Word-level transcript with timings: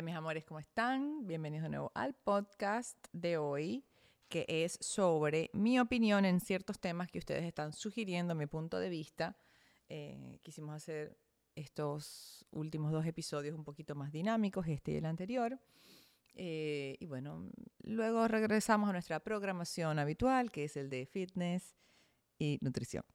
Hola 0.00 0.06
mis 0.06 0.16
amores, 0.16 0.46
¿cómo 0.46 0.60
están? 0.60 1.26
Bienvenidos 1.26 1.64
de 1.64 1.68
nuevo 1.68 1.92
al 1.94 2.14
podcast 2.14 2.96
de 3.12 3.36
hoy, 3.36 3.84
que 4.30 4.46
es 4.48 4.78
sobre 4.80 5.50
mi 5.52 5.78
opinión 5.78 6.24
en 6.24 6.40
ciertos 6.40 6.80
temas 6.80 7.10
que 7.10 7.18
ustedes 7.18 7.44
están 7.44 7.74
sugiriendo, 7.74 8.34
mi 8.34 8.46
punto 8.46 8.78
de 8.78 8.88
vista. 8.88 9.36
Eh, 9.90 10.38
quisimos 10.42 10.74
hacer 10.74 11.18
estos 11.54 12.46
últimos 12.50 12.92
dos 12.92 13.04
episodios 13.04 13.54
un 13.54 13.62
poquito 13.62 13.94
más 13.94 14.10
dinámicos, 14.10 14.66
este 14.68 14.92
y 14.92 14.96
el 14.96 15.04
anterior. 15.04 15.60
Eh, 16.34 16.96
y 16.98 17.04
bueno, 17.04 17.50
luego 17.82 18.26
regresamos 18.26 18.88
a 18.88 18.92
nuestra 18.92 19.20
programación 19.20 19.98
habitual, 19.98 20.50
que 20.50 20.64
es 20.64 20.78
el 20.78 20.88
de 20.88 21.04
fitness 21.04 21.76
y 22.38 22.58
nutrición. 22.62 23.04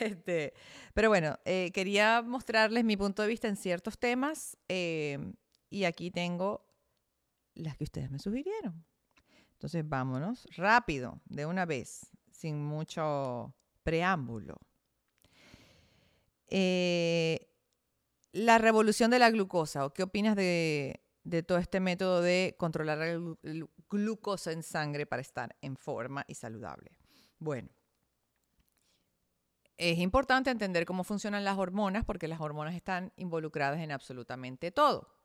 Este, 0.00 0.54
pero 0.94 1.10
bueno, 1.10 1.38
eh, 1.44 1.70
quería 1.74 2.22
mostrarles 2.22 2.82
mi 2.86 2.96
punto 2.96 3.20
de 3.20 3.28
vista 3.28 3.48
en 3.48 3.56
ciertos 3.56 3.98
temas 3.98 4.56
eh, 4.70 5.18
y 5.74 5.84
aquí 5.84 6.10
tengo 6.10 6.64
las 7.54 7.76
que 7.76 7.84
ustedes 7.84 8.10
me 8.10 8.18
sugirieron. 8.18 8.84
Entonces 9.52 9.88
vámonos 9.88 10.46
rápido, 10.56 11.20
de 11.24 11.46
una 11.46 11.64
vez, 11.66 12.10
sin 12.30 12.62
mucho 12.64 13.54
preámbulo. 13.82 14.56
la 18.32 18.58
revolución 18.58 19.10
de 19.10 19.18
la 19.18 19.30
glucosa, 19.30 19.84
¿o 19.86 19.92
qué 19.92 20.02
opinas 20.02 20.36
de, 20.36 21.04
de 21.24 21.42
todo 21.42 21.58
este 21.58 21.80
método 21.80 22.20
de 22.20 22.54
controlar 22.58 22.98
la 22.98 23.66
glucosa 23.88 24.52
en 24.52 24.62
sangre 24.62 25.06
para 25.06 25.22
estar 25.22 25.56
en 25.60 25.76
forma 25.76 26.24
y 26.28 26.34
saludable. 26.34 26.98
Bueno, 27.38 27.70
es 29.76 29.98
importante 29.98 30.50
entender 30.50 30.84
cómo 30.84 31.02
funcionan 31.02 31.44
las 31.44 31.58
hormonas 31.58 32.04
porque 32.04 32.28
las 32.28 32.40
hormonas 32.40 32.74
están 32.74 33.12
involucradas 33.16 33.80
en 33.80 33.90
absolutamente 33.90 34.70
todo. 34.70 35.23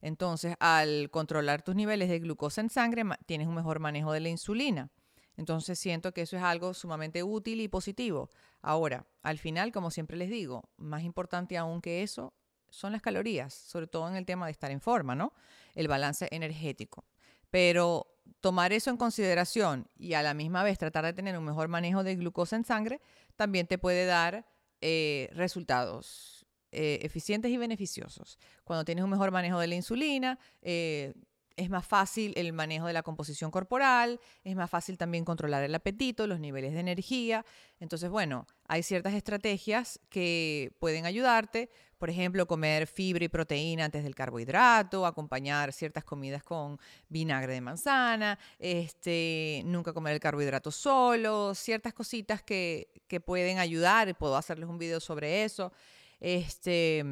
Entonces, 0.00 0.56
al 0.60 1.10
controlar 1.10 1.62
tus 1.62 1.74
niveles 1.74 2.08
de 2.08 2.18
glucosa 2.18 2.60
en 2.60 2.70
sangre, 2.70 3.04
tienes 3.26 3.48
un 3.48 3.54
mejor 3.54 3.80
manejo 3.80 4.12
de 4.12 4.20
la 4.20 4.28
insulina. 4.28 4.90
Entonces, 5.36 5.78
siento 5.78 6.12
que 6.12 6.22
eso 6.22 6.36
es 6.36 6.42
algo 6.42 6.74
sumamente 6.74 7.22
útil 7.22 7.60
y 7.60 7.68
positivo. 7.68 8.30
Ahora, 8.62 9.06
al 9.22 9.38
final, 9.38 9.72
como 9.72 9.90
siempre 9.90 10.16
les 10.16 10.30
digo, 10.30 10.70
más 10.76 11.02
importante 11.02 11.56
aún 11.56 11.80
que 11.80 12.02
eso 12.02 12.32
son 12.70 12.92
las 12.92 13.02
calorías, 13.02 13.54
sobre 13.54 13.86
todo 13.86 14.08
en 14.08 14.16
el 14.16 14.26
tema 14.26 14.46
de 14.46 14.52
estar 14.52 14.70
en 14.70 14.80
forma, 14.80 15.14
¿no? 15.14 15.32
El 15.74 15.88
balance 15.88 16.28
energético. 16.30 17.04
Pero 17.50 18.06
tomar 18.40 18.72
eso 18.72 18.90
en 18.90 18.96
consideración 18.96 19.88
y 19.96 20.14
a 20.14 20.22
la 20.22 20.34
misma 20.34 20.62
vez 20.62 20.78
tratar 20.78 21.04
de 21.04 21.12
tener 21.12 21.38
un 21.38 21.44
mejor 21.44 21.68
manejo 21.68 22.02
de 22.02 22.16
glucosa 22.16 22.56
en 22.56 22.64
sangre 22.64 23.00
también 23.36 23.66
te 23.66 23.78
puede 23.78 24.04
dar 24.04 24.46
eh, 24.80 25.30
resultados 25.32 26.35
eh, 26.76 26.98
eficientes 27.02 27.50
y 27.50 27.56
beneficiosos. 27.56 28.38
Cuando 28.64 28.84
tienes 28.84 29.02
un 29.02 29.10
mejor 29.10 29.30
manejo 29.30 29.58
de 29.58 29.66
la 29.66 29.74
insulina, 29.74 30.38
eh, 30.60 31.14
es 31.56 31.70
más 31.70 31.86
fácil 31.86 32.34
el 32.36 32.52
manejo 32.52 32.86
de 32.86 32.92
la 32.92 33.02
composición 33.02 33.50
corporal, 33.50 34.20
es 34.44 34.54
más 34.54 34.68
fácil 34.68 34.98
también 34.98 35.24
controlar 35.24 35.62
el 35.62 35.74
apetito, 35.74 36.26
los 36.26 36.38
niveles 36.38 36.74
de 36.74 36.80
energía. 36.80 37.46
Entonces, 37.80 38.10
bueno, 38.10 38.46
hay 38.68 38.82
ciertas 38.82 39.14
estrategias 39.14 39.98
que 40.10 40.76
pueden 40.78 41.06
ayudarte. 41.06 41.70
Por 41.96 42.10
ejemplo, 42.10 42.46
comer 42.46 42.86
fibra 42.86 43.24
y 43.24 43.28
proteína 43.28 43.86
antes 43.86 44.04
del 44.04 44.14
carbohidrato, 44.14 45.06
acompañar 45.06 45.72
ciertas 45.72 46.04
comidas 46.04 46.42
con 46.42 46.78
vinagre 47.08 47.54
de 47.54 47.62
manzana, 47.62 48.38
este, 48.58 49.62
nunca 49.64 49.94
comer 49.94 50.12
el 50.12 50.20
carbohidrato 50.20 50.70
solo, 50.70 51.54
ciertas 51.54 51.94
cositas 51.94 52.42
que, 52.42 53.02
que 53.08 53.20
pueden 53.20 53.58
ayudar. 53.58 54.14
Puedo 54.18 54.36
hacerles 54.36 54.68
un 54.68 54.76
video 54.76 55.00
sobre 55.00 55.44
eso. 55.44 55.72
Este 56.20 57.04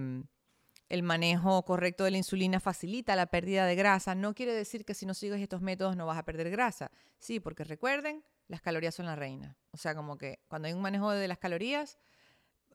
el 0.89 1.03
manejo 1.03 1.65
correcto 1.65 2.05
de 2.05 2.11
la 2.11 2.19
insulina 2.19 2.61
facilita 2.61 3.17
la 3.17 3.27
pérdida 3.27 3.67
de 3.67 3.75
grasa. 3.75 4.15
No 4.15 4.35
quiere 4.35 4.53
decir 4.53 4.85
que 4.85 4.95
si 4.95 5.07
no 5.07 5.15
sigues 5.15 5.41
estos 5.41 5.61
métodos 5.61 5.97
no 5.97 6.07
vas 6.07 6.19
a 6.19 6.25
perder 6.25 6.51
grasa. 6.51 6.91
Sí, 7.19 7.41
porque 7.41 7.65
recuerden, 7.65 8.23
las 8.49 8.61
calorías 8.61 8.95
son 8.95 9.07
la 9.07 9.17
reina. 9.17 9.57
O 9.73 9.77
sea, 9.77 9.95
como 9.95 10.19
que 10.19 10.41
cuando 10.47 10.69
hay 10.69 10.75
un 10.75 10.83
manejo 10.83 11.11
de 11.11 11.27
las 11.27 11.39
calorías, 11.39 11.99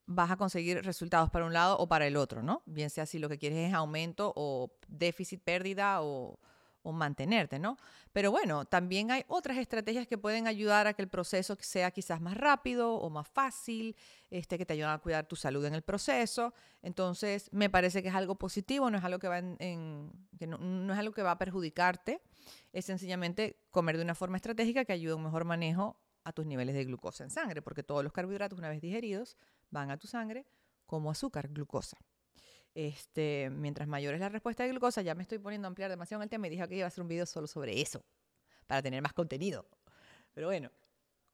vas 0.05 0.31
a 0.31 0.37
conseguir 0.37 0.83
resultados 0.83 1.29
para 1.29 1.45
un 1.45 1.53
lado 1.53 1.77
o 1.77 1.87
para 1.87 2.07
el 2.07 2.17
otro, 2.17 2.41
¿no? 2.41 2.63
Bien 2.65 2.89
sea 2.89 3.05
si 3.05 3.19
lo 3.19 3.29
que 3.29 3.37
quieres 3.37 3.69
es 3.69 3.73
aumento 3.73 4.33
o 4.35 4.71
déficit, 4.87 5.41
pérdida 5.43 6.01
o, 6.01 6.39
o 6.81 6.91
mantenerte, 6.91 7.59
¿no? 7.59 7.77
Pero 8.13 8.31
bueno, 8.31 8.65
también 8.65 9.11
hay 9.11 9.23
otras 9.27 9.57
estrategias 9.57 10.07
que 10.07 10.17
pueden 10.17 10.47
ayudar 10.47 10.87
a 10.87 10.93
que 10.93 11.01
el 11.01 11.09
proceso 11.09 11.57
sea 11.59 11.91
quizás 11.91 12.21
más 12.21 12.35
rápido 12.37 12.93
o 12.93 13.09
más 13.09 13.27
fácil, 13.27 13.95
este, 14.29 14.57
que 14.57 14.65
te 14.65 14.73
ayudan 14.73 14.91
a 14.91 14.99
cuidar 14.99 15.27
tu 15.27 15.35
salud 15.35 15.63
en 15.65 15.75
el 15.75 15.81
proceso. 15.81 16.53
Entonces, 16.81 17.49
me 17.51 17.69
parece 17.69 18.01
que 18.01 18.09
es 18.09 18.15
algo 18.15 18.35
positivo, 18.35 18.89
no 18.89 18.97
es 18.97 19.03
algo 19.03 19.19
que 19.19 19.27
va 19.27 19.41
que 19.41 20.47
no, 20.47 20.93
es 20.93 20.99
algo 20.99 21.13
que 21.13 21.21
va 21.21 21.31
a 21.31 21.37
perjudicarte, 21.37 22.21
es 22.71 22.85
sencillamente 22.85 23.59
comer 23.69 23.97
de 23.97 24.03
una 24.03 24.15
forma 24.15 24.37
estratégica 24.37 24.85
que 24.85 24.93
ayude 24.93 25.13
a 25.13 25.15
un 25.15 25.23
mejor 25.23 25.45
manejo 25.45 25.99
a 26.23 26.33
tus 26.33 26.45
niveles 26.45 26.75
de 26.75 26.85
glucosa 26.85 27.23
en 27.23 27.29
sangre, 27.29 27.61
porque 27.61 27.83
todos 27.83 28.03
los 28.03 28.13
carbohidratos, 28.13 28.57
una 28.57 28.69
vez 28.69 28.81
digeridos, 28.81 29.37
van 29.69 29.91
a 29.91 29.97
tu 29.97 30.07
sangre 30.07 30.45
como 30.85 31.11
azúcar, 31.11 31.49
glucosa. 31.49 31.97
Este, 32.87 33.49
mientras 33.49 33.89
mayor 33.89 34.13
es 34.13 34.21
la 34.21 34.29
respuesta 34.29 34.63
de 34.63 34.69
glucosa, 34.69 35.01
ya 35.01 35.13
me 35.13 35.21
estoy 35.21 35.37
poniendo 35.37 35.65
a 35.65 35.67
ampliar 35.67 35.89
demasiado 35.89 36.23
el 36.23 36.29
tema 36.29 36.47
y 36.47 36.51
dije 36.51 36.65
que 36.69 36.77
iba 36.77 36.85
a 36.85 36.87
hacer 36.87 37.01
un 37.01 37.09
video 37.09 37.25
solo 37.25 37.45
sobre 37.45 37.81
eso, 37.81 38.05
para 38.67 38.81
tener 38.81 39.01
más 39.01 39.11
contenido. 39.11 39.67
Pero 40.33 40.47
bueno, 40.47 40.71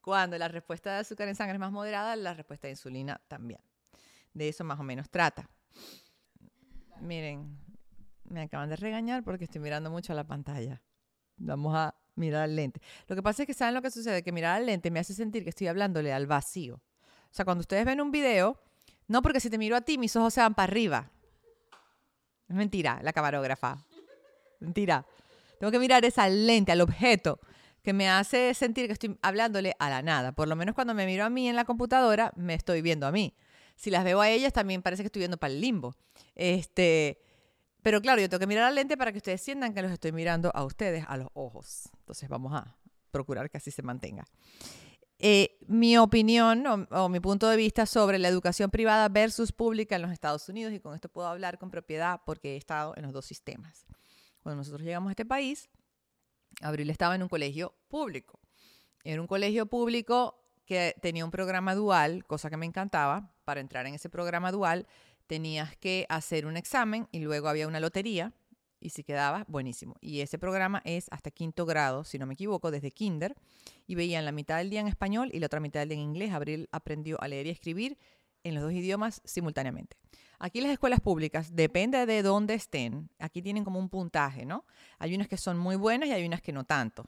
cuando 0.02 0.40
la 0.40 0.48
respuesta 0.48 0.94
de 0.94 1.00
azúcar 1.02 1.28
en 1.28 1.36
sangre 1.36 1.54
es 1.54 1.60
más 1.60 1.72
moderada, 1.72 2.16
la 2.16 2.34
respuesta 2.34 2.66
de 2.66 2.72
insulina 2.72 3.22
también. 3.28 3.60
De 4.34 4.50
eso 4.50 4.64
más 4.64 4.80
o 4.80 4.84
menos 4.84 5.08
trata. 5.12 5.48
Miren, 7.02 7.56
me 8.24 8.42
acaban 8.42 8.70
de 8.70 8.76
regañar 8.78 9.24
porque 9.24 9.44
estoy 9.44 9.62
mirando 9.62 9.92
mucho 9.92 10.14
a 10.14 10.16
la 10.16 10.24
pantalla. 10.24 10.82
Vamos 11.38 11.76
a 11.76 11.94
mirar 12.16 12.42
al 12.42 12.56
lente. 12.56 12.82
Lo 13.06 13.16
que 13.16 13.22
pasa 13.22 13.44
es 13.44 13.48
que 13.48 13.54
saben 13.54 13.76
lo 13.76 13.84
que 13.84 13.92
sucede, 13.92 14.24
que 14.24 14.32
mirar 14.32 14.56
al 14.56 14.66
lente 14.66 14.90
me 14.90 15.00
hace 15.00 15.14
sentir 15.14 15.44
que 15.44 15.52
estoy 15.52 15.68
hablándole 15.68 16.12
al 16.12 16.26
vacío. 16.26 16.78
O 16.78 17.34
sea, 17.34 17.46
cuando 17.46 17.62
ustedes 17.62 17.86
ven 17.86 18.02
un 18.02 18.10
video, 18.10 18.60
no 19.08 19.22
porque 19.22 19.40
si 19.40 19.52
te 19.52 19.60
miro 19.60 19.76
a 19.76 19.82
ti, 19.82 20.00
mis 20.00 20.16
ojos 20.16 20.34
se 20.34 20.42
van 20.42 20.56
para 20.56 20.72
arriba. 20.72 21.12
Es 22.48 22.56
mentira, 22.56 23.00
la 23.02 23.14
camarógrafa. 23.14 23.86
Mentira. 24.60 25.06
Tengo 25.60 25.72
que 25.72 25.80
mirar 25.80 26.06
esa 26.06 26.28
lente, 26.30 26.72
al 26.72 26.82
objeto, 26.82 27.40
que 27.82 27.94
me 27.94 28.10
hace 28.10 28.54
sentir 28.54 28.88
que 28.88 28.94
estoy 28.94 29.18
hablándole 29.22 29.74
a 29.80 29.90
la 29.90 30.02
nada. 30.02 30.32
Por 30.32 30.48
lo 30.48 30.56
menos 30.56 30.76
cuando 30.76 30.94
me 30.94 31.06
miro 31.06 31.24
a 31.24 31.30
mí 31.30 31.48
en 31.48 31.56
la 31.56 31.66
computadora, 31.66 32.32
me 32.36 32.54
estoy 32.54 32.82
viendo 32.82 33.08
a 33.08 33.12
mí. 33.12 33.36
Si 33.76 33.90
las 33.90 34.04
veo 34.04 34.22
a 34.22 34.30
ellas, 34.30 34.54
también 34.54 34.82
parece 34.82 35.04
que 35.04 35.08
estoy 35.08 35.22
viendo 35.22 35.38
para 35.38 35.54
el 35.54 35.62
limbo. 35.62 35.96
Este, 36.36 37.20
pero 37.82 38.02
claro, 38.02 38.22
yo 38.22 38.30
tengo 38.30 38.40
que 38.40 38.48
mirar 38.48 38.64
la 38.64 38.72
lente 38.72 38.98
para 38.98 39.12
que 39.12 39.18
ustedes 39.18 39.42
sientan 39.42 39.74
que 39.74 39.82
los 39.82 39.92
estoy 39.92 40.12
mirando 40.12 40.52
a 40.54 40.64
ustedes 40.64 41.06
a 41.08 41.18
los 41.18 41.28
ojos. 41.34 41.90
Entonces 42.00 42.28
vamos 42.30 42.54
a 42.54 42.76
procurar 43.12 43.50
que 43.50 43.58
así 43.58 43.72
se 43.72 43.82
mantenga. 43.82 44.26
Eh, 45.18 45.58
mi 45.68 45.98
opinión 45.98 46.88
o, 46.92 47.10
mi 47.10 47.20
punto 47.20 47.48
de 47.48 47.56
vista 47.56 47.86
sobre 47.86 48.20
la 48.20 48.28
educación 48.28 48.70
privada 48.70 49.08
versus 49.08 49.52
pública 49.52 49.96
en 49.96 50.02
los 50.02 50.12
Estados 50.12 50.48
Unidos, 50.50 50.74
y 50.74 50.80
con 50.80 50.94
esto 50.94 51.10
puedo 51.10 51.28
hablar 51.28 51.58
con 51.58 51.72
propiedad 51.72 52.22
porque 52.26 52.54
he 52.54 52.58
estado 52.58 52.94
en 52.98 53.04
los 53.04 53.14
dos 53.14 53.26
sistemas. 53.26 53.86
Cuando 54.44 54.58
nosotros 54.58 54.84
llegamos 54.84 55.10
a 55.10 55.12
este 55.12 55.26
país, 55.26 55.70
Abril 56.62 56.90
estaba 56.90 57.16
en 57.16 57.24
un 57.24 57.30
colegio 57.30 57.74
público. 57.88 58.40
Era 59.04 59.22
un 59.22 59.28
colegio 59.28 59.66
público 59.68 60.42
que 60.66 60.96
tenía 61.02 61.24
un 61.24 61.32
programa 61.32 61.76
dual, 61.76 62.26
cosa 62.26 62.50
que 62.50 62.58
me 62.58 62.66
encantaba. 62.66 63.32
Para 63.46 63.62
entrar 63.62 63.86
en 63.86 63.94
ese 63.94 64.10
programa 64.10 64.52
dual 64.52 64.88
tenías 65.28 65.76
que 65.78 66.06
hacer 66.10 66.46
un 66.46 66.58
examen 66.58 67.08
y 67.12 67.20
luego 67.20 67.48
había 67.48 67.68
una 67.68 67.80
lotería 67.80 68.34
y 68.86 68.90
si 68.92 69.04
quedaba, 69.04 69.46
buenísimo. 69.48 69.96
Y 70.00 70.22
ese 70.22 70.38
programa 70.38 70.80
es 70.86 71.08
hasta 71.10 71.32
quinto 71.32 71.66
grado, 71.66 72.04
si 72.04 72.20
no 72.20 72.28
me 72.28 72.36
equivoco, 72.36 72.70
desde 72.70 72.92
kinder. 72.92 73.36
Y 73.88 73.96
veían 73.96 74.26
la 74.26 74.32
mitad 74.32 74.60
del 74.60 74.70
día 74.70 74.80
en 74.80 74.88
español 74.88 75.32
y 75.34 75.40
la 75.40 75.48
otra 75.48 75.60
mitad 75.60 75.80
del 75.80 75.90
día 75.90 75.98
en 75.98 76.04
inglés. 76.04 76.32
Abril 76.32 76.70
aprendió 76.72 77.20
a 77.20 77.28
leer 77.28 77.48
y 77.48 77.50
escribir 77.50 77.98
en 78.44 78.54
los 78.54 78.64
dos 78.64 78.74
idiomas 78.74 79.24
simultáneamente. 79.26 79.98
Aquí 80.38 80.62
las 80.62 80.72
escuelas 80.72 81.00
públicas, 81.00 81.56
depende 81.56 82.06
de 82.06 82.22
dónde 82.22 82.54
estén, 82.54 83.10
aquí 83.18 83.42
tienen 83.42 83.64
como 83.64 83.80
un 83.80 83.90
puntaje, 83.90 84.46
¿no? 84.46 84.66
Hay 85.00 85.16
unas 85.16 85.28
que 85.28 85.38
son 85.38 85.58
muy 85.58 85.78
buenas 85.78 86.10
y 86.10 86.12
hay 86.12 86.24
unas 86.24 86.42
que 86.42 86.52
no 86.52 86.64
tanto. 86.64 87.06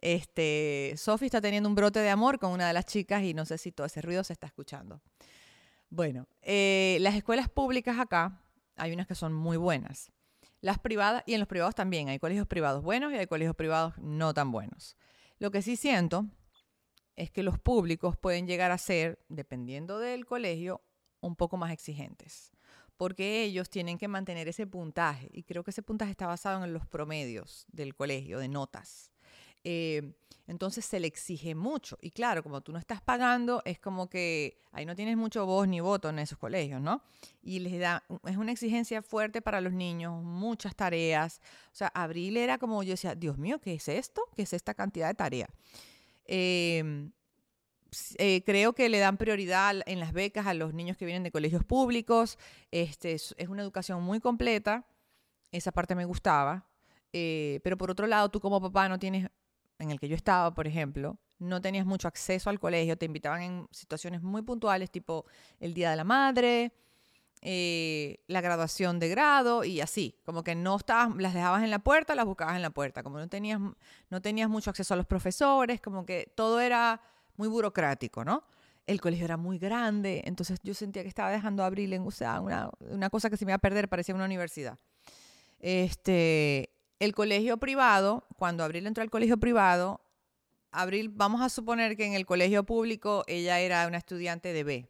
Este, 0.00 0.94
Sophie 0.96 1.26
está 1.26 1.42
teniendo 1.42 1.68
un 1.68 1.74
brote 1.74 1.98
de 1.98 2.08
amor 2.08 2.38
con 2.38 2.52
una 2.52 2.66
de 2.66 2.72
las 2.72 2.86
chicas 2.86 3.22
y 3.24 3.34
no 3.34 3.44
sé 3.44 3.58
si 3.58 3.72
todo 3.72 3.86
ese 3.86 4.00
ruido 4.00 4.24
se 4.24 4.32
está 4.32 4.46
escuchando. 4.46 5.02
Bueno, 5.90 6.28
eh, 6.40 6.96
las 7.00 7.14
escuelas 7.14 7.50
públicas 7.50 7.98
acá, 7.98 8.40
hay 8.76 8.92
unas 8.92 9.06
que 9.06 9.14
son 9.14 9.34
muy 9.34 9.58
buenas 9.58 10.13
las 10.64 10.78
privadas, 10.78 11.22
y 11.26 11.34
en 11.34 11.40
los 11.40 11.46
privados 11.46 11.74
también, 11.74 12.08
hay 12.08 12.18
colegios 12.18 12.46
privados 12.46 12.82
buenos 12.82 13.12
y 13.12 13.16
hay 13.16 13.26
colegios 13.26 13.54
privados 13.54 13.92
no 13.98 14.32
tan 14.32 14.50
buenos. 14.50 14.96
Lo 15.38 15.50
que 15.50 15.60
sí 15.60 15.76
siento 15.76 16.26
es 17.16 17.30
que 17.30 17.42
los 17.42 17.58
públicos 17.58 18.16
pueden 18.16 18.46
llegar 18.46 18.70
a 18.70 18.78
ser, 18.78 19.22
dependiendo 19.28 19.98
del 19.98 20.24
colegio, 20.24 20.82
un 21.20 21.36
poco 21.36 21.58
más 21.58 21.70
exigentes, 21.70 22.50
porque 22.96 23.42
ellos 23.42 23.68
tienen 23.68 23.98
que 23.98 24.08
mantener 24.08 24.48
ese 24.48 24.66
puntaje, 24.66 25.28
y 25.34 25.42
creo 25.42 25.64
que 25.64 25.70
ese 25.70 25.82
puntaje 25.82 26.12
está 26.12 26.26
basado 26.26 26.64
en 26.64 26.72
los 26.72 26.86
promedios 26.86 27.66
del 27.68 27.94
colegio, 27.94 28.38
de 28.38 28.48
notas. 28.48 29.12
Eh, 29.64 30.14
entonces 30.46 30.84
se 30.84 31.00
le 31.00 31.06
exige 31.06 31.54
mucho. 31.54 31.98
Y 32.02 32.10
claro, 32.10 32.42
como 32.42 32.60
tú 32.60 32.72
no 32.72 32.78
estás 32.78 33.00
pagando, 33.00 33.62
es 33.64 33.78
como 33.78 34.10
que 34.10 34.60
ahí 34.72 34.84
no 34.84 34.94
tienes 34.94 35.16
mucho 35.16 35.46
voz 35.46 35.66
ni 35.66 35.80
voto 35.80 36.10
en 36.10 36.18
esos 36.18 36.36
colegios, 36.36 36.82
¿no? 36.82 37.02
Y 37.42 37.60
les 37.60 37.78
da, 37.80 38.04
es 38.26 38.36
una 38.36 38.52
exigencia 38.52 39.00
fuerte 39.00 39.40
para 39.40 39.62
los 39.62 39.72
niños, 39.72 40.22
muchas 40.22 40.76
tareas. 40.76 41.40
O 41.72 41.76
sea, 41.76 41.88
abril 41.94 42.36
era 42.36 42.58
como 42.58 42.82
yo 42.82 42.90
decía, 42.90 43.14
Dios 43.14 43.38
mío, 43.38 43.58
¿qué 43.60 43.74
es 43.74 43.88
esto? 43.88 44.22
¿Qué 44.36 44.42
es 44.42 44.52
esta 44.52 44.74
cantidad 44.74 45.08
de 45.08 45.14
tarea? 45.14 45.48
Em, 46.26 47.12
eh, 48.18 48.42
creo 48.44 48.74
que 48.74 48.88
le 48.88 48.98
dan 48.98 49.16
prioridad 49.16 49.76
en 49.86 50.00
las 50.00 50.12
becas 50.12 50.46
a 50.46 50.52
los 50.52 50.74
niños 50.74 50.98
que 50.98 51.06
vienen 51.06 51.22
de 51.22 51.30
colegios 51.30 51.64
públicos. 51.64 52.38
Este, 52.70 53.12
es, 53.14 53.34
una 53.48 53.62
educación 53.62 54.02
muy 54.02 54.20
completa. 54.20 54.86
Esa 55.52 55.72
parte 55.72 55.94
me 55.94 56.04
gustaba. 56.04 56.66
Eh, 57.14 57.60
pero 57.62 57.78
por 57.78 57.90
otro 57.90 58.06
lado, 58.06 58.28
tú 58.28 58.40
como 58.40 58.60
papá 58.60 58.88
no 58.88 58.98
tienes, 58.98 59.30
en 59.78 59.90
el 59.90 60.00
que 60.00 60.08
yo 60.08 60.16
estaba, 60.16 60.54
por 60.54 60.66
ejemplo, 60.66 61.18
no 61.38 61.60
tenías 61.60 61.86
mucho 61.86 62.08
acceso 62.08 62.50
al 62.50 62.60
colegio. 62.60 62.96
Te 62.96 63.06
invitaban 63.06 63.42
en 63.42 63.68
situaciones 63.70 64.22
muy 64.22 64.42
puntuales, 64.42 64.90
tipo 64.90 65.26
el 65.60 65.74
Día 65.74 65.90
de 65.90 65.96
la 65.96 66.04
Madre, 66.04 66.72
eh, 67.42 68.18
la 68.26 68.40
graduación 68.40 68.98
de 68.98 69.08
grado 69.08 69.64
y 69.64 69.80
así. 69.80 70.18
Como 70.24 70.42
que 70.44 70.54
no 70.54 70.76
estabas, 70.76 71.14
las 71.16 71.34
dejabas 71.34 71.62
en 71.62 71.70
la 71.70 71.78
puerta, 71.78 72.14
las 72.14 72.24
buscabas 72.24 72.56
en 72.56 72.62
la 72.62 72.70
puerta. 72.70 73.02
Como 73.02 73.18
no 73.18 73.28
tenías, 73.28 73.60
no 74.10 74.22
tenías 74.22 74.48
mucho 74.48 74.70
acceso 74.70 74.94
a 74.94 74.96
los 74.96 75.06
profesores, 75.06 75.80
como 75.80 76.06
que 76.06 76.32
todo 76.34 76.60
era 76.60 77.00
muy 77.36 77.48
burocrático, 77.48 78.24
¿no? 78.24 78.44
El 78.86 79.00
colegio 79.00 79.24
era 79.24 79.38
muy 79.38 79.58
grande, 79.58 80.22
entonces 80.26 80.58
yo 80.62 80.74
sentía 80.74 81.02
que 81.02 81.08
estaba 81.08 81.30
dejando 81.30 81.64
Abril 81.64 81.94
en, 81.94 82.02
o 82.02 82.42
una, 82.42 82.70
una 82.80 83.08
cosa 83.08 83.30
que 83.30 83.38
se 83.38 83.46
me 83.46 83.52
iba 83.52 83.56
a 83.56 83.58
perder, 83.58 83.88
parecía 83.88 84.14
una 84.14 84.26
universidad. 84.26 84.78
Este, 85.58 86.70
el 87.04 87.14
colegio 87.14 87.58
privado, 87.58 88.26
cuando 88.36 88.64
Abril 88.64 88.86
entró 88.86 89.02
al 89.02 89.10
colegio 89.10 89.38
privado, 89.38 90.00
Abril, 90.70 91.08
vamos 91.08 91.40
a 91.40 91.48
suponer 91.48 91.96
que 91.96 92.04
en 92.04 92.14
el 92.14 92.26
colegio 92.26 92.64
público 92.64 93.24
ella 93.26 93.60
era 93.60 93.86
una 93.86 93.98
estudiante 93.98 94.52
de 94.52 94.64
B. 94.64 94.88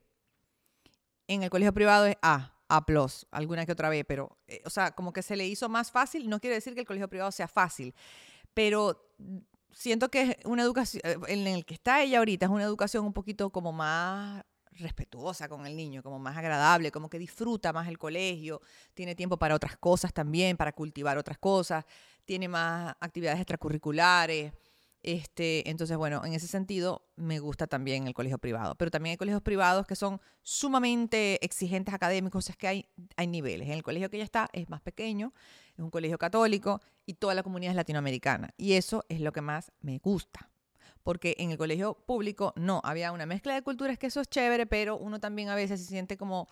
En 1.28 1.42
el 1.42 1.50
colegio 1.50 1.74
privado 1.74 2.06
es 2.06 2.16
A, 2.22 2.54
A+, 2.68 2.84
alguna 3.30 3.66
que 3.66 3.72
otra 3.72 3.88
B, 3.90 4.04
pero, 4.04 4.38
eh, 4.46 4.62
o 4.64 4.70
sea, 4.70 4.92
como 4.92 5.12
que 5.12 5.22
se 5.22 5.36
le 5.36 5.46
hizo 5.46 5.68
más 5.68 5.90
fácil, 5.90 6.28
no 6.28 6.40
quiere 6.40 6.56
decir 6.56 6.74
que 6.74 6.80
el 6.80 6.86
colegio 6.86 7.08
privado 7.08 7.30
sea 7.32 7.48
fácil, 7.48 7.94
pero 8.54 9.14
siento 9.72 10.10
que 10.10 10.22
es 10.22 10.36
una 10.44 10.62
educación, 10.62 11.02
eh, 11.04 11.16
en 11.28 11.46
el 11.46 11.64
que 11.64 11.74
está 11.74 12.02
ella 12.02 12.18
ahorita, 12.18 12.46
es 12.46 12.52
una 12.52 12.64
educación 12.64 13.04
un 13.04 13.12
poquito 13.12 13.50
como 13.50 13.72
más 13.72 14.42
respetuosa 14.76 15.48
con 15.48 15.66
el 15.66 15.76
niño, 15.76 16.02
como 16.02 16.18
más 16.18 16.36
agradable, 16.36 16.90
como 16.90 17.08
que 17.08 17.18
disfruta 17.18 17.72
más 17.72 17.88
el 17.88 17.98
colegio, 17.98 18.60
tiene 18.94 19.14
tiempo 19.14 19.36
para 19.36 19.54
otras 19.54 19.76
cosas 19.76 20.12
también, 20.12 20.56
para 20.56 20.72
cultivar 20.72 21.18
otras 21.18 21.38
cosas, 21.38 21.84
tiene 22.24 22.48
más 22.48 22.94
actividades 23.00 23.40
extracurriculares. 23.40 24.52
Este, 25.04 25.68
entonces, 25.68 25.98
bueno, 25.98 26.24
en 26.24 26.32
ese 26.32 26.46
sentido 26.46 27.06
me 27.16 27.38
gusta 27.38 27.66
también 27.66 28.06
el 28.06 28.14
colegio 28.14 28.38
privado. 28.38 28.74
Pero 28.74 28.90
también 28.90 29.12
hay 29.12 29.16
colegios 29.18 29.42
privados 29.42 29.86
que 29.86 29.96
son 29.96 30.18
sumamente 30.42 31.44
exigentes 31.44 31.94
académicos, 31.94 32.48
es 32.48 32.56
que 32.56 32.68
hay, 32.68 32.88
niveles. 33.28 33.68
En 33.68 33.74
el 33.74 33.82
colegio 33.82 34.08
que 34.08 34.16
ella 34.16 34.24
está 34.24 34.48
es 34.54 34.70
más 34.70 34.80
pequeño, 34.80 35.34
es 35.74 35.80
un 35.80 35.90
colegio 35.90 36.16
católico 36.16 36.80
y 37.04 37.14
toda 37.14 37.34
la 37.34 37.42
comunidad 37.42 37.72
es 37.72 37.76
latinoamericana. 37.76 38.54
Y 38.56 38.72
eso 38.72 39.04
es 39.10 39.20
lo 39.20 39.30
que 39.32 39.42
más 39.42 39.72
me 39.80 39.98
gusta. 39.98 40.48
Porque 41.04 41.36
en 41.38 41.52
el 41.52 41.58
colegio 41.58 41.94
público 41.94 42.52
no, 42.56 42.80
había 42.82 43.12
una 43.12 43.26
mezcla 43.26 43.54
de 43.54 43.62
culturas 43.62 43.98
que 43.98 44.08
eso 44.08 44.20
es 44.20 44.28
chévere, 44.28 44.66
pero 44.66 44.96
uno 44.96 45.20
también 45.20 45.50
a 45.50 45.54
veces 45.54 45.80
se 45.80 45.86
siente 45.86 46.16
como, 46.16 46.48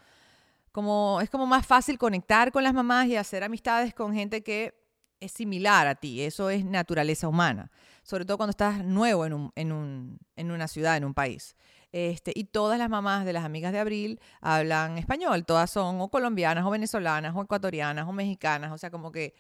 como, 0.70 1.20
es 1.20 1.30
como 1.30 1.46
más 1.46 1.66
fácil 1.66 1.98
conectar 1.98 2.52
con 2.52 2.62
las 2.62 2.74
mamás 2.74 3.08
y 3.08 3.16
hacer 3.16 3.42
amistades 3.42 3.94
con 3.94 4.14
gente 4.14 4.44
que 4.44 4.80
es 5.20 5.32
similar 5.32 5.86
a 5.86 5.94
ti, 5.94 6.22
eso 6.22 6.50
es 6.50 6.64
naturaleza 6.64 7.28
humana, 7.28 7.70
sobre 8.02 8.24
todo 8.24 8.36
cuando 8.36 8.50
estás 8.50 8.84
nuevo 8.84 9.24
en, 9.24 9.32
un, 9.32 9.52
en, 9.54 9.72
un, 9.72 10.18
en 10.36 10.50
una 10.50 10.68
ciudad, 10.68 10.96
en 10.96 11.04
un 11.04 11.14
país. 11.14 11.56
Este, 11.92 12.32
y 12.34 12.44
todas 12.44 12.78
las 12.78 12.88
mamás 12.88 13.24
de 13.24 13.32
las 13.32 13.44
amigas 13.44 13.72
de 13.72 13.78
Abril 13.78 14.20
hablan 14.40 14.98
español, 14.98 15.44
todas 15.44 15.70
son 15.70 16.00
o 16.00 16.08
colombianas 16.08 16.64
o 16.64 16.70
venezolanas 16.70 17.34
o 17.36 17.42
ecuatorianas 17.42 18.08
o 18.08 18.12
mexicanas, 18.12 18.72
o 18.72 18.78
sea, 18.78 18.90
como 18.90 19.12
que, 19.12 19.34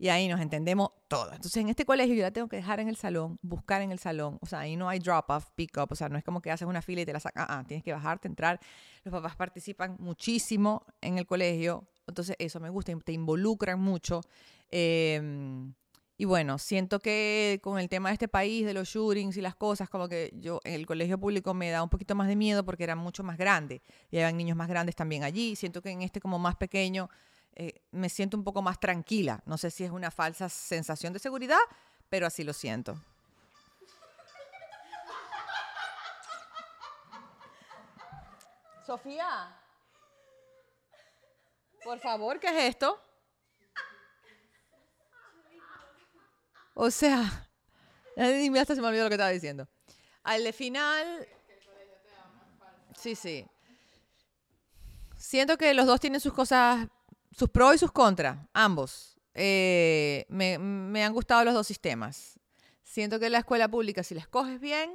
y 0.00 0.08
ahí 0.08 0.28
nos 0.28 0.40
entendemos 0.40 0.92
todas. 1.08 1.36
Entonces, 1.36 1.58
en 1.58 1.68
este 1.68 1.84
colegio 1.84 2.14
yo 2.14 2.22
la 2.22 2.30
tengo 2.30 2.48
que 2.48 2.56
dejar 2.56 2.80
en 2.80 2.88
el 2.88 2.96
salón, 2.96 3.38
buscar 3.42 3.82
en 3.82 3.92
el 3.92 3.98
salón, 3.98 4.38
o 4.40 4.46
sea, 4.46 4.60
ahí 4.60 4.74
no 4.74 4.88
hay 4.88 4.98
drop-off, 4.98 5.50
pick-up, 5.54 5.88
o 5.90 5.94
sea, 5.94 6.08
no 6.08 6.16
es 6.16 6.24
como 6.24 6.40
que 6.40 6.50
haces 6.50 6.66
una 6.66 6.80
fila 6.80 7.02
y 7.02 7.04
te 7.04 7.12
la 7.12 7.20
sacas, 7.20 7.46
ah, 7.50 7.62
tienes 7.68 7.84
que 7.84 7.92
bajarte, 7.92 8.26
entrar. 8.26 8.58
Los 9.04 9.12
papás 9.12 9.36
participan 9.36 9.96
muchísimo 9.98 10.86
en 11.02 11.18
el 11.18 11.26
colegio, 11.26 11.84
entonces 12.06 12.34
eso 12.38 12.60
me 12.60 12.70
gusta, 12.70 12.96
te 13.04 13.12
involucran 13.12 13.78
mucho. 13.78 14.22
Em, 14.70 15.74
y 16.16 16.24
bueno, 16.24 16.56
siento 16.56 17.00
que 17.00 17.60
con 17.62 17.78
el 17.78 17.90
tema 17.90 18.08
de 18.08 18.14
este 18.14 18.28
país, 18.28 18.64
de 18.64 18.72
los 18.72 18.88
shootings 18.88 19.36
y 19.36 19.42
las 19.42 19.54
cosas, 19.54 19.90
como 19.90 20.08
que 20.08 20.32
yo 20.34 20.60
en 20.64 20.72
el 20.72 20.86
colegio 20.86 21.18
público 21.18 21.52
me 21.52 21.68
da 21.68 21.82
un 21.82 21.90
poquito 21.90 22.14
más 22.14 22.26
de 22.26 22.36
miedo 22.36 22.64
porque 22.64 22.84
era 22.84 22.96
mucho 22.96 23.22
más 23.22 23.36
grande. 23.36 23.82
Y 24.10 24.16
había 24.16 24.32
niños 24.32 24.56
más 24.56 24.68
grandes 24.68 24.96
también 24.96 25.24
allí. 25.24 25.56
Siento 25.56 25.82
que 25.82 25.90
en 25.90 26.00
este 26.00 26.20
como 26.20 26.38
más 26.38 26.56
pequeño 26.56 27.10
eh, 27.54 27.82
me 27.90 28.08
siento 28.08 28.36
un 28.36 28.44
poco 28.44 28.62
más 28.62 28.78
tranquila. 28.78 29.42
No 29.46 29.58
sé 29.58 29.70
si 29.70 29.84
es 29.84 29.90
una 29.90 30.10
falsa 30.10 30.48
sensación 30.48 31.12
de 31.12 31.18
seguridad, 31.18 31.58
pero 32.08 32.26
así 32.26 32.44
lo 32.44 32.52
siento. 32.52 32.98
Sofía, 38.86 39.56
por 41.84 41.98
favor, 42.00 42.38
¿qué 42.40 42.48
es 42.48 42.70
esto? 42.70 43.00
O 46.74 46.90
sea, 46.90 47.48
hasta 48.16 48.74
se 48.74 48.80
me 48.80 48.88
olvidó 48.88 49.04
lo 49.04 49.10
que 49.10 49.14
estaba 49.14 49.30
diciendo. 49.30 49.68
Al 50.22 50.52
final... 50.52 51.28
Sí, 52.96 53.14
sí. 53.14 53.46
Siento 55.16 55.56
que 55.56 55.72
los 55.72 55.86
dos 55.86 56.00
tienen 56.00 56.20
sus 56.20 56.32
cosas, 56.32 56.86
sus 57.30 57.48
pros 57.48 57.74
y 57.74 57.78
sus 57.78 57.92
contras, 57.92 58.38
ambos. 58.52 59.16
Eh, 59.34 60.26
me, 60.28 61.04
han 61.04 61.12
gustado 61.12 61.44
los 61.44 61.54
dos 61.54 61.66
sistemas. 61.66 62.38
Siento 62.82 63.20
que 63.20 63.30
la 63.30 63.38
escuela 63.38 63.68
pública, 63.68 64.02
si 64.02 64.14
la 64.14 64.20
escoges 64.20 64.60
bien, 64.60 64.90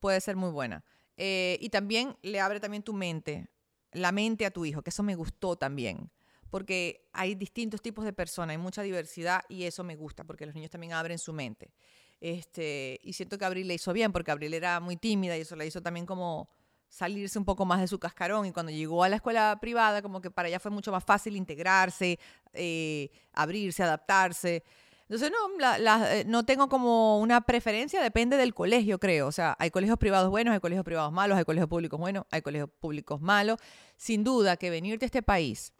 puede 0.00 0.20
ser 0.20 0.36
muy 0.36 0.50
buena. 0.50 0.84
Eh, 1.16 1.58
y 1.60 1.70
también 1.70 2.16
le 2.22 2.40
abre 2.40 2.60
también 2.60 2.82
tu 2.82 2.92
mente, 2.92 3.48
la 3.92 4.12
mente 4.12 4.44
a 4.44 4.50
tu 4.50 4.64
hijo, 4.64 4.82
que 4.82 4.90
eso 4.90 5.02
me 5.02 5.14
gustó 5.14 5.56
también 5.56 6.10
porque 6.50 7.08
hay 7.12 7.34
distintos 7.34 7.82
tipos 7.82 8.04
de 8.04 8.12
personas, 8.12 8.54
hay 8.54 8.58
mucha 8.58 8.82
diversidad 8.82 9.42
y 9.48 9.64
eso 9.64 9.84
me 9.84 9.96
gusta, 9.96 10.24
porque 10.24 10.46
los 10.46 10.54
niños 10.54 10.70
también 10.70 10.92
abren 10.92 11.18
su 11.18 11.32
mente. 11.32 11.74
Este, 12.20 12.98
y 13.02 13.12
siento 13.12 13.36
que 13.36 13.44
Abril 13.44 13.68
le 13.68 13.74
hizo 13.74 13.92
bien, 13.92 14.12
porque 14.12 14.30
Abril 14.30 14.54
era 14.54 14.80
muy 14.80 14.96
tímida 14.96 15.36
y 15.36 15.42
eso 15.42 15.56
le 15.56 15.66
hizo 15.66 15.82
también 15.82 16.06
como 16.06 16.48
salirse 16.96 17.38
un 17.38 17.44
poco 17.44 17.66
más 17.66 17.78
de 17.78 17.88
su 17.88 17.98
cascarón 17.98 18.46
y 18.46 18.52
cuando 18.52 18.72
llegó 18.72 19.04
a 19.04 19.08
la 19.10 19.16
escuela 19.16 19.58
privada 19.60 20.00
como 20.00 20.22
que 20.22 20.30
para 20.30 20.48
ella 20.48 20.58
fue 20.58 20.70
mucho 20.70 20.90
más 20.90 21.04
fácil 21.04 21.36
integrarse, 21.36 22.18
eh, 22.54 23.10
abrirse, 23.34 23.82
adaptarse. 23.82 24.64
Entonces, 25.02 25.30
no, 25.30 25.76
eh, 26.06 26.24
no 26.26 26.46
tengo 26.46 26.70
como 26.70 27.20
una 27.20 27.42
preferencia, 27.42 28.02
depende 28.02 28.38
del 28.38 28.54
colegio, 28.54 28.98
creo. 28.98 29.26
O 29.26 29.32
sea, 29.32 29.54
hay 29.58 29.70
colegios 29.70 29.98
privados 29.98 30.30
buenos, 30.30 30.54
hay 30.54 30.60
colegios 30.60 30.86
privados 30.86 31.12
malos, 31.12 31.36
hay 31.36 31.44
colegios 31.44 31.68
públicos 31.68 32.00
buenos, 32.00 32.24
hay 32.30 32.40
colegios 32.40 32.70
públicos 32.80 33.20
malos. 33.20 33.58
Sin 33.98 34.24
duda 34.24 34.56
que 34.56 34.70
venirte 34.70 35.04
a 35.04 35.08
este 35.08 35.22
país 35.22 35.74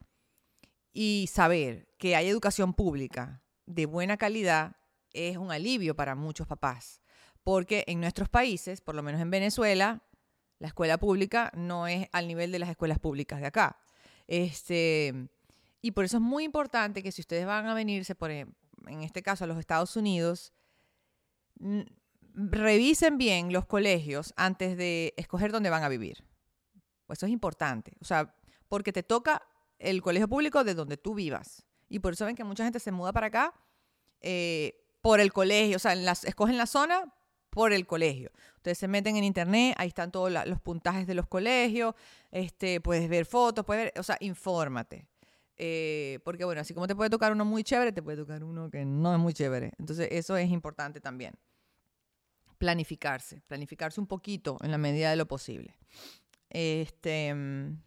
y 0.92 1.30
saber 1.32 1.88
que 1.96 2.14
hay 2.14 2.28
educación 2.28 2.74
pública 2.74 3.42
de 3.64 3.86
buena 3.86 4.18
calidad 4.18 4.76
es 5.14 5.38
un 5.38 5.50
alivio 5.50 5.96
para 5.96 6.14
muchos 6.14 6.46
papás, 6.46 7.00
porque 7.42 7.84
en 7.86 8.00
nuestros 8.00 8.28
países, 8.28 8.82
por 8.82 8.94
lo 8.94 9.02
menos 9.02 9.20
en 9.22 9.30
Venezuela, 9.30 10.02
la 10.58 10.68
escuela 10.68 10.98
pública 10.98 11.50
no 11.54 11.86
es 11.86 12.08
al 12.12 12.28
nivel 12.28 12.52
de 12.52 12.58
las 12.58 12.70
escuelas 12.70 12.98
públicas 12.98 13.40
de 13.40 13.46
acá. 13.46 13.78
Este, 14.26 15.28
y 15.82 15.92
por 15.92 16.04
eso 16.04 16.16
es 16.16 16.22
muy 16.22 16.44
importante 16.44 17.02
que 17.02 17.12
si 17.12 17.20
ustedes 17.20 17.46
van 17.46 17.66
a 17.66 17.74
venirse, 17.74 18.14
por, 18.14 18.30
en 18.30 18.54
este 18.86 19.22
caso 19.22 19.44
a 19.44 19.46
los 19.46 19.58
Estados 19.58 19.96
Unidos, 19.96 20.52
revisen 22.34 23.18
bien 23.18 23.52
los 23.52 23.66
colegios 23.66 24.34
antes 24.36 24.76
de 24.76 25.14
escoger 25.16 25.52
dónde 25.52 25.70
van 25.70 25.82
a 25.82 25.88
vivir. 25.88 26.24
Eso 27.08 27.26
es 27.26 27.32
importante. 27.32 27.92
O 28.00 28.04
sea, 28.04 28.34
porque 28.68 28.92
te 28.92 29.02
toca 29.02 29.42
el 29.78 30.02
colegio 30.02 30.28
público 30.28 30.64
de 30.64 30.74
donde 30.74 30.96
tú 30.96 31.14
vivas. 31.14 31.64
Y 31.88 32.00
por 32.00 32.14
eso 32.14 32.26
ven 32.26 32.36
que 32.36 32.44
mucha 32.44 32.64
gente 32.64 32.80
se 32.80 32.90
muda 32.90 33.12
para 33.12 33.28
acá 33.28 33.54
eh, 34.20 34.82
por 35.00 35.20
el 35.20 35.32
colegio, 35.32 35.76
o 35.76 35.78
sea, 35.78 35.94
las, 35.94 36.24
escogen 36.24 36.56
la 36.56 36.66
zona 36.66 37.14
por 37.56 37.72
el 37.72 37.86
colegio. 37.86 38.30
Ustedes 38.56 38.76
se 38.76 38.86
meten 38.86 39.16
en 39.16 39.24
internet, 39.24 39.74
ahí 39.78 39.88
están 39.88 40.12
todos 40.12 40.30
los 40.30 40.60
puntajes 40.60 41.06
de 41.06 41.14
los 41.14 41.26
colegios, 41.26 41.94
este, 42.30 42.82
puedes 42.82 43.08
ver 43.08 43.24
fotos, 43.24 43.64
puedes 43.64 43.84
ver, 43.84 43.94
o 43.98 44.02
sea, 44.02 44.18
infórmate. 44.20 45.08
Eh, 45.56 46.18
porque 46.22 46.44
bueno, 46.44 46.60
así 46.60 46.74
como 46.74 46.86
te 46.86 46.94
puede 46.94 47.08
tocar 47.08 47.32
uno 47.32 47.46
muy 47.46 47.64
chévere, 47.64 47.92
te 47.92 48.02
puede 48.02 48.18
tocar 48.18 48.44
uno 48.44 48.68
que 48.68 48.84
no 48.84 49.14
es 49.14 49.18
muy 49.18 49.32
chévere. 49.32 49.72
Entonces 49.78 50.08
eso 50.10 50.36
es 50.36 50.50
importante 50.50 51.00
también. 51.00 51.32
Planificarse, 52.58 53.40
planificarse 53.46 54.02
un 54.02 54.06
poquito 54.06 54.58
en 54.60 54.70
la 54.70 54.76
medida 54.76 55.08
de 55.08 55.16
lo 55.16 55.24
posible. 55.24 55.78
Este, 56.50 57.32
mm, 57.34 57.78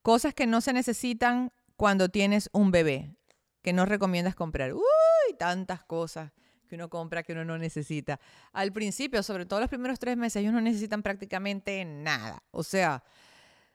Cosas 0.00 0.32
que 0.32 0.46
no 0.46 0.62
se 0.62 0.72
necesitan 0.72 1.52
cuando 1.76 2.08
tienes 2.08 2.48
un 2.52 2.70
bebé, 2.70 3.14
que 3.60 3.74
no 3.74 3.84
recomiendas 3.84 4.34
comprar. 4.34 4.72
Uy, 4.72 5.36
tantas 5.38 5.84
cosas 5.84 6.32
que 6.66 6.74
uno 6.74 6.88
compra 6.88 7.22
que 7.22 7.32
uno 7.32 7.44
no 7.44 7.58
necesita. 7.58 8.20
Al 8.52 8.72
principio, 8.72 9.22
sobre 9.22 9.46
todo 9.46 9.60
los 9.60 9.68
primeros 9.68 9.98
tres 9.98 10.16
meses, 10.16 10.40
ellos 10.40 10.52
no 10.52 10.60
necesitan 10.60 11.02
prácticamente 11.02 11.84
nada. 11.84 12.42
O 12.50 12.62
sea, 12.62 13.04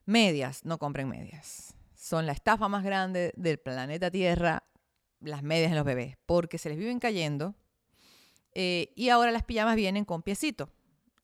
medias, 0.06 0.66
no 0.66 0.78
compren 0.78 1.08
medias. 1.08 1.76
Son 1.96 2.26
la 2.26 2.34
estafa 2.34 2.68
más 2.68 2.84
grande 2.84 3.34
del 3.36 3.60
planeta 3.60 4.12
Tierra, 4.12 4.64
las 5.20 5.44
medias 5.44 5.70
en 5.70 5.76
los 5.76 5.86
bebés, 5.86 6.18
porque 6.26 6.58
se 6.58 6.70
les 6.70 6.78
viven 6.78 7.00
cayendo 7.00 7.56
eh, 8.54 8.92
y 8.96 9.10
ahora 9.10 9.32
las 9.32 9.44
pijamas 9.44 9.76
vienen 9.76 10.06
con 10.06 10.22
piecito. 10.24 10.70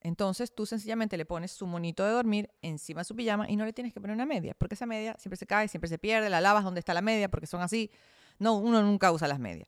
Entonces 0.01 0.53
tú 0.53 0.65
sencillamente 0.65 1.17
le 1.17 1.25
pones 1.25 1.51
su 1.51 1.65
monito 1.67 2.05
de 2.05 2.11
dormir 2.11 2.49
encima 2.61 3.01
de 3.01 3.05
su 3.05 3.15
pijama 3.15 3.49
y 3.49 3.55
no 3.55 3.65
le 3.65 3.73
tienes 3.73 3.93
que 3.93 3.99
poner 3.99 4.13
una 4.13 4.25
media, 4.25 4.53
porque 4.57 4.75
esa 4.75 4.85
media 4.85 5.15
siempre 5.17 5.37
se 5.37 5.47
cae, 5.47 5.67
siempre 5.67 5.89
se 5.89 5.97
pierde, 5.97 6.29
la 6.29 6.39
lavas 6.39 6.63
donde 6.63 6.79
está 6.79 6.93
la 6.93 7.01
media, 7.01 7.29
porque 7.29 7.47
son 7.47 7.61
así. 7.61 7.91
No, 8.39 8.57
uno 8.57 8.81
nunca 8.83 9.11
usa 9.11 9.27
las 9.27 9.39
medias. 9.39 9.67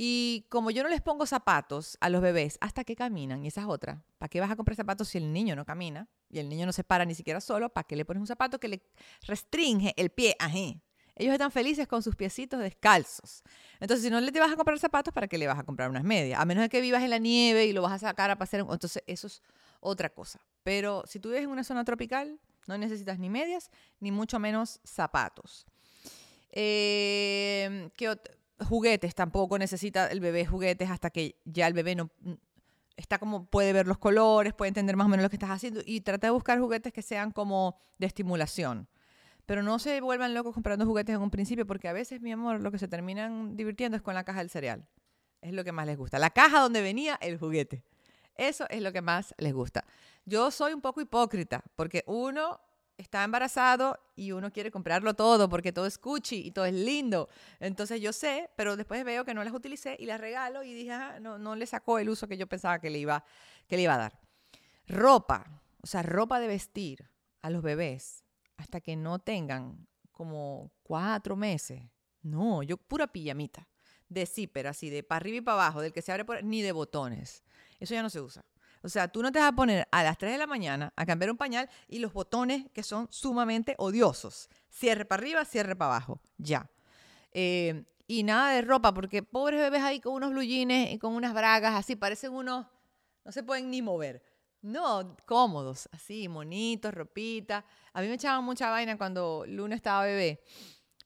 Y 0.00 0.46
como 0.48 0.70
yo 0.70 0.84
no 0.84 0.88
les 0.88 1.00
pongo 1.00 1.26
zapatos 1.26 1.98
a 2.00 2.08
los 2.08 2.22
bebés 2.22 2.56
hasta 2.60 2.84
que 2.84 2.94
caminan, 2.94 3.44
y 3.44 3.48
esa 3.48 3.62
es 3.62 3.66
otra, 3.66 4.00
¿para 4.18 4.28
qué 4.28 4.38
vas 4.40 4.48
a 4.48 4.54
comprar 4.54 4.76
zapatos 4.76 5.08
si 5.08 5.18
el 5.18 5.32
niño 5.32 5.56
no 5.56 5.66
camina 5.66 6.06
y 6.30 6.38
el 6.38 6.48
niño 6.48 6.66
no 6.66 6.72
se 6.72 6.84
para 6.84 7.04
ni 7.04 7.16
siquiera 7.16 7.40
solo? 7.40 7.68
¿Para 7.68 7.84
qué 7.84 7.96
le 7.96 8.04
pones 8.04 8.20
un 8.20 8.28
zapato 8.28 8.60
que 8.60 8.68
le 8.68 8.80
restringe 9.26 9.94
el 9.96 10.10
pie? 10.10 10.36
Ellos 11.16 11.32
están 11.32 11.50
felices 11.50 11.88
con 11.88 12.04
sus 12.04 12.14
piecitos 12.14 12.60
descalzos. 12.60 13.42
Entonces, 13.80 14.04
si 14.04 14.10
no 14.10 14.20
le 14.20 14.30
te 14.30 14.38
vas 14.38 14.52
a 14.52 14.54
comprar 14.54 14.78
zapatos, 14.78 15.12
¿para 15.12 15.26
qué 15.26 15.36
le 15.36 15.48
vas 15.48 15.58
a 15.58 15.64
comprar 15.64 15.90
unas 15.90 16.04
medias? 16.04 16.38
A 16.38 16.44
menos 16.44 16.62
de 16.62 16.68
que 16.68 16.80
vivas 16.80 17.02
en 17.02 17.10
la 17.10 17.18
nieve 17.18 17.66
y 17.66 17.72
lo 17.72 17.82
vas 17.82 17.94
a 17.94 17.98
sacar 17.98 18.30
a 18.30 18.38
pasear. 18.38 18.64
Entonces, 18.70 19.02
eso 19.08 19.26
es 19.26 19.42
otra 19.80 20.10
cosa. 20.10 20.38
Pero 20.62 21.02
si 21.08 21.18
tú 21.18 21.30
vives 21.30 21.42
en 21.42 21.50
una 21.50 21.64
zona 21.64 21.82
tropical, 21.84 22.38
no 22.68 22.78
necesitas 22.78 23.18
ni 23.18 23.30
medias, 23.30 23.72
ni 23.98 24.12
mucho 24.12 24.38
menos 24.38 24.78
zapatos. 24.84 25.66
Eh, 26.52 27.90
juguetes 28.66 29.14
tampoco 29.14 29.58
necesita 29.58 30.08
el 30.08 30.20
bebé 30.20 30.46
juguetes 30.46 30.90
hasta 30.90 31.10
que 31.10 31.36
ya 31.44 31.66
el 31.66 31.74
bebé 31.74 31.94
no 31.94 32.10
está 32.98 33.18
como 33.18 33.46
puede 33.46 33.72
ver 33.72 33.86
los 33.86 33.98
colores, 33.98 34.52
puede 34.54 34.68
entender 34.68 34.96
más 34.96 35.06
o 35.06 35.08
menos 35.08 35.22
lo 35.22 35.30
que 35.30 35.36
estás 35.36 35.50
haciendo 35.50 35.80
y 35.86 36.00
trata 36.00 36.26
de 36.26 36.32
buscar 36.32 36.58
juguetes 36.58 36.92
que 36.92 37.02
sean 37.02 37.30
como 37.30 37.76
de 37.98 38.06
estimulación. 38.06 38.88
Pero 39.46 39.62
no 39.62 39.78
se 39.78 40.00
vuelvan 40.00 40.34
locos 40.34 40.52
comprando 40.52 40.84
juguetes 40.84 41.14
en 41.14 41.22
un 41.22 41.30
principio, 41.30 41.66
porque 41.66 41.88
a 41.88 41.92
veces, 41.94 42.20
mi 42.20 42.32
amor, 42.32 42.60
lo 42.60 42.70
que 42.70 42.78
se 42.78 42.86
terminan 42.86 43.56
divirtiendo 43.56 43.96
es 43.96 44.02
con 44.02 44.14
la 44.14 44.24
caja 44.24 44.40
del 44.40 44.50
cereal. 44.50 44.86
Es 45.40 45.54
lo 45.54 45.64
que 45.64 45.72
más 45.72 45.86
les 45.86 45.96
gusta. 45.96 46.18
La 46.18 46.30
caja 46.30 46.60
donde 46.60 46.82
venía 46.82 47.16
el 47.22 47.38
juguete. 47.38 47.82
Eso 48.34 48.66
es 48.68 48.82
lo 48.82 48.92
que 48.92 49.00
más 49.00 49.34
les 49.38 49.54
gusta. 49.54 49.84
Yo 50.26 50.50
soy 50.50 50.74
un 50.74 50.82
poco 50.82 51.00
hipócrita, 51.00 51.64
porque 51.76 52.04
uno 52.06 52.60
está 52.98 53.24
embarazado 53.24 53.98
y 54.16 54.32
uno 54.32 54.52
quiere 54.52 54.70
comprarlo 54.70 55.14
todo 55.14 55.48
porque 55.48 55.72
todo 55.72 55.86
es 55.86 55.96
cuchi 55.96 56.46
y 56.46 56.50
todo 56.50 56.66
es 56.66 56.74
lindo. 56.74 57.28
Entonces 57.60 58.00
yo 58.00 58.12
sé, 58.12 58.50
pero 58.56 58.76
después 58.76 59.02
veo 59.04 59.24
que 59.24 59.34
no 59.34 59.44
las 59.44 59.54
utilicé 59.54 59.96
y 59.98 60.06
las 60.06 60.20
regalo 60.20 60.62
y 60.64 60.74
dije, 60.74 60.92
ah, 60.92 61.18
no, 61.20 61.38
no 61.38 61.54
le 61.54 61.66
sacó 61.66 61.98
el 61.98 62.10
uso 62.10 62.28
que 62.28 62.36
yo 62.36 62.46
pensaba 62.46 62.80
que 62.80 62.90
le, 62.90 62.98
iba, 62.98 63.24
que 63.66 63.76
le 63.76 63.82
iba 63.82 63.94
a 63.94 63.98
dar. 63.98 64.20
Ropa, 64.88 65.62
o 65.80 65.86
sea, 65.86 66.02
ropa 66.02 66.40
de 66.40 66.48
vestir 66.48 67.08
a 67.40 67.50
los 67.50 67.62
bebés 67.62 68.24
hasta 68.56 68.80
que 68.80 68.96
no 68.96 69.20
tengan 69.20 69.86
como 70.10 70.72
cuatro 70.82 71.36
meses. 71.36 71.80
No, 72.22 72.64
yo 72.64 72.76
pura 72.76 73.06
pijamita, 73.06 73.68
de 74.08 74.26
zipper, 74.26 74.66
así, 74.66 74.90
de 74.90 75.04
para 75.04 75.18
arriba 75.18 75.36
y 75.36 75.40
para 75.40 75.62
abajo, 75.62 75.80
del 75.80 75.92
que 75.92 76.02
se 76.02 76.10
abre 76.10 76.24
por, 76.24 76.42
ni 76.42 76.62
de 76.62 76.72
botones. 76.72 77.44
Eso 77.78 77.94
ya 77.94 78.02
no 78.02 78.10
se 78.10 78.20
usa. 78.20 78.44
O 78.82 78.88
sea, 78.88 79.08
tú 79.08 79.22
no 79.22 79.32
te 79.32 79.38
vas 79.38 79.48
a 79.48 79.52
poner 79.52 79.88
a 79.90 80.02
las 80.02 80.18
3 80.18 80.32
de 80.32 80.38
la 80.38 80.46
mañana 80.46 80.92
a 80.96 81.06
cambiar 81.06 81.30
un 81.30 81.36
pañal 81.36 81.68
y 81.88 81.98
los 81.98 82.12
botones 82.12 82.66
que 82.72 82.82
son 82.82 83.08
sumamente 83.10 83.74
odiosos. 83.78 84.48
Cierre 84.68 85.04
para 85.04 85.20
arriba, 85.20 85.44
cierre 85.44 85.76
para 85.76 85.96
abajo. 85.96 86.20
Ya. 86.36 86.70
Eh, 87.32 87.84
y 88.06 88.22
nada 88.22 88.52
de 88.52 88.62
ropa, 88.62 88.94
porque 88.94 89.22
pobres 89.22 89.60
bebés 89.60 89.82
ahí 89.82 90.00
con 90.00 90.14
unos 90.14 90.30
blue 90.30 90.42
y 90.42 90.98
con 90.98 91.14
unas 91.14 91.34
bragas 91.34 91.74
así, 91.74 91.94
parecen 91.94 92.32
unos, 92.32 92.66
no 93.24 93.32
se 93.32 93.42
pueden 93.42 93.70
ni 93.70 93.82
mover. 93.82 94.22
No, 94.62 95.16
cómodos, 95.24 95.88
así, 95.92 96.26
monitos, 96.28 96.92
ropita. 96.92 97.64
A 97.92 98.00
mí 98.00 98.08
me 98.08 98.14
echaban 98.14 98.42
mucha 98.44 98.70
vaina 98.70 98.96
cuando 98.96 99.44
Luna 99.46 99.76
estaba 99.76 100.04
bebé. 100.04 100.42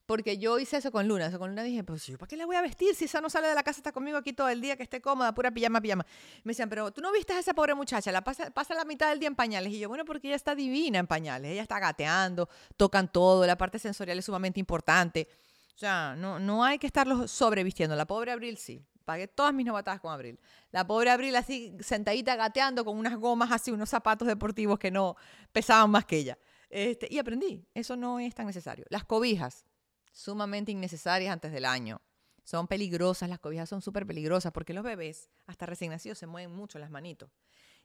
Porque 0.05 0.37
yo 0.37 0.59
hice 0.59 0.77
eso 0.77 0.91
con 0.91 1.07
Luna. 1.07 1.27
Eso 1.27 1.39
con 1.39 1.49
Luna 1.49 1.63
dije, 1.63 1.83
pues 1.83 2.05
yo, 2.05 2.17
¿para 2.17 2.27
qué 2.27 2.35
la 2.35 2.45
voy 2.45 2.55
a 2.55 2.61
vestir 2.61 2.93
si 2.93 3.05
esa 3.05 3.21
no 3.21 3.29
sale 3.29 3.47
de 3.47 3.55
la 3.55 3.63
casa, 3.63 3.79
está 3.79 3.91
conmigo 3.91 4.17
aquí 4.17 4.33
todo 4.33 4.49
el 4.49 4.59
día, 4.59 4.75
que 4.75 4.83
esté 4.83 5.01
cómoda, 5.01 5.33
pura 5.33 5.51
pijama, 5.51 5.79
pijama? 5.79 6.05
Me 6.43 6.51
decían, 6.51 6.69
pero 6.69 6.91
tú 6.91 7.01
no 7.01 7.11
viste 7.11 7.33
a 7.33 7.39
esa 7.39 7.53
pobre 7.53 7.73
muchacha, 7.73 8.11
la 8.11 8.21
pasa, 8.21 8.51
pasa 8.51 8.73
la 8.73 8.83
mitad 8.83 9.09
del 9.09 9.19
día 9.19 9.27
en 9.27 9.35
pañales. 9.35 9.71
Y 9.71 9.79
yo, 9.79 9.87
bueno, 9.87 10.03
porque 10.03 10.27
ella 10.27 10.35
está 10.35 10.55
divina 10.55 10.99
en 10.99 11.07
pañales, 11.07 11.51
ella 11.51 11.61
está 11.61 11.79
gateando, 11.79 12.49
tocan 12.75 13.11
todo, 13.11 13.45
la 13.45 13.57
parte 13.57 13.79
sensorial 13.79 14.19
es 14.19 14.25
sumamente 14.25 14.59
importante. 14.59 15.27
O 15.75 15.77
sea, 15.77 16.15
no, 16.17 16.39
no 16.39 16.63
hay 16.63 16.77
que 16.77 16.87
estarlos 16.87 17.31
sobrevistiendo. 17.31 17.95
La 17.95 18.05
pobre 18.05 18.31
Abril 18.31 18.57
sí, 18.57 18.85
pagué 19.05 19.27
todas 19.27 19.53
mis 19.53 19.65
novatadas 19.65 20.01
con 20.01 20.11
Abril. 20.11 20.39
La 20.71 20.85
pobre 20.85 21.09
Abril 21.09 21.35
así 21.35 21.75
sentadita 21.79 22.35
gateando 22.35 22.85
con 22.85 22.97
unas 22.97 23.15
gomas 23.15 23.51
así, 23.51 23.71
unos 23.71 23.89
zapatos 23.89 24.27
deportivos 24.27 24.77
que 24.79 24.91
no 24.91 25.15
pesaban 25.51 25.89
más 25.89 26.05
que 26.05 26.17
ella. 26.17 26.37
Este, 26.69 27.07
y 27.09 27.19
aprendí, 27.19 27.63
eso 27.73 27.95
no 27.95 28.19
es 28.19 28.33
tan 28.33 28.47
necesario. 28.47 28.85
Las 28.89 29.03
cobijas, 29.03 29.65
sumamente 30.13 30.71
innecesarias 30.71 31.33
antes 31.33 31.51
del 31.51 31.65
año. 31.65 32.01
Son 32.43 32.67
peligrosas, 32.67 33.29
las 33.29 33.39
cobijas 33.39 33.67
son 33.67 33.81
súper 33.81 34.05
peligrosas 34.05 34.51
porque 34.53 34.73
los 34.73 34.83
bebés, 34.83 35.29
hasta 35.47 35.65
recién 35.65 35.91
nacidos, 35.91 36.17
se 36.17 36.27
mueven 36.27 36.55
mucho 36.55 36.79
las 36.79 36.89
manitos. 36.89 37.29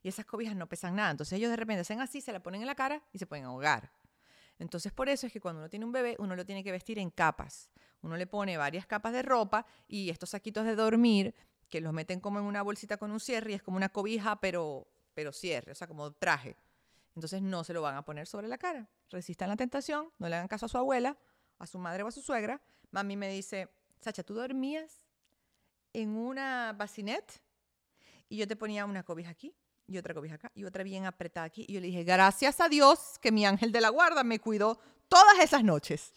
Y 0.03 0.09
esas 0.09 0.27
cobijas 0.27 0.55
no 0.55 0.69
pesan 0.69 0.95
nada. 0.97 1.11
Entonces 1.11 1.37
ellos 1.37 1.51
de 1.51 1.57
repente 1.57 1.81
hacen 1.81 2.01
así, 2.01 2.21
se 2.21 2.33
la 2.33 2.41
ponen 2.41 2.61
en 2.61 2.67
la 2.67 2.75
cara 2.75 3.03
y 3.13 3.19
se 3.19 3.27
pueden 3.27 3.47
ahogar. 3.47 3.93
Entonces 4.59 4.93
por 4.93 5.09
eso 5.09 5.27
es 5.27 5.33
que 5.33 5.41
cuando 5.41 5.61
uno 5.61 5.71
tiene 5.71 5.85
un 5.85 5.93
bebé, 5.93 6.17
uno 6.19 6.37
lo 6.37 6.45
tiene 6.45 6.63
que 6.63 6.73
vestir 6.73 6.99
en 6.99 7.11
capas. 7.11 7.71
Uno 8.03 8.17
le 8.17 8.27
pone 8.27 8.57
varias 8.57 8.87
capas 8.87 9.13
de 9.13 9.23
ropa 9.23 9.67
y 9.87 10.11
estos 10.11 10.31
saquitos 10.31 10.65
de 10.65 10.77
dormir 10.77 11.35
que 11.69 11.81
los 11.81 11.93
meten 11.93 12.21
como 12.21 12.39
en 12.39 12.45
una 12.45 12.63
bolsita 12.63 12.97
con 12.97 13.11
un 13.11 13.21
cierre 13.21 13.53
y 13.53 13.55
es 13.55 13.63
como 13.63 13.77
una 13.77 13.89
cobija, 13.89 14.41
pero, 14.41 14.89
pero 15.15 15.33
cierre, 15.33 15.73
o 15.73 15.75
sea, 15.75 15.87
como 15.87 16.13
traje. 16.13 16.57
Entonces 17.15 17.43
no 17.43 17.65
se 17.65 17.73
lo 17.73 17.83
van 17.83 17.97
a 17.97 18.05
poner 18.05 18.27
sobre 18.27 18.49
la 18.49 18.59
cara. 18.59 18.89
Resistan 19.11 19.49
la 19.49 19.57
tentación, 19.57 20.11
no 20.19 20.29
le 20.29 20.37
hagan 20.37 20.49
caso 20.49 20.67
a 20.67 20.69
su 20.69 20.79
abuela, 20.79 21.17
a 21.59 21.67
su 21.67 21.79
madre 21.79 22.03
o 22.03 22.09
a 22.09 22.13
su 22.13 22.23
suegra. 22.23 22.61
Mami 22.91 23.17
me 23.17 23.29
dice, 23.29 23.69
Sacha, 24.01 24.23
¿tú 24.23 24.35
dormías 24.35 25.07
en 25.93 26.11
una 26.11 26.75
bacinet? 26.77 27.43
Y 28.29 28.37
yo 28.37 28.47
te 28.47 28.57
ponía 28.57 28.85
una 28.85 29.03
cobija 29.03 29.31
aquí 29.31 29.55
y 29.87 29.99
otra 29.99 30.15
cobija 30.15 30.35
acá 30.35 30.53
y 30.55 30.65
otra 30.65 30.85
bien 30.85 31.07
apretada 31.07 31.47
aquí. 31.47 31.65
Y 31.69 31.75
yo 31.75 31.81
le 31.81 31.87
dije, 31.87 32.05
gracias 32.05 32.61
a 32.61 32.69
Dios 32.69 33.19
que 33.21 33.33
mi 33.33 33.47
ángel 33.47 33.73
de 33.73 33.81
la 33.81 33.89
guarda 33.89 34.23
me 34.23 34.39
cuidó 34.39 34.79
todas 35.09 35.39
esas 35.41 35.65
noches 35.65 36.13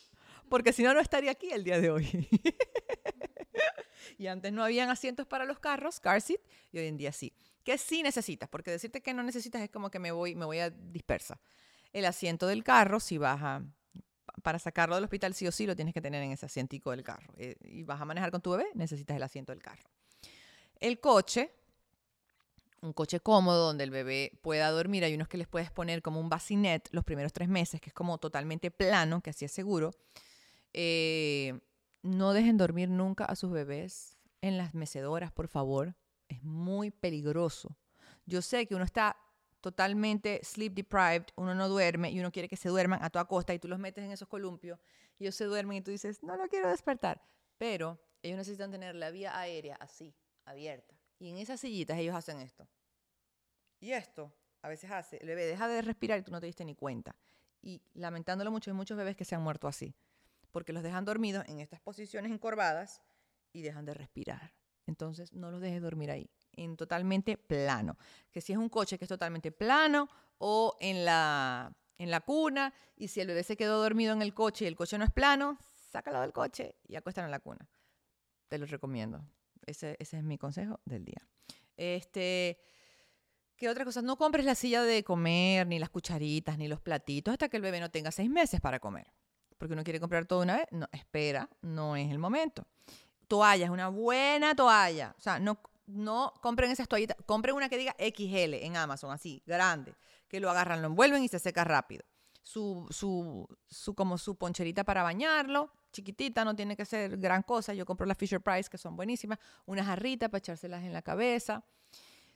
porque 0.52 0.74
si 0.74 0.84
no, 0.84 0.94
no 0.94 1.00
estaría 1.00 1.32
aquí 1.32 1.50
el 1.50 1.64
día 1.64 1.80
de 1.80 1.90
hoy. 1.90 2.28
y 4.18 4.28
antes 4.28 4.52
no 4.52 4.66
habían 4.66 4.90
asientos 4.90 5.26
para 5.26 5.46
los 5.46 5.60
carros, 5.60 6.02
car 6.02 6.20
seat, 6.20 6.42
y 6.74 6.80
hoy 6.80 6.88
en 6.88 6.98
día 6.98 7.14
sí. 7.14 7.34
¿Qué 7.64 7.78
sí 7.78 8.04
necesitas? 8.04 8.50
Porque 8.50 8.70
decirte 8.70 9.02
que 9.02 9.14
no 9.14 9.24
necesitas 9.24 9.62
es 9.62 9.70
como 9.70 9.90
que 9.90 10.00
me 10.00 10.12
voy, 10.12 10.36
me 10.36 10.44
voy 10.44 10.60
a 10.60 10.70
dispersa. 10.70 11.40
El 11.94 12.04
asiento 12.04 12.48
del 12.48 12.66
carro, 12.66 13.00
si 13.00 13.18
vas 13.18 13.42
a, 13.42 13.64
para 14.44 14.60
sacarlo 14.60 14.96
del 14.96 15.04
hospital 15.04 15.34
sí 15.34 15.48
o 15.48 15.52
sí 15.52 15.66
lo 15.66 15.76
tienes 15.76 15.94
que 15.94 16.02
tener 16.02 16.24
en 16.24 16.32
ese 16.32 16.46
asientico 16.46 16.92
del 16.92 17.04
carro. 17.04 17.34
Eh, 17.38 17.56
y 17.64 17.84
vas 17.84 18.02
a 18.02 18.06
manejar 18.06 18.32
con 18.32 18.42
tu 18.42 18.52
bebé, 18.52 18.66
necesitas 18.74 19.16
el 19.16 19.24
asiento 19.24 19.52
del 19.52 19.62
carro. 19.62 19.84
El 20.80 21.00
coche, 21.00 21.52
un 22.82 22.94
coche 22.94 23.20
cómodo 23.20 23.68
donde 23.68 23.84
el 23.84 23.92
bebé 23.92 24.40
pueda 24.42 24.70
dormir. 24.72 25.04
Hay 25.04 25.14
unos 25.14 25.28
que 25.28 25.38
les 25.38 25.48
puedes 25.48 25.72
poner 25.72 26.02
como 26.02 26.20
un 26.20 26.30
bacinet 26.30 26.90
los 26.92 27.04
primeros 27.04 27.34
tres 27.34 27.50
meses, 27.50 27.80
que 27.80 27.90
es 27.90 27.94
como 27.94 28.18
totalmente 28.18 28.72
plano, 28.72 29.22
que 29.22 29.30
así 29.30 29.46
es 29.46 29.52
seguro. 29.52 29.92
Eh, 30.74 31.60
no 32.02 32.34
dejen 32.34 32.58
dormir 32.58 32.90
nunca 32.90 33.26
a 33.26 33.36
sus 33.36 33.52
bebés 33.52 34.18
en 34.42 34.58
las 34.58 34.74
mecedoras, 34.74 35.32
por 35.32 35.48
favor. 35.48 35.96
Es 36.28 36.44
muy 36.44 36.90
peligroso. 36.90 37.78
Yo 38.26 38.42
sé 38.42 38.66
que 38.66 38.76
uno 38.76 38.86
está 38.86 39.18
totalmente 39.62 40.42
sleep 40.44 40.74
deprived, 40.74 41.28
uno 41.36 41.56
no 41.56 41.70
duerme 41.70 42.12
y 42.12 42.20
uno 42.20 42.32
quiere 42.32 42.50
que 42.50 42.58
se 42.58 42.70
duerman 42.70 43.04
a 43.04 43.10
toda 43.10 43.26
costa 43.26 43.54
y 43.54 43.60
tú 43.60 43.68
los 43.68 43.80
metes 43.80 44.04
en 44.04 44.12
esos 44.12 44.28
columpios 44.28 44.80
y 45.18 45.24
ellos 45.24 45.36
se 45.36 45.46
duermen 45.46 45.78
y 45.78 45.82
tú 45.82 45.92
dices, 45.92 46.22
no 46.24 46.36
lo 46.36 46.48
quiero 46.48 46.70
despertar. 46.70 47.22
Pero 47.58 48.00
ellos 48.24 48.38
necesitan 48.38 48.72
tener 48.72 48.96
la 48.96 49.12
vía 49.12 49.38
aérea 49.38 49.76
así, 49.80 50.16
abierta. 50.46 50.96
Y 51.20 51.30
en 51.30 51.38
esas 51.38 51.60
sillitas 51.60 51.98
ellos 51.98 52.16
hacen 52.16 52.40
esto. 52.40 52.68
Y 53.80 53.92
esto 53.92 54.34
a 54.64 54.70
veces 54.70 54.92
hace, 54.92 55.18
el 55.18 55.28
bebé 55.28 55.46
deja 55.46 55.68
de 55.68 55.82
respirar 55.82 56.20
y 56.20 56.24
tú 56.24 56.32
no 56.32 56.40
te 56.40 56.48
diste 56.48 56.66
ni 56.66 56.76
cuenta. 56.76 57.16
Y 57.62 57.82
lamentándolo 57.94 58.52
mucho, 58.52 58.72
hay 58.72 58.76
muchos 58.76 58.98
bebés 58.98 59.16
que 59.16 59.26
se 59.26 59.36
han 59.36 59.44
muerto 59.44 59.68
así 59.68 59.96
porque 60.52 60.74
los 60.74 60.84
dejan 60.84 61.06
dormidos 61.06 61.46
en 61.48 61.60
estas 61.60 61.80
posiciones 61.80 62.32
encorvadas 62.32 63.02
y 63.54 63.62
dejan 63.62 63.86
de 63.86 63.94
respirar. 63.94 64.54
Entonces, 64.86 65.34
no 65.34 65.52
los 65.52 65.62
dejes 65.62 65.82
dormir 65.82 66.12
ahí, 66.12 66.30
en 66.54 66.78
totalmente 66.78 67.38
plano. 67.38 67.98
Que 68.32 68.42
si 68.42 68.54
es 68.54 68.58
un 68.58 68.70
coche 68.70 68.98
que 68.98 69.06
es 69.06 69.10
totalmente 69.10 69.52
plano 69.52 70.10
o 70.38 70.76
en 70.80 71.06
la, 71.06 71.74
en 71.98 72.12
la 72.12 72.22
cuna, 72.22 72.74
y 72.96 73.08
si 73.08 73.22
el 73.22 73.28
bebé 73.28 73.44
se 73.44 73.58
quedó 73.58 73.82
dormido 73.82 74.14
en 74.14 74.22
el 74.22 74.34
coche 74.34 74.66
y 74.66 74.68
el 74.68 74.76
coche 74.76 74.98
no 74.98 75.06
es 75.06 75.12
plano, 75.12 75.58
sácalo 75.92 76.22
del 76.22 76.34
coche 76.34 76.76
y 76.88 76.96
acuéstalo 76.96 77.26
en 77.26 77.32
la 77.32 77.40
cuna. 77.40 77.68
Te 78.48 78.58
lo 78.58 78.66
recomiendo. 78.66 79.24
Ese, 79.66 79.96
ese 80.00 80.18
es 80.18 80.24
mi 80.24 80.38
consejo 80.38 80.80
del 80.86 81.06
día. 81.06 81.28
Este, 81.78 82.60
¿Qué 83.56 83.70
otra 83.70 83.86
cosa? 83.86 84.02
No 84.02 84.18
compres 84.18 84.46
la 84.46 84.56
silla 84.56 84.84
de 84.84 85.04
comer, 85.04 85.68
ni 85.68 85.80
las 85.80 85.90
cucharitas, 85.90 86.58
ni 86.58 86.68
los 86.68 86.82
platitos, 86.82 87.32
hasta 87.32 87.50
que 87.50 87.58
el 87.58 87.64
bebé 87.64 87.80
no 87.80 87.92
tenga 87.92 88.12
seis 88.12 88.30
meses 88.30 88.60
para 88.60 88.80
comer 88.80 89.08
porque 89.62 89.74
uno 89.74 89.84
quiere 89.84 90.00
comprar 90.00 90.26
todo 90.26 90.42
una 90.42 90.58
vez. 90.58 90.66
No, 90.72 90.88
espera, 90.92 91.48
no 91.62 91.96
es 91.96 92.10
el 92.10 92.18
momento. 92.18 92.66
Toalla, 93.28 93.66
es 93.66 93.70
una 93.70 93.90
buena 93.90 94.56
toalla. 94.56 95.14
O 95.16 95.22
sea, 95.22 95.40
no, 95.40 95.62
no 95.86 96.34
compren 96.42 96.72
esas 96.72 96.88
toallitas, 96.88 97.18
compren 97.26 97.56
una 97.56 97.70
que 97.70 97.78
diga 97.78 97.96
XL 98.00 98.54
en 98.56 98.78
Amazon, 98.78 99.12
así, 99.12 99.42
grande, 99.46 99.96
que 100.28 100.40
lo 100.40 100.50
agarran, 100.50 100.82
lo 100.82 100.88
envuelven 100.88 101.24
y 101.24 101.28
se 101.28 101.40
seca 101.40 101.64
rápido. 101.64 102.04
Su, 102.44 102.88
su, 102.90 103.48
su, 103.70 103.94
como 103.94 104.18
su 104.18 104.36
poncherita 104.36 104.84
para 104.84 105.04
bañarlo, 105.04 105.72
chiquitita, 105.92 106.44
no 106.44 106.56
tiene 106.56 106.76
que 106.76 106.86
ser 106.86 107.18
gran 107.18 107.44
cosa. 107.44 107.74
Yo 107.74 107.86
compro 107.86 108.06
las 108.06 108.18
Fisher 108.18 108.42
Price, 108.42 108.70
que 108.70 108.78
son 108.78 108.96
buenísimas, 108.96 109.38
unas 109.66 109.86
jarritas 109.86 110.30
para 110.30 110.40
echárselas 110.40 110.84
en 110.84 110.94
la 110.94 111.02
cabeza. 111.02 111.64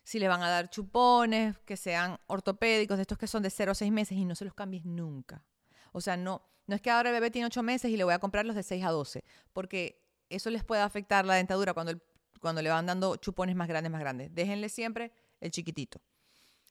Si 0.04 0.20
le 0.20 0.28
van 0.28 0.44
a 0.44 0.50
dar 0.50 0.70
chupones, 0.70 1.58
que 1.66 1.78
sean 1.78 2.20
ortopédicos, 2.28 2.98
de 2.98 3.02
estos 3.02 3.18
que 3.18 3.28
son 3.28 3.42
de 3.42 3.50
0 3.50 3.72
a 3.72 3.75
6 3.75 3.92
meses 3.92 4.18
y 4.18 4.25
no 4.25 4.36
se 4.36 4.46
los 4.46 4.54
cambies 4.54 4.86
nunca. 4.86 5.44
O 5.92 6.02
sea, 6.02 6.16
no, 6.16 6.44
no 6.68 6.75
es 6.75 6.82
que 6.82 6.92
ahora 6.92 7.10
el 7.10 7.14
bebé 7.16 7.32
tiene 7.32 7.48
8 7.48 7.64
meses 7.64 7.90
y 7.90 7.98
le 7.98 8.04
voy 8.04 8.14
a 8.14 8.20
comprar 8.20 8.46
los 8.46 8.56
de 8.56 8.62
6 8.62 8.86
a 8.86 8.92
12, 8.92 9.24
porque 9.54 10.06
eso 10.30 10.50
les 10.50 10.64
puede 10.64 10.82
afectar 10.82 11.25
la 11.25 11.36
dentadura 11.36 11.74
cuando, 11.74 11.94
cuando 12.39 12.62
le 12.62 12.70
van 12.70 12.86
dando 12.86 13.15
chupones 13.18 13.56
más 13.56 13.68
grandes, 13.68 13.92
más 13.92 14.01
grandes. 14.01 14.34
Déjenle 14.34 14.70
siempre 14.70 15.12
el 15.39 15.51
chiquitito. 15.51 16.01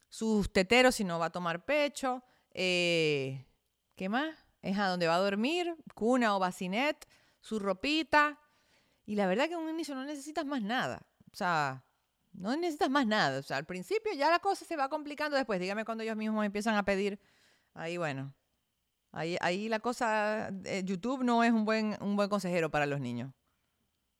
Sus 0.08 0.52
teteros, 0.52 0.94
si 0.94 1.04
no 1.04 1.18
va 1.18 1.26
a 1.26 1.30
tomar 1.30 1.64
pecho. 1.64 2.22
Eh, 2.52 3.46
¿Qué 3.96 4.08
más? 4.08 4.34
Es 4.62 4.78
a 4.78 4.88
donde 4.88 5.06
va 5.06 5.16
a 5.16 5.18
dormir, 5.18 5.76
cuna 5.94 6.36
o 6.36 6.38
bacinet, 6.38 7.06
su 7.40 7.58
ropita. 7.58 8.40
Y 9.06 9.16
la 9.16 9.26
verdad 9.26 9.48
que 9.48 9.54
en 9.54 9.60
un 9.60 9.70
inicio 9.70 9.94
no 9.94 10.04
necesitas 10.04 10.46
más 10.46 10.62
nada. 10.62 11.06
O 11.32 11.36
sea, 11.36 11.84
no 12.32 12.56
necesitas 12.56 12.90
más 12.90 13.06
nada. 13.06 13.40
O 13.40 13.42
sea, 13.42 13.56
al 13.56 13.66
principio 13.66 14.12
ya 14.14 14.30
la 14.30 14.38
cosa 14.38 14.64
se 14.64 14.76
va 14.76 14.88
complicando 14.88 15.36
después. 15.36 15.60
Dígame 15.60 15.84
cuando 15.84 16.04
ellos 16.04 16.16
mismos 16.16 16.44
empiezan 16.44 16.76
a 16.76 16.84
pedir. 16.84 17.20
Ahí, 17.74 17.96
bueno. 17.96 18.34
Ahí, 19.12 19.36
ahí 19.40 19.68
la 19.68 19.80
cosa. 19.80 20.50
Eh, 20.64 20.82
YouTube 20.84 21.22
no 21.22 21.44
es 21.44 21.52
un 21.52 21.64
buen, 21.64 21.96
un 22.00 22.16
buen 22.16 22.28
consejero 22.28 22.70
para 22.70 22.86
los 22.86 23.00
niños. 23.00 23.32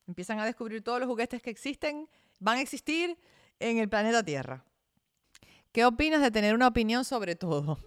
Empiezan 0.06 0.38
a 0.38 0.46
descubrir 0.46 0.82
todos 0.82 1.00
los 1.00 1.08
juguetes 1.08 1.40
que 1.42 1.50
existen, 1.50 2.08
van 2.40 2.58
a 2.58 2.61
existir 2.61 3.18
en 3.58 3.78
el 3.78 3.88
planeta 3.88 4.23
Tierra. 4.23 4.64
¿Qué 5.73 5.84
opinas 5.84 6.23
de 6.23 6.30
tener 6.30 6.54
una 6.54 6.68
opinión 6.68 7.04
sobre 7.04 7.37
todo? 7.37 7.78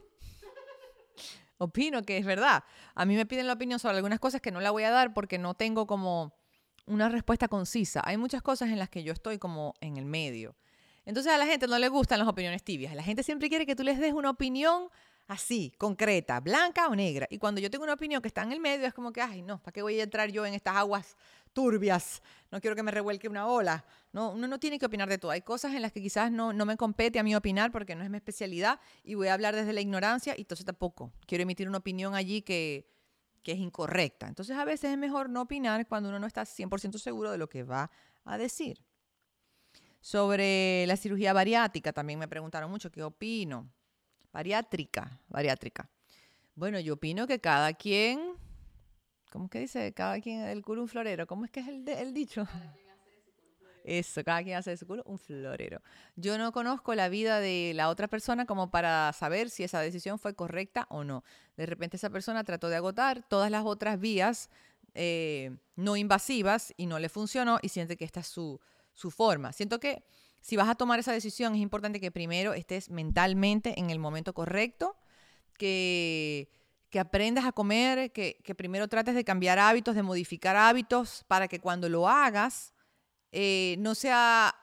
Opino 1.57 2.03
que 2.03 2.17
es 2.17 2.25
verdad. 2.25 2.63
A 2.95 3.05
mí 3.05 3.15
me 3.15 3.25
piden 3.25 3.47
la 3.47 3.53
opinión 3.53 3.79
sobre 3.79 3.95
algunas 3.95 4.19
cosas 4.19 4.41
que 4.41 4.51
no 4.51 4.59
la 4.59 4.71
voy 4.71 4.83
a 4.83 4.91
dar 4.91 5.13
porque 5.13 5.37
no 5.37 5.53
tengo 5.53 5.87
como 5.87 6.33
una 6.85 7.09
respuesta 7.09 7.47
concisa. 7.47 8.01
Hay 8.03 8.17
muchas 8.17 8.41
cosas 8.41 8.69
en 8.69 8.79
las 8.79 8.89
que 8.89 9.03
yo 9.03 9.13
estoy 9.13 9.37
como 9.37 9.73
en 9.79 9.97
el 9.97 10.05
medio. 10.05 10.55
Entonces 11.05 11.31
a 11.31 11.37
la 11.37 11.45
gente 11.45 11.67
no 11.67 11.79
le 11.79 11.87
gustan 11.87 12.19
las 12.19 12.27
opiniones 12.27 12.63
tibias. 12.63 12.93
La 12.93 13.03
gente 13.03 13.23
siempre 13.23 13.47
quiere 13.47 13.65
que 13.65 13.75
tú 13.75 13.83
les 13.83 13.99
des 13.99 14.13
una 14.13 14.29
opinión 14.29 14.89
así, 15.27 15.73
concreta, 15.77 16.39
blanca 16.39 16.87
o 16.87 16.95
negra. 16.95 17.27
Y 17.29 17.37
cuando 17.37 17.61
yo 17.61 17.69
tengo 17.69 17.83
una 17.83 17.93
opinión 17.93 18.21
que 18.21 18.27
está 18.27 18.43
en 18.43 18.51
el 18.51 18.59
medio, 18.59 18.87
es 18.87 18.93
como 18.93 19.11
que, 19.11 19.21
ay, 19.21 19.41
no, 19.41 19.59
¿para 19.61 19.71
qué 19.71 19.81
voy 19.81 19.99
a 19.99 20.03
entrar 20.03 20.31
yo 20.31 20.45
en 20.45 20.53
estas 20.53 20.75
aguas 20.75 21.15
turbias? 21.57 22.21
No 22.51 22.61
quiero 22.61 22.75
que 22.75 22.83
me 22.83 22.91
revuelque 22.91 23.27
una 23.27 23.47
ola. 23.47 23.83
No, 24.13 24.29
uno 24.29 24.47
no 24.47 24.59
tiene 24.59 24.77
que 24.77 24.85
opinar 24.85 25.09
de 25.09 25.17
todo. 25.17 25.31
Hay 25.31 25.41
cosas 25.41 25.73
en 25.73 25.81
las 25.81 25.91
que 25.91 26.03
quizás 26.03 26.31
no, 26.31 26.53
no 26.53 26.67
me 26.67 26.77
compete 26.77 27.17
a 27.17 27.23
mí 27.23 27.35
opinar 27.35 27.71
porque 27.71 27.95
no 27.95 28.03
es 28.03 28.11
mi 28.11 28.17
especialidad 28.17 28.79
y 29.03 29.15
voy 29.15 29.29
a 29.29 29.33
hablar 29.33 29.55
desde 29.55 29.73
la 29.73 29.81
ignorancia 29.81 30.35
y 30.37 30.41
entonces 30.41 30.67
tampoco 30.67 31.11
quiero 31.25 31.41
emitir 31.41 31.67
una 31.67 31.79
opinión 31.79 32.13
allí 32.13 32.43
que, 32.43 32.87
que 33.41 33.53
es 33.53 33.57
incorrecta. 33.57 34.27
Entonces 34.27 34.55
a 34.55 34.65
veces 34.65 34.91
es 34.91 34.99
mejor 34.99 35.31
no 35.31 35.41
opinar 35.41 35.87
cuando 35.87 36.09
uno 36.09 36.19
no 36.19 36.27
está 36.27 36.43
100% 36.43 36.99
seguro 36.99 37.31
de 37.31 37.39
lo 37.39 37.49
que 37.49 37.63
va 37.63 37.89
a 38.23 38.37
decir. 38.37 38.85
Sobre 39.99 40.85
la 40.85 40.95
cirugía 40.95 41.33
bariátrica 41.33 41.91
también 41.91 42.19
me 42.19 42.27
preguntaron 42.27 42.69
mucho 42.69 42.91
qué 42.91 43.01
opino. 43.01 43.67
Bariátrica, 44.31 45.19
bariátrica. 45.27 45.89
Bueno, 46.53 46.79
yo 46.79 46.93
opino 46.93 47.25
que 47.25 47.39
cada 47.39 47.73
quien, 47.73 48.35
¿cómo 49.31 49.49
que 49.49 49.59
dice? 49.59 49.93
Cada 49.93 50.19
quien 50.19 50.41
el 50.41 50.63
culo 50.63 50.81
un 50.81 50.87
florero. 50.87 51.27
¿Cómo 51.27 51.45
es 51.45 51.51
que 51.51 51.59
es 51.61 51.67
el, 51.67 51.87
el 51.87 52.13
dicho? 52.13 52.47
Eso, 53.83 54.21
cada 54.25 54.43
quien 54.43 54.57
hace 54.57 54.71
de 54.71 54.77
su 54.77 54.85
culo 54.85 55.03
un 55.05 55.17
florero. 55.17 55.81
Yo 56.17 56.37
no 56.37 56.51
conozco 56.51 56.93
la 56.93 57.07
vida 57.07 57.39
de 57.39 57.71
la 57.73 57.87
otra 57.87 58.09
persona 58.09 58.45
como 58.45 58.69
para 58.69 59.13
saber 59.13 59.49
si 59.49 59.63
esa 59.63 59.79
decisión 59.79 60.19
fue 60.19 60.35
correcta 60.35 60.87
o 60.89 61.05
no. 61.05 61.23
De 61.55 61.65
repente 61.65 61.95
esa 61.95 62.09
persona 62.09 62.43
trató 62.43 62.67
de 62.67 62.75
agotar 62.75 63.25
todas 63.29 63.49
las 63.49 63.63
otras 63.63 63.97
vías 63.99 64.49
eh, 64.93 65.55
no 65.75 65.95
invasivas 65.95 66.73
y 66.75 66.87
no 66.87 66.97
le 66.97 67.07
funcionó 67.07 67.59
y 67.61 67.69
siente 67.69 67.97
que 67.97 68.03
esta 68.03 68.19
es 68.21 68.27
su, 68.27 68.59
su 68.93 69.11
forma. 69.11 69.53
Siento 69.53 69.79
que 69.79 70.03
si 70.41 70.55
vas 70.55 70.67
a 70.69 70.75
tomar 70.75 70.99
esa 70.99 71.13
decisión, 71.13 71.53
es 71.53 71.61
importante 71.61 71.99
que 71.99 72.11
primero 72.11 72.53
estés 72.53 72.89
mentalmente 72.89 73.79
en 73.79 73.89
el 73.89 73.99
momento 73.99 74.33
correcto, 74.33 74.97
que, 75.57 76.49
que 76.89 76.99
aprendas 76.99 77.45
a 77.45 77.51
comer, 77.51 78.11
que, 78.11 78.55
primero 78.55 78.87
trates 78.87 79.15
de 79.15 79.23
cambiar 79.23 79.59
hábitos, 79.59 79.95
de 79.95 80.03
modificar 80.03 80.55
hábitos, 80.55 81.25
para 81.27 81.47
que 81.47 81.59
cuando 81.59 81.89
lo 81.89 82.07
hagas, 82.07 82.73
eh, 83.31 83.75
no 83.79 83.93
sea, 83.95 84.55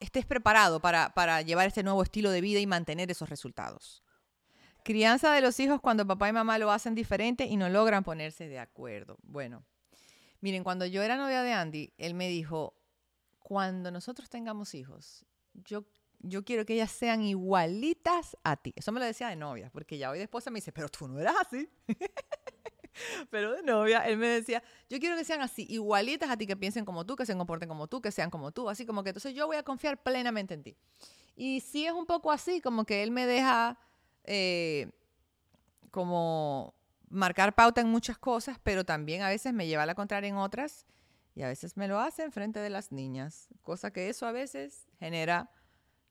estés 0.00 0.24
preparado 0.24 0.80
para, 0.80 1.12
para 1.14 1.42
llevar 1.42 1.66
este 1.66 1.82
nuevo 1.82 2.02
estilo 2.02 2.30
de 2.30 2.40
vida 2.40 2.60
y 2.60 2.66
mantener 2.66 3.10
esos 3.10 3.28
resultados. 3.28 4.02
Crianza 4.84 5.32
de 5.32 5.40
los 5.40 5.58
hijos 5.58 5.80
cuando 5.80 6.06
papá 6.06 6.28
y 6.28 6.32
mamá 6.32 6.58
lo 6.58 6.70
hacen 6.70 6.94
diferente 6.94 7.44
y 7.46 7.56
no 7.56 7.68
logran 7.68 8.04
ponerse 8.04 8.46
de 8.48 8.60
acuerdo. 8.60 9.18
Bueno, 9.22 9.64
miren, 10.40 10.62
cuando 10.62 10.86
yo 10.86 11.02
era 11.02 11.16
novia 11.16 11.42
de 11.42 11.52
Andy, 11.52 11.92
él 11.98 12.14
me 12.14 12.28
dijo, 12.28 12.74
cuando 13.40 13.90
nosotros 13.90 14.30
tengamos 14.30 14.74
hijos, 14.74 15.26
yo, 15.54 15.84
yo 16.20 16.44
quiero 16.44 16.64
que 16.64 16.74
ellas 16.74 16.90
sean 16.90 17.22
igualitas 17.22 18.36
a 18.42 18.56
ti. 18.56 18.72
Eso 18.76 18.92
me 18.92 19.00
lo 19.00 19.06
decía 19.06 19.28
de 19.28 19.36
novia, 19.36 19.70
porque 19.72 19.98
ya 19.98 20.10
hoy 20.10 20.18
de 20.18 20.24
esposa 20.24 20.50
me 20.50 20.58
dice, 20.58 20.72
pero 20.72 20.88
tú 20.88 21.08
no 21.08 21.20
eras 21.20 21.36
así. 21.40 21.68
pero 23.30 23.52
de 23.52 23.62
novia, 23.62 24.06
él 24.06 24.16
me 24.16 24.28
decía, 24.28 24.62
yo 24.88 24.98
quiero 24.98 25.16
que 25.16 25.24
sean 25.24 25.40
así, 25.40 25.66
igualitas 25.68 26.30
a 26.30 26.36
ti, 26.36 26.46
que 26.46 26.56
piensen 26.56 26.84
como 26.84 27.04
tú, 27.04 27.16
que 27.16 27.26
se 27.26 27.36
comporten 27.36 27.68
como 27.68 27.86
tú, 27.86 28.00
que 28.00 28.10
sean 28.10 28.30
como 28.30 28.52
tú, 28.52 28.68
así 28.68 28.86
como 28.86 29.02
que 29.02 29.10
entonces 29.10 29.34
yo 29.34 29.46
voy 29.46 29.56
a 29.56 29.62
confiar 29.62 30.02
plenamente 30.02 30.54
en 30.54 30.62
ti. 30.62 30.76
Y 31.36 31.60
sí 31.60 31.86
es 31.86 31.92
un 31.92 32.06
poco 32.06 32.32
así, 32.32 32.60
como 32.60 32.84
que 32.84 33.02
él 33.02 33.10
me 33.10 33.26
deja 33.26 33.78
eh, 34.24 34.90
como 35.90 36.74
marcar 37.08 37.54
pauta 37.54 37.80
en 37.80 37.88
muchas 37.88 38.18
cosas, 38.18 38.58
pero 38.62 38.84
también 38.84 39.22
a 39.22 39.28
veces 39.28 39.52
me 39.52 39.66
lleva 39.66 39.84
a 39.84 39.86
la 39.86 39.94
contraria 39.94 40.28
en 40.28 40.36
otras 40.36 40.86
y 41.34 41.42
a 41.42 41.48
veces 41.48 41.76
me 41.76 41.86
lo 41.86 42.00
hace 42.00 42.22
en 42.22 42.32
frente 42.32 42.60
de 42.60 42.70
las 42.70 42.92
niñas, 42.92 43.48
cosa 43.62 43.92
que 43.92 44.08
eso 44.08 44.26
a 44.26 44.32
veces 44.32 44.86
genera 44.98 45.50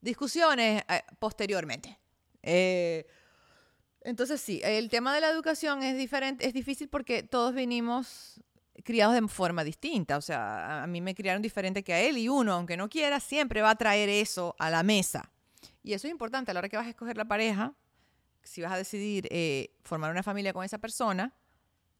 discusiones 0.06 0.84
eh, 0.88 1.02
posteriormente. 1.20 2.00
Eh, 2.42 3.06
entonces 4.02 4.40
sí, 4.40 4.62
el 4.64 4.90
tema 4.90 5.14
de 5.14 5.20
la 5.20 5.30
educación 5.30 5.84
es 5.84 5.98
diferente, 5.98 6.48
es 6.48 6.54
difícil 6.54 6.88
porque 6.88 7.24
todos 7.24 7.54
venimos 7.54 8.40
criados 8.84 9.16
de 9.16 9.28
forma 9.28 9.64
distinta. 9.64 10.18
O 10.18 10.22
sea, 10.22 10.84
a 10.84 10.88
mí 10.88 11.02
me 11.02 11.16
criaron 11.16 11.42
diferente 11.42 11.84
que 11.84 11.94
a 11.94 12.00
él 12.00 12.18
y 12.20 12.30
uno, 12.30 12.54
aunque 12.54 12.78
no 12.78 12.88
quiera, 12.88 13.20
siempre 13.20 13.62
va 13.62 13.72
a 13.72 13.76
traer 13.76 14.08
eso 14.08 14.56
a 14.60 14.70
la 14.70 14.84
mesa. 14.84 15.32
Y 15.84 15.94
eso 15.94 16.08
es 16.08 16.12
importante 16.12 16.52
a 16.52 16.54
la 16.54 16.60
hora 16.60 16.70
que 16.70 16.78
vas 16.78 16.86
a 16.86 16.90
escoger 16.90 17.18
la 17.18 17.26
pareja, 17.26 17.74
si 18.44 18.62
vas 18.62 18.72
a 18.72 18.78
decidir 18.78 19.28
eh, 19.32 19.76
formar 19.84 20.12
una 20.12 20.22
familia 20.22 20.54
con 20.54 20.64
esa 20.64 20.78
persona, 20.78 21.34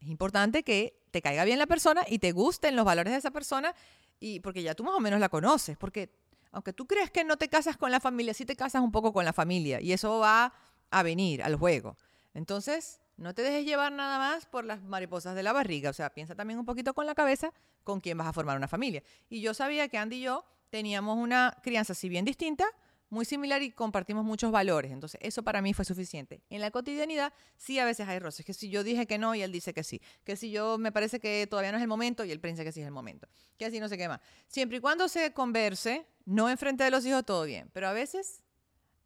es 0.00 0.08
importante 0.08 0.62
que 0.62 1.00
te 1.10 1.20
caiga 1.20 1.44
bien 1.44 1.58
la 1.58 1.66
persona 1.66 2.04
y 2.06 2.20
te 2.20 2.30
gusten 2.30 2.76
los 2.76 2.84
valores 2.84 3.12
de 3.12 3.18
esa 3.18 3.32
persona 3.32 3.74
y 4.20 4.38
porque 4.40 4.62
ya 4.62 4.74
tú 4.76 4.84
más 4.84 4.94
o 4.94 5.00
menos 5.00 5.18
la 5.18 5.28
conoces, 5.28 5.76
porque 5.76 6.10
aunque 6.52 6.72
tú 6.72 6.86
crees 6.86 7.10
que 7.10 7.24
no 7.24 7.36
te 7.36 7.48
casas 7.48 7.76
con 7.76 7.90
la 7.90 8.00
familia, 8.00 8.34
sí 8.34 8.44
te 8.44 8.56
casas 8.56 8.82
un 8.82 8.92
poco 8.92 9.12
con 9.12 9.24
la 9.24 9.32
familia 9.32 9.80
y 9.80 9.92
eso 9.92 10.18
va 10.18 10.52
a 10.90 11.02
venir 11.02 11.42
al 11.42 11.56
juego. 11.56 11.96
Entonces, 12.34 13.00
no 13.16 13.34
te 13.34 13.42
dejes 13.42 13.64
llevar 13.64 13.92
nada 13.92 14.18
más 14.18 14.46
por 14.46 14.64
las 14.64 14.82
mariposas 14.82 15.34
de 15.34 15.42
la 15.42 15.52
barriga, 15.52 15.90
o 15.90 15.92
sea, 15.92 16.10
piensa 16.10 16.34
también 16.34 16.58
un 16.58 16.66
poquito 16.66 16.92
con 16.94 17.06
la 17.06 17.14
cabeza 17.14 17.52
con 17.82 18.00
quién 18.00 18.18
vas 18.18 18.26
a 18.26 18.32
formar 18.32 18.56
una 18.56 18.68
familia. 18.68 19.02
Y 19.30 19.40
yo 19.40 19.54
sabía 19.54 19.88
que 19.88 19.96
Andy 19.98 20.16
y 20.16 20.20
yo 20.22 20.44
teníamos 20.70 21.16
una 21.16 21.56
crianza 21.62 21.94
si 21.94 22.08
bien 22.08 22.24
distinta, 22.24 22.66
muy 23.08 23.24
similar 23.24 23.62
y 23.62 23.70
compartimos 23.70 24.24
muchos 24.24 24.50
valores. 24.50 24.92
Entonces, 24.92 25.20
eso 25.22 25.42
para 25.42 25.62
mí 25.62 25.72
fue 25.74 25.84
suficiente. 25.84 26.42
En 26.50 26.60
la 26.60 26.70
cotidianidad, 26.70 27.32
sí, 27.56 27.78
a 27.78 27.84
veces 27.84 28.08
hay 28.08 28.18
roces. 28.18 28.44
Que 28.44 28.52
si 28.52 28.68
yo 28.68 28.84
dije 28.84 29.06
que 29.06 29.18
no 29.18 29.34
y 29.34 29.42
él 29.42 29.52
dice 29.52 29.72
que 29.72 29.84
sí. 29.84 30.00
Que 30.24 30.36
si 30.36 30.50
yo 30.50 30.78
me 30.78 30.92
parece 30.92 31.20
que 31.20 31.46
todavía 31.48 31.72
no 31.72 31.78
es 31.78 31.82
el 31.82 31.88
momento 31.88 32.24
y 32.24 32.32
él 32.32 32.40
piensa 32.40 32.64
que 32.64 32.72
sí 32.72 32.80
es 32.80 32.86
el 32.86 32.92
momento. 32.92 33.28
Que 33.56 33.66
así 33.66 33.80
no 33.80 33.88
se 33.88 33.96
quema. 33.96 34.20
Siempre 34.48 34.78
y 34.78 34.80
cuando 34.80 35.08
se 35.08 35.32
converse, 35.32 36.06
no 36.24 36.50
enfrente 36.50 36.84
de 36.84 36.90
los 36.90 37.04
hijos, 37.06 37.24
todo 37.24 37.44
bien. 37.44 37.70
Pero 37.72 37.88
a 37.88 37.92
veces 37.92 38.42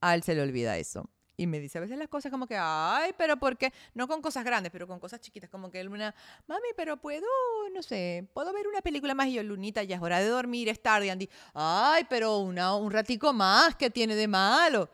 a 0.00 0.14
él 0.14 0.22
se 0.22 0.34
le 0.34 0.42
olvida 0.42 0.78
eso 0.78 1.10
y 1.40 1.46
me 1.46 1.58
dice 1.58 1.78
a 1.78 1.80
veces 1.80 1.96
las 1.96 2.08
cosas 2.08 2.30
como 2.30 2.46
que, 2.46 2.54
ay, 2.58 3.14
pero 3.16 3.38
¿por 3.38 3.56
qué? 3.56 3.72
No 3.94 4.06
con 4.06 4.20
cosas 4.20 4.44
grandes, 4.44 4.70
pero 4.70 4.86
con 4.86 5.00
cosas 5.00 5.22
chiquitas, 5.22 5.48
como 5.48 5.70
que 5.70 5.80
una, 5.86 6.14
mami, 6.46 6.68
pero 6.76 6.98
puedo, 6.98 7.26
no 7.72 7.82
sé, 7.82 8.28
puedo 8.34 8.52
ver 8.52 8.68
una 8.68 8.82
película 8.82 9.14
más 9.14 9.28
y 9.28 9.32
yo, 9.32 9.42
Lunita, 9.42 9.82
ya 9.82 9.96
es 9.96 10.02
hora 10.02 10.18
de 10.18 10.26
dormir, 10.26 10.68
es 10.68 10.82
tarde, 10.82 11.10
Andy, 11.10 11.30
ay, 11.54 12.04
pero 12.10 12.40
una, 12.40 12.76
un 12.76 12.90
ratico 12.90 13.32
más, 13.32 13.74
¿qué 13.74 13.88
tiene 13.88 14.14
de 14.16 14.28
malo? 14.28 14.90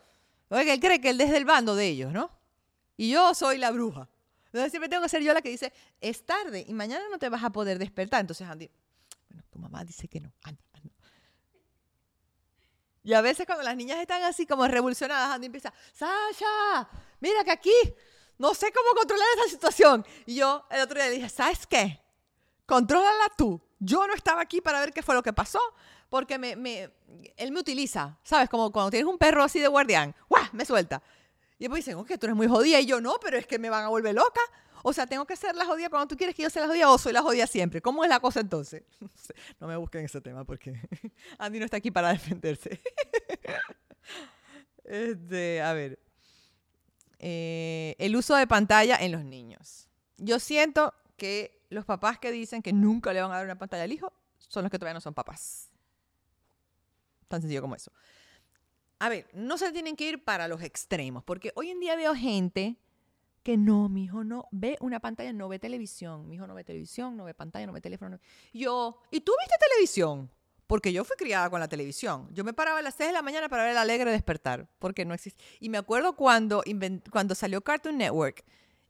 Oye, 0.48 0.72
él 0.72 0.78
cree 0.78 1.00
que 1.00 1.10
él 1.10 1.18
desde 1.18 1.36
el 1.36 1.44
bando 1.44 1.74
de 1.74 1.88
ellos, 1.88 2.12
¿no? 2.12 2.30
Y 2.96 3.10
yo 3.10 3.34
soy 3.34 3.58
la 3.58 3.72
bruja. 3.72 4.08
Entonces 4.44 4.70
siempre 4.70 4.88
tengo 4.88 5.02
que 5.02 5.08
ser 5.08 5.22
yo 5.22 5.34
la 5.34 5.42
que 5.42 5.48
dice, 5.48 5.72
es 6.00 6.24
tarde 6.24 6.64
y 6.64 6.72
mañana 6.74 7.06
no 7.10 7.18
te 7.18 7.28
vas 7.28 7.42
a 7.42 7.50
poder 7.50 7.80
despertar. 7.80 8.20
Entonces 8.20 8.46
Andy, 8.46 8.70
bueno, 9.28 9.42
tu 9.50 9.58
mamá 9.58 9.84
dice 9.84 10.06
que 10.06 10.20
no, 10.20 10.32
anda, 10.44 10.62
y 13.06 13.14
a 13.14 13.20
veces 13.20 13.46
cuando 13.46 13.62
las 13.62 13.76
niñas 13.76 14.00
están 14.00 14.20
así 14.24 14.46
como 14.46 14.66
revolucionadas, 14.66 15.30
Andy 15.30 15.46
empieza, 15.46 15.72
Sasha, 15.92 16.88
mira 17.20 17.44
que 17.44 17.52
aquí 17.52 17.70
no 18.36 18.52
sé 18.52 18.72
cómo 18.72 18.98
controlar 18.98 19.28
esa 19.36 19.48
situación. 19.48 20.04
Y 20.26 20.34
yo 20.34 20.66
el 20.72 20.80
otro 20.80 20.96
día 20.96 21.08
le 21.08 21.14
dije, 21.14 21.28
¿sabes 21.28 21.68
qué? 21.68 22.02
Contrólala 22.66 23.30
tú. 23.38 23.60
Yo 23.78 24.04
no 24.08 24.12
estaba 24.12 24.40
aquí 24.40 24.60
para 24.60 24.80
ver 24.80 24.92
qué 24.92 25.04
fue 25.04 25.14
lo 25.14 25.22
que 25.22 25.32
pasó, 25.32 25.60
Porque 26.08 26.36
me, 26.36 26.56
me, 26.56 26.90
él 27.36 27.52
me 27.52 27.60
utiliza, 27.60 28.18
¿sabes? 28.24 28.48
Como 28.48 28.72
cuando 28.72 28.90
tienes 28.90 29.08
un 29.08 29.18
perro 29.18 29.44
así 29.44 29.60
de 29.60 29.68
guardián, 29.68 30.12
¡guau! 30.28 30.42
Me 30.50 30.64
suelta. 30.64 31.00
Y 31.60 31.64
después 31.64 31.84
dicen, 31.84 32.00
ok, 32.00 32.08
tú 32.18 32.26
eres 32.26 32.34
muy 32.34 32.48
jodida. 32.48 32.80
Y 32.80 32.86
yo, 32.86 33.00
no, 33.00 33.20
pero 33.20 33.38
es 33.38 33.46
que 33.46 33.60
me 33.60 33.70
van 33.70 33.84
a 33.84 33.88
volver 33.88 34.16
loca. 34.16 34.40
O 34.88 34.92
sea, 34.92 35.04
tengo 35.04 35.26
que 35.26 35.34
ser 35.34 35.56
la 35.56 35.64
jodida 35.64 35.90
cuando 35.90 36.06
tú 36.06 36.16
quieres 36.16 36.32
que 36.36 36.44
yo 36.44 36.48
sea 36.48 36.62
la 36.62 36.68
jodida 36.68 36.88
o 36.88 36.96
soy 36.96 37.12
la 37.12 37.20
jodida 37.20 37.48
siempre. 37.48 37.82
¿Cómo 37.82 38.04
es 38.04 38.08
la 38.08 38.20
cosa 38.20 38.38
entonces? 38.38 38.84
No 39.58 39.66
me 39.66 39.76
busquen 39.76 40.04
ese 40.04 40.20
tema 40.20 40.44
porque 40.44 40.80
Andy 41.38 41.58
no 41.58 41.64
está 41.64 41.78
aquí 41.78 41.90
para 41.90 42.10
defenderse. 42.10 42.80
Este, 44.84 45.60
a 45.60 45.72
ver. 45.72 45.98
Eh, 47.18 47.96
el 47.98 48.14
uso 48.14 48.36
de 48.36 48.46
pantalla 48.46 48.96
en 49.00 49.10
los 49.10 49.24
niños. 49.24 49.88
Yo 50.18 50.38
siento 50.38 50.94
que 51.16 51.66
los 51.68 51.84
papás 51.84 52.20
que 52.20 52.30
dicen 52.30 52.62
que 52.62 52.72
nunca 52.72 53.12
le 53.12 53.20
van 53.20 53.32
a 53.32 53.38
dar 53.38 53.44
una 53.44 53.58
pantalla 53.58 53.82
al 53.82 53.92
hijo 53.92 54.12
son 54.38 54.62
los 54.62 54.70
que 54.70 54.78
todavía 54.78 54.94
no 54.94 55.00
son 55.00 55.14
papás. 55.14 55.68
Tan 57.26 57.40
sencillo 57.40 57.60
como 57.60 57.74
eso. 57.74 57.90
A 59.00 59.08
ver, 59.08 59.28
no 59.32 59.58
se 59.58 59.72
tienen 59.72 59.96
que 59.96 60.08
ir 60.08 60.22
para 60.22 60.46
los 60.46 60.62
extremos, 60.62 61.24
porque 61.24 61.50
hoy 61.56 61.70
en 61.70 61.80
día 61.80 61.96
veo 61.96 62.14
gente 62.14 62.76
que 63.46 63.56
no, 63.56 63.88
mi 63.88 64.02
hijo 64.02 64.24
no 64.24 64.48
ve 64.50 64.76
una 64.80 64.98
pantalla, 64.98 65.32
no 65.32 65.48
ve 65.48 65.60
televisión. 65.60 66.28
Mi 66.28 66.34
hijo 66.34 66.48
no 66.48 66.54
ve 66.56 66.64
televisión, 66.64 67.16
no 67.16 67.22
ve 67.22 67.32
pantalla, 67.32 67.64
no 67.64 67.72
ve 67.72 67.80
teléfono. 67.80 68.18
Yo, 68.52 68.98
¿y 69.12 69.20
tú 69.20 69.30
viste 69.38 69.54
televisión? 69.70 70.28
Porque 70.66 70.92
yo 70.92 71.04
fui 71.04 71.16
criada 71.16 71.48
con 71.48 71.60
la 71.60 71.68
televisión. 71.68 72.28
Yo 72.32 72.42
me 72.42 72.52
paraba 72.52 72.80
a 72.80 72.82
las 72.82 72.96
6 72.96 73.10
de 73.10 73.12
la 73.12 73.22
mañana 73.22 73.48
para 73.48 73.62
ver 73.62 73.70
el 73.70 73.78
alegre 73.78 74.10
despertar, 74.10 74.68
porque 74.80 75.04
no 75.04 75.14
existe. 75.14 75.40
Y 75.60 75.68
me 75.68 75.78
acuerdo 75.78 76.16
cuando, 76.16 76.64
cuando 77.12 77.36
salió 77.36 77.60
Cartoon 77.60 77.98
Network, 77.98 78.44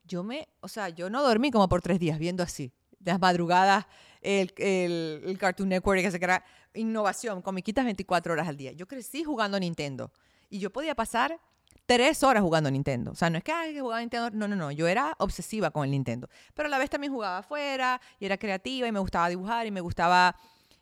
yo 0.05 0.23
me, 0.23 0.49
o 0.61 0.69
sea, 0.69 0.89
yo 0.89 1.11
no 1.11 1.23
dormí 1.23 1.51
como 1.51 1.69
por 1.69 1.83
tres 1.83 1.99
días 1.99 2.19
viendo 2.19 2.43
así, 2.43 2.73
las 3.05 3.21
madrugadas, 3.21 3.85
el, 4.23 4.55
el, 4.57 5.37
Cartoon 5.39 5.69
Network, 5.69 6.01
que 6.01 6.11
se 6.11 6.19
crea 6.19 6.43
innovación, 6.73 7.43
comiquitas 7.43 7.85
24 7.85 8.33
horas 8.33 8.49
al 8.49 8.57
día. 8.57 8.73
Yo 8.73 8.89
crecí 8.89 9.23
jugando 9.23 9.61
Nintendo 9.61 10.11
y 10.49 10.61
yo 10.61 10.73
podía 10.73 10.95
pasar 10.95 11.39
tres 11.87 12.23
horas 12.23 12.43
jugando 12.43 12.71
Nintendo. 12.71 13.13
O 13.13 13.15
sea, 13.15 13.31
no 13.31 13.39
es 13.39 13.45
que, 13.45 13.53
ay, 13.53 13.73
que 13.73 13.81
jugaba 13.81 14.01
Nintendo. 14.01 14.31
No, 14.31 14.49
no, 14.49 14.57
no. 14.57 14.71
Yo 14.71 14.87
era 14.89 15.15
obsesiva 15.19 15.71
con 15.71 15.85
el 15.85 15.91
Nintendo. 15.93 16.29
Pero 16.55 16.67
a 16.67 16.71
la 16.71 16.79
vez 16.79 16.91
también 16.91 17.13
jugaba 17.13 17.39
afuera 17.39 18.01
y 18.19 18.27
era 18.27 18.37
creativa 18.37 18.87
y 18.87 18.93
me 18.93 19.01
gustaba 19.01 19.29
dibujar 19.29 19.67
y 19.67 19.71
me 19.71 19.81
gustaba 19.81 20.37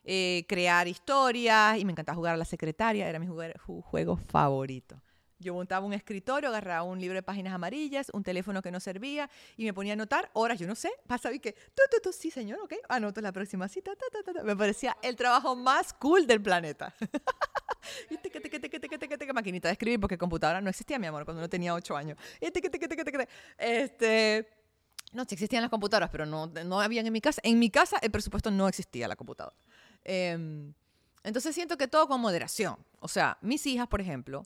eh, 0.04 0.44
crear 0.48 0.86
historias 0.86 1.78
y 1.78 1.84
me 1.84 1.92
encantaba 1.92 2.16
jugar 2.16 2.34
a 2.34 2.36
la 2.36 2.44
secretaria, 2.44 3.08
era 3.08 3.18
mi 3.18 3.26
juego, 3.26 4.16
favorito. 4.16 5.00
Yo 5.38 5.54
montaba 5.54 5.84
un 5.84 5.92
escritorio, 5.92 6.48
agarraba 6.48 6.82
un 6.84 7.00
libro 7.00 7.16
de 7.16 7.22
páginas 7.22 7.52
amarillas, 7.52 8.10
un 8.12 8.22
teléfono 8.22 8.62
que 8.62 8.70
no 8.70 8.80
servía 8.80 9.28
y 9.56 9.64
me 9.64 9.74
ponía 9.74 9.92
a 9.92 9.94
anotar 9.94 10.30
horas, 10.32 10.58
yo 10.58 10.66
no 10.66 10.74
sé, 10.74 10.90
pasa 11.06 11.32
y 11.32 11.40
que, 11.40 11.52
tú, 11.52 11.82
tú, 11.90 11.96
tú, 12.02 12.12
sí 12.12 12.30
señor, 12.30 12.60
ok, 12.60 12.74
anoto 12.88 13.20
la 13.20 13.32
próxima 13.32 13.68
cita, 13.68 13.92
me 14.44 14.56
parecía 14.56 14.96
el 15.02 15.16
trabajo 15.16 15.56
más 15.56 15.92
cool 15.94 16.26
del 16.26 16.40
planeta. 16.40 16.94
y 18.10 18.16
te, 18.16 18.30
te, 18.30 19.18
te, 19.18 19.32
maquinita 19.32 19.68
de 19.68 19.72
escribir, 19.72 20.00
porque 20.00 20.16
computadora 20.16 20.60
no 20.60 20.70
existía, 20.70 20.98
mi 20.98 21.06
amor, 21.06 21.24
cuando 21.24 21.42
no 21.42 21.48
tenía 21.48 21.74
ocho 21.74 21.96
años. 21.96 22.18
Y 22.40 22.46
este, 23.58 24.48
no, 25.12 25.24
sí 25.24 25.34
existían 25.34 25.62
las 25.62 25.70
computadoras, 25.70 26.10
pero 26.10 26.26
no, 26.26 26.46
no 26.46 26.80
habían 26.80 27.06
en 27.06 27.12
mi 27.12 27.20
casa. 27.20 27.40
En 27.44 27.58
mi 27.58 27.70
casa 27.70 27.98
el 28.02 28.10
presupuesto 28.10 28.50
no 28.50 28.68
existía 28.68 29.08
la 29.08 29.16
computadora. 29.16 29.56
Em, 30.02 30.72
entonces 31.22 31.54
siento 31.54 31.76
que 31.76 31.88
todo 31.88 32.08
con 32.08 32.20
moderación. 32.20 32.76
O 33.00 33.08
sea, 33.08 33.38
mis 33.40 33.66
hijas, 33.66 33.88
por 33.88 34.00
ejemplo, 34.00 34.44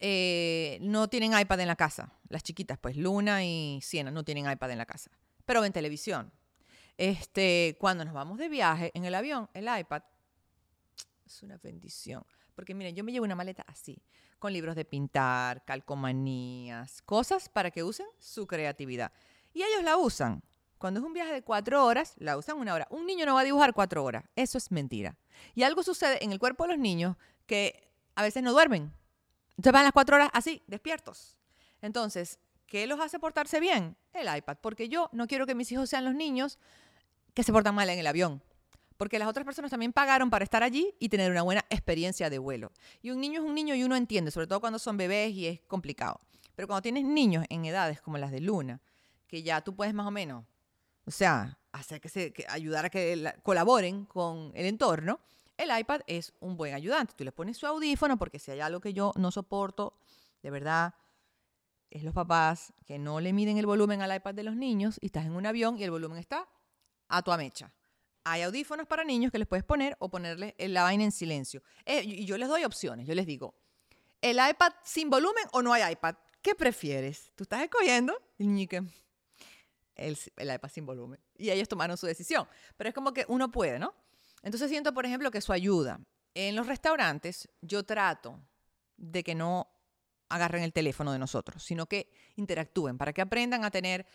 eh, 0.00 0.78
no 0.80 1.08
tienen 1.08 1.38
iPad 1.38 1.60
en 1.60 1.68
la 1.68 1.76
casa. 1.76 2.12
Las 2.28 2.42
chiquitas, 2.42 2.78
pues 2.78 2.96
Luna 2.96 3.44
y 3.44 3.80
Siena 3.82 4.10
no 4.10 4.24
tienen 4.24 4.50
iPad 4.50 4.70
en 4.70 4.78
la 4.78 4.86
casa. 4.86 5.10
Pero 5.44 5.60
ven 5.60 5.72
televisión. 5.72 6.32
Este, 6.96 7.76
cuando 7.78 8.04
nos 8.04 8.14
vamos 8.14 8.38
de 8.38 8.48
viaje 8.48 8.90
en 8.94 9.04
el 9.04 9.14
avión, 9.14 9.48
el 9.54 9.68
iPad 9.68 10.02
es 11.26 11.42
una 11.42 11.58
bendición. 11.58 12.24
Porque 12.54 12.74
miren, 12.74 12.94
yo 12.94 13.04
me 13.04 13.12
llevo 13.12 13.24
una 13.24 13.36
maleta 13.36 13.64
así, 13.68 14.02
con 14.38 14.52
libros 14.52 14.74
de 14.74 14.84
pintar, 14.84 15.64
calcomanías, 15.64 17.02
cosas 17.02 17.48
para 17.48 17.70
que 17.70 17.84
usen 17.84 18.06
su 18.18 18.46
creatividad. 18.48 19.12
Y 19.54 19.62
ellos 19.62 19.84
la 19.84 19.96
usan. 19.96 20.42
Cuando 20.76 21.00
es 21.00 21.06
un 21.06 21.12
viaje 21.12 21.32
de 21.32 21.42
cuatro 21.42 21.84
horas, 21.84 22.14
la 22.18 22.36
usan 22.36 22.56
una 22.56 22.74
hora. 22.74 22.86
Un 22.90 23.06
niño 23.06 23.26
no 23.26 23.34
va 23.34 23.40
a 23.40 23.44
dibujar 23.44 23.74
cuatro 23.74 24.04
horas. 24.04 24.24
Eso 24.36 24.58
es 24.58 24.70
mentira. 24.70 25.16
Y 25.54 25.62
algo 25.64 25.82
sucede 25.82 26.22
en 26.24 26.32
el 26.32 26.38
cuerpo 26.38 26.64
de 26.64 26.70
los 26.70 26.78
niños 26.78 27.16
que 27.46 27.88
a 28.14 28.22
veces 28.22 28.42
no 28.42 28.52
duermen. 28.52 28.92
Entonces 29.58 29.72
van 29.72 29.84
las 29.84 29.92
cuatro 29.92 30.16
horas 30.16 30.30
así, 30.32 30.62
despiertos. 30.66 31.36
Entonces, 31.82 32.38
¿qué 32.66 32.86
los 32.86 32.98
hace 33.00 33.18
portarse 33.18 33.60
bien? 33.60 33.94
El 34.14 34.34
iPad. 34.34 34.56
Porque 34.62 34.88
yo 34.88 35.10
no 35.12 35.26
quiero 35.26 35.46
que 35.46 35.54
mis 35.54 35.70
hijos 35.70 35.90
sean 35.90 36.06
los 36.06 36.14
niños 36.14 36.58
que 37.34 37.42
se 37.42 37.52
portan 37.52 37.74
mal 37.74 37.90
en 37.90 37.98
el 37.98 38.06
avión. 38.06 38.42
Porque 38.96 39.18
las 39.18 39.28
otras 39.28 39.44
personas 39.44 39.70
también 39.70 39.92
pagaron 39.92 40.30
para 40.30 40.42
estar 40.42 40.62
allí 40.62 40.94
y 40.98 41.10
tener 41.10 41.30
una 41.30 41.42
buena 41.42 41.64
experiencia 41.68 42.30
de 42.30 42.38
vuelo. 42.38 42.72
Y 43.02 43.10
un 43.10 43.20
niño 43.20 43.42
es 43.42 43.46
un 43.46 43.54
niño 43.54 43.74
y 43.74 43.84
uno 43.84 43.94
entiende, 43.94 44.30
sobre 44.30 44.46
todo 44.46 44.60
cuando 44.60 44.78
son 44.78 44.96
bebés 44.96 45.32
y 45.32 45.46
es 45.46 45.60
complicado. 45.66 46.20
Pero 46.56 46.66
cuando 46.66 46.82
tienes 46.82 47.04
niños 47.04 47.44
en 47.50 47.66
edades 47.66 48.00
como 48.00 48.16
las 48.16 48.32
de 48.32 48.40
Luna, 48.40 48.80
que 49.26 49.42
ya 49.42 49.60
tú 49.60 49.76
puedes 49.76 49.92
más 49.92 50.06
o 50.06 50.10
menos 50.10 50.44
o 51.08 51.10
sea, 51.10 51.58
hacer 51.72 52.02
que 52.02 52.10
se, 52.10 52.34
ayudar 52.50 52.84
a 52.84 52.90
que 52.90 53.32
colaboren 53.42 54.04
con 54.04 54.52
el 54.54 54.66
entorno, 54.66 55.20
el 55.58 55.76
iPad 55.76 56.00
es 56.06 56.32
un 56.40 56.56
buen 56.56 56.72
ayudante. 56.72 57.14
Tú 57.16 57.24
le 57.24 57.32
pones 57.32 57.58
su 57.58 57.66
audífono 57.66 58.16
porque 58.16 58.38
si 58.38 58.50
hay 58.50 58.60
algo 58.60 58.80
que 58.80 58.94
yo 58.94 59.12
no 59.16 59.30
soporto, 59.30 59.98
de 60.42 60.50
verdad, 60.50 60.94
es 61.90 62.02
los 62.04 62.14
papás 62.14 62.72
que 62.86 62.98
no 62.98 63.20
le 63.20 63.32
miden 63.32 63.58
el 63.58 63.66
volumen 63.66 64.00
al 64.00 64.14
iPad 64.14 64.34
de 64.34 64.44
los 64.44 64.56
niños 64.56 64.98
y 65.00 65.06
estás 65.06 65.26
en 65.26 65.32
un 65.32 65.44
avión 65.46 65.78
y 65.78 65.84
el 65.84 65.90
volumen 65.90 66.18
está 66.18 66.48
a 67.08 67.22
tu 67.22 67.32
mecha. 67.32 67.72
Hay 68.24 68.42
audífonos 68.42 68.86
para 68.86 69.04
niños 69.04 69.32
que 69.32 69.38
les 69.38 69.48
puedes 69.48 69.64
poner 69.64 69.96
o 70.00 70.08
ponerle 70.08 70.54
la 70.58 70.82
vaina 70.82 71.04
en 71.04 71.12
silencio. 71.12 71.62
Eh, 71.84 72.02
y 72.04 72.24
yo 72.24 72.38
les 72.38 72.48
doy 72.48 72.64
opciones. 72.64 73.06
Yo 73.06 73.14
les 73.14 73.26
digo, 73.26 73.54
¿el 74.20 74.36
iPad 74.36 74.72
sin 74.84 75.10
volumen 75.10 75.44
o 75.52 75.62
no 75.62 75.72
hay 75.72 75.92
iPad? 75.92 76.14
¿Qué 76.42 76.54
prefieres? 76.54 77.32
Tú 77.34 77.44
estás 77.44 77.62
escogiendo 77.62 78.16
el 78.38 78.54
niño 78.54 78.86
el, 79.96 80.16
el 80.36 80.54
iPad 80.54 80.68
sin 80.68 80.86
volumen. 80.86 81.18
Y 81.36 81.50
ellos 81.50 81.68
tomaron 81.68 81.96
su 81.96 82.06
decisión. 82.06 82.46
Pero 82.76 82.88
es 82.88 82.94
como 82.94 83.12
que 83.12 83.24
uno 83.28 83.50
puede, 83.50 83.78
¿no? 83.78 83.94
Entonces 84.42 84.70
siento, 84.70 84.92
por 84.94 85.06
ejemplo, 85.06 85.30
que 85.30 85.40
su 85.40 85.52
ayuda. 85.52 86.00
En 86.34 86.54
los 86.54 86.66
restaurantes 86.66 87.48
yo 87.60 87.82
trato 87.84 88.40
de 88.96 89.24
que 89.24 89.34
no 89.34 89.68
agarren 90.28 90.62
el 90.62 90.72
teléfono 90.72 91.12
de 91.12 91.18
nosotros, 91.18 91.62
sino 91.62 91.86
que 91.86 92.10
interactúen 92.36 92.98
para 92.98 93.12
que 93.12 93.22
aprendan 93.22 93.64
a 93.64 93.70
tener 93.70 94.06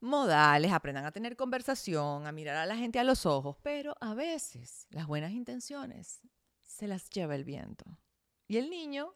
modales, 0.00 0.72
aprendan 0.72 1.04
a 1.04 1.12
tener 1.12 1.36
conversación, 1.36 2.26
a 2.26 2.32
mirar 2.32 2.56
a 2.56 2.66
la 2.66 2.76
gente 2.76 2.98
a 2.98 3.04
los 3.04 3.26
ojos, 3.26 3.56
pero 3.62 3.96
a 4.00 4.14
veces 4.14 4.86
las 4.90 5.06
buenas 5.06 5.32
intenciones 5.32 6.20
se 6.62 6.86
las 6.86 7.10
lleva 7.10 7.34
el 7.34 7.44
viento. 7.44 7.84
Y 8.46 8.58
el 8.58 8.70
niño 8.70 9.14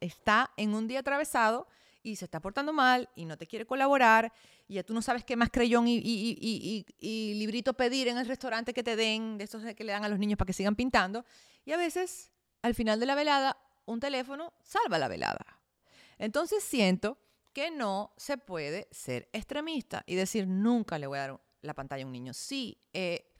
está 0.00 0.52
en 0.56 0.74
un 0.74 0.86
día 0.86 1.00
atravesado 1.00 1.66
y 2.04 2.16
se 2.16 2.26
está 2.26 2.38
portando 2.38 2.72
mal 2.72 3.08
y 3.16 3.24
no 3.24 3.36
te 3.36 3.46
quiere 3.46 3.66
colaborar 3.66 4.32
y 4.68 4.74
ya 4.74 4.84
tú 4.84 4.92
no 4.92 5.02
sabes 5.02 5.24
qué 5.24 5.36
más 5.36 5.48
creyón 5.50 5.88
y, 5.88 5.96
y, 5.98 7.34
librito 7.34 7.72
pedir 7.74 8.08
en 8.08 8.18
el 8.18 8.28
restaurante 8.28 8.74
que 8.74 8.82
te 8.82 8.94
den, 8.94 9.38
de 9.38 9.44
esos 9.44 9.62
que 9.74 9.84
le 9.84 9.92
dan 9.92 10.04
a 10.04 10.08
los 10.08 10.18
niños 10.18 10.36
para 10.36 10.46
que 10.46 10.52
sigan 10.52 10.76
pintando. 10.76 11.24
Y 11.64 11.72
a 11.72 11.76
veces, 11.76 12.30
al 12.62 12.74
final 12.74 13.00
de 13.00 13.06
la 13.06 13.14
velada, 13.14 13.56
un 13.86 14.00
teléfono 14.00 14.52
salva 14.62 14.98
la 14.98 15.08
velada. 15.08 15.60
Entonces 16.18 16.62
siento 16.62 17.18
que 17.54 17.70
no 17.70 18.12
se 18.16 18.36
puede 18.36 18.86
ser 18.90 19.28
extremista 19.32 20.04
y 20.06 20.14
decir 20.14 20.46
nunca 20.46 20.98
le 20.98 21.06
voy 21.06 21.18
a 21.18 21.28
dar 21.28 21.40
la 21.62 21.74
pantalla 21.74 22.04
a 22.04 22.06
un 22.06 22.12
niño. 22.12 22.34
Sí, 22.34 22.78
eh, 22.92 23.32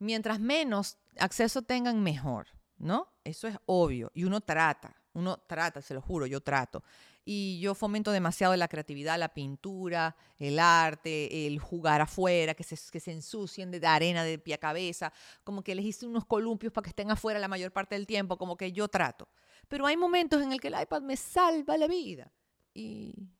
mientras 0.00 0.40
menos 0.40 0.98
acceso 1.18 1.62
tengan, 1.62 2.02
mejor, 2.02 2.48
¿no? 2.76 3.08
Eso 3.22 3.46
es 3.46 3.56
obvio 3.66 4.10
y 4.14 4.24
uno 4.24 4.40
trata, 4.40 4.96
uno 5.12 5.38
trata, 5.46 5.80
se 5.80 5.94
lo 5.94 6.02
juro, 6.02 6.26
yo 6.26 6.40
trato 6.40 6.82
y 7.24 7.58
yo 7.60 7.74
fomento 7.74 8.12
demasiado 8.12 8.54
la 8.56 8.68
creatividad, 8.68 9.18
la 9.18 9.32
pintura, 9.32 10.14
el 10.38 10.58
arte, 10.58 11.46
el 11.46 11.58
jugar 11.58 12.02
afuera, 12.02 12.54
que 12.54 12.64
se, 12.64 12.76
que 12.90 13.00
se 13.00 13.12
ensucien 13.12 13.70
de, 13.70 13.84
arena 13.86 14.24
de 14.24 14.38
pie 14.38 14.54
a 14.54 14.58
cabeza, 14.58 15.12
como 15.42 15.62
que 15.62 15.74
les 15.74 15.86
hice 15.86 16.06
unos 16.06 16.26
columpios 16.26 16.72
para 16.72 16.84
que 16.84 16.90
estén 16.90 17.10
afuera 17.10 17.38
la 17.38 17.48
mayor 17.48 17.72
parte 17.72 17.94
del 17.94 18.06
tiempo, 18.06 18.36
como 18.36 18.56
que 18.56 18.72
yo 18.72 18.88
trato. 18.88 19.28
Pero 19.68 19.86
hay 19.86 19.96
momentos 19.96 20.42
en 20.42 20.52
el 20.52 20.60
que 20.60 20.68
el 20.68 20.80
iPad 20.80 21.02
me 21.02 21.16
salva 21.16 21.78
la 21.78 21.86
vida 21.86 22.30
y 22.74 23.30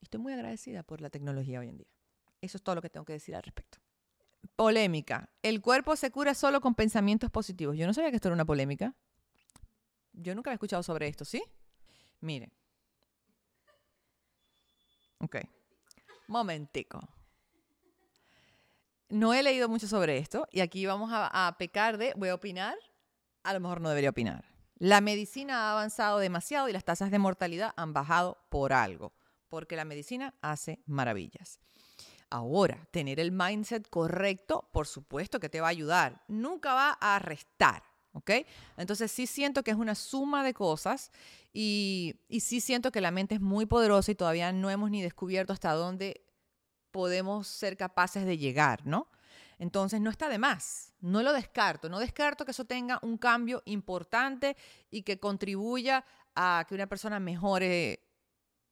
estoy 0.00 0.20
muy 0.20 0.32
agradecida 0.32 0.84
por 0.84 1.00
la 1.00 1.10
tecnología 1.10 1.58
hoy 1.58 1.68
en 1.68 1.78
día. 1.78 1.88
Eso 2.40 2.58
es 2.58 2.62
todo 2.62 2.76
lo 2.76 2.82
que 2.82 2.90
tengo 2.90 3.04
que 3.04 3.14
decir 3.14 3.34
al 3.34 3.42
respecto. 3.42 3.78
Polémica. 4.54 5.30
El 5.42 5.60
cuerpo 5.60 5.96
se 5.96 6.10
cura 6.10 6.34
solo 6.34 6.60
con 6.60 6.74
pensamientos 6.74 7.30
positivos. 7.30 7.76
Yo 7.76 7.86
no 7.86 7.94
sabía 7.94 8.10
que 8.10 8.16
esto 8.16 8.28
era 8.28 8.34
una 8.34 8.44
polémica. 8.44 8.94
Yo 10.12 10.34
nunca 10.34 10.50
había 10.50 10.56
escuchado 10.56 10.82
sobre 10.82 11.08
esto, 11.08 11.24
¿sí? 11.24 11.42
Miren. 12.20 12.52
Ok. 15.22 15.36
Momentico. 16.26 17.00
No 19.08 19.34
he 19.34 19.42
leído 19.42 19.68
mucho 19.68 19.86
sobre 19.86 20.18
esto 20.18 20.48
y 20.50 20.60
aquí 20.60 20.86
vamos 20.86 21.10
a, 21.12 21.54
pecar 21.58 21.98
de, 21.98 22.14
voy 22.16 22.30
a 22.30 22.34
opinar, 22.34 22.76
a 23.42 23.52
lo 23.52 23.60
mejor 23.60 23.80
no 23.80 23.88
debería 23.90 24.10
opinar. 24.10 24.44
La 24.78 25.00
medicina 25.00 25.68
ha 25.68 25.72
avanzado 25.72 26.18
demasiado 26.18 26.68
y 26.68 26.72
las 26.72 26.84
tasas 26.84 27.10
de 27.10 27.18
mortalidad 27.18 27.72
han 27.76 27.92
bajado 27.92 28.38
por 28.48 28.72
algo, 28.72 29.12
porque 29.48 29.76
la 29.76 29.84
medicina 29.84 30.34
hace 30.40 30.80
maravillas. 30.86 31.60
Ahora, 32.30 32.88
tener 32.90 33.20
el 33.20 33.30
mindset 33.30 33.88
correcto, 33.90 34.68
por 34.72 34.86
supuesto 34.86 35.38
que 35.38 35.50
te 35.50 35.60
va 35.60 35.66
a 35.66 35.70
ayudar, 35.70 36.22
nunca 36.26 36.72
va 36.72 36.92
a 36.92 37.18
restar, 37.18 37.82
¿ok? 38.12 38.30
Entonces 38.76 39.10
sí 39.10 39.26
siento 39.26 39.62
que 39.62 39.70
es 39.70 39.76
una 39.76 39.94
suma 39.94 40.44
de 40.44 40.54
cosas 40.54 41.10
y, 41.52 42.16
y 42.28 42.40
sí 42.40 42.60
siento 42.60 42.92
que 42.92 43.00
la 43.00 43.10
mente 43.10 43.34
es 43.36 43.40
muy 43.40 43.66
poderosa 43.66 44.12
y 44.12 44.14
todavía 44.14 44.52
no 44.52 44.70
hemos 44.70 44.90
ni 44.90 45.02
descubierto 45.02 45.52
hasta 45.52 45.72
dónde 45.72 46.24
podemos 46.90 47.48
ser 47.48 47.76
capaces 47.76 48.24
de 48.24 48.38
llegar, 48.38 48.86
¿no? 48.86 49.08
Entonces 49.58 50.00
no 50.00 50.10
está 50.10 50.28
de 50.28 50.38
más, 50.38 50.92
no 51.00 51.22
lo 51.22 51.32
descarto, 51.32 51.88
no 51.88 51.98
descarto 51.98 52.44
que 52.44 52.50
eso 52.50 52.64
tenga 52.64 52.98
un 53.02 53.16
cambio 53.16 53.62
importante 53.64 54.56
y 54.90 55.02
que 55.02 55.20
contribuya 55.20 56.04
a 56.34 56.64
que 56.68 56.74
una 56.74 56.88
persona 56.88 57.20
mejore 57.20 58.00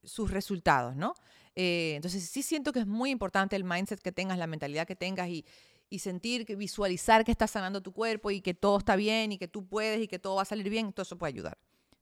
sus 0.03 0.31
resultados, 0.31 0.97
¿no? 0.97 1.15
Eh, 1.55 1.95
entonces 1.97 2.29
sí 2.29 2.43
siento 2.43 2.73
que 2.73 2.81
es 2.81 2.87
muy 2.87 3.11
importante 3.11 3.57
el 3.57 3.65
mindset 3.65 4.01
que 4.01 4.13
tengas, 4.13 4.39
la 4.39 4.47
mentalidad 4.47 4.87
que 4.87 4.97
tengas 4.97 5.29
y, 5.29 5.45
y 5.91 5.99
sentir, 5.99 6.47
que 6.47 6.55
visualizar 6.55 7.25
que 7.25 7.33
estás 7.33 7.51
sanando 7.51 7.83
tu 7.83 7.93
cuerpo 7.93 8.31
y 8.31 8.41
que 8.41 8.55
todo 8.55 8.79
está 8.79 8.95
bien 8.95 9.33
y 9.33 9.39
que 9.39 9.49
tú 9.49 9.67
puedes 9.67 10.01
y 10.01 10.07
que 10.07 10.21
todo 10.21 10.37
va 10.37 10.43
a 10.43 10.47
salir 10.47 10.71
bien, 10.71 10.93
todo 10.93 11.03
eso 11.03 11.19
puede 11.19 11.35
ayudar. 11.35 11.59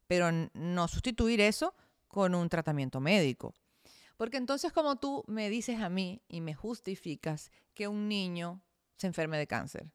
Pero 0.07 0.29
no 0.53 0.89
sustituir 0.89 1.41
eso 1.41 1.75
con 2.07 2.35
un 2.35 2.49
tratamiento 2.51 3.01
médico. 3.01 3.55
Porque 4.19 4.37
entonces 4.37 4.73
como 4.73 4.97
tú 4.97 5.25
me 5.27 5.49
dices 5.49 5.81
a 5.81 5.89
mí 5.89 6.21
y 6.29 6.43
me 6.43 6.55
justificas 6.55 7.51
que 7.73 7.89
un 7.89 8.09
niño 8.09 8.61
se 8.97 9.07
enferme 9.07 9.39
de 9.39 9.47
cáncer. 9.47 9.91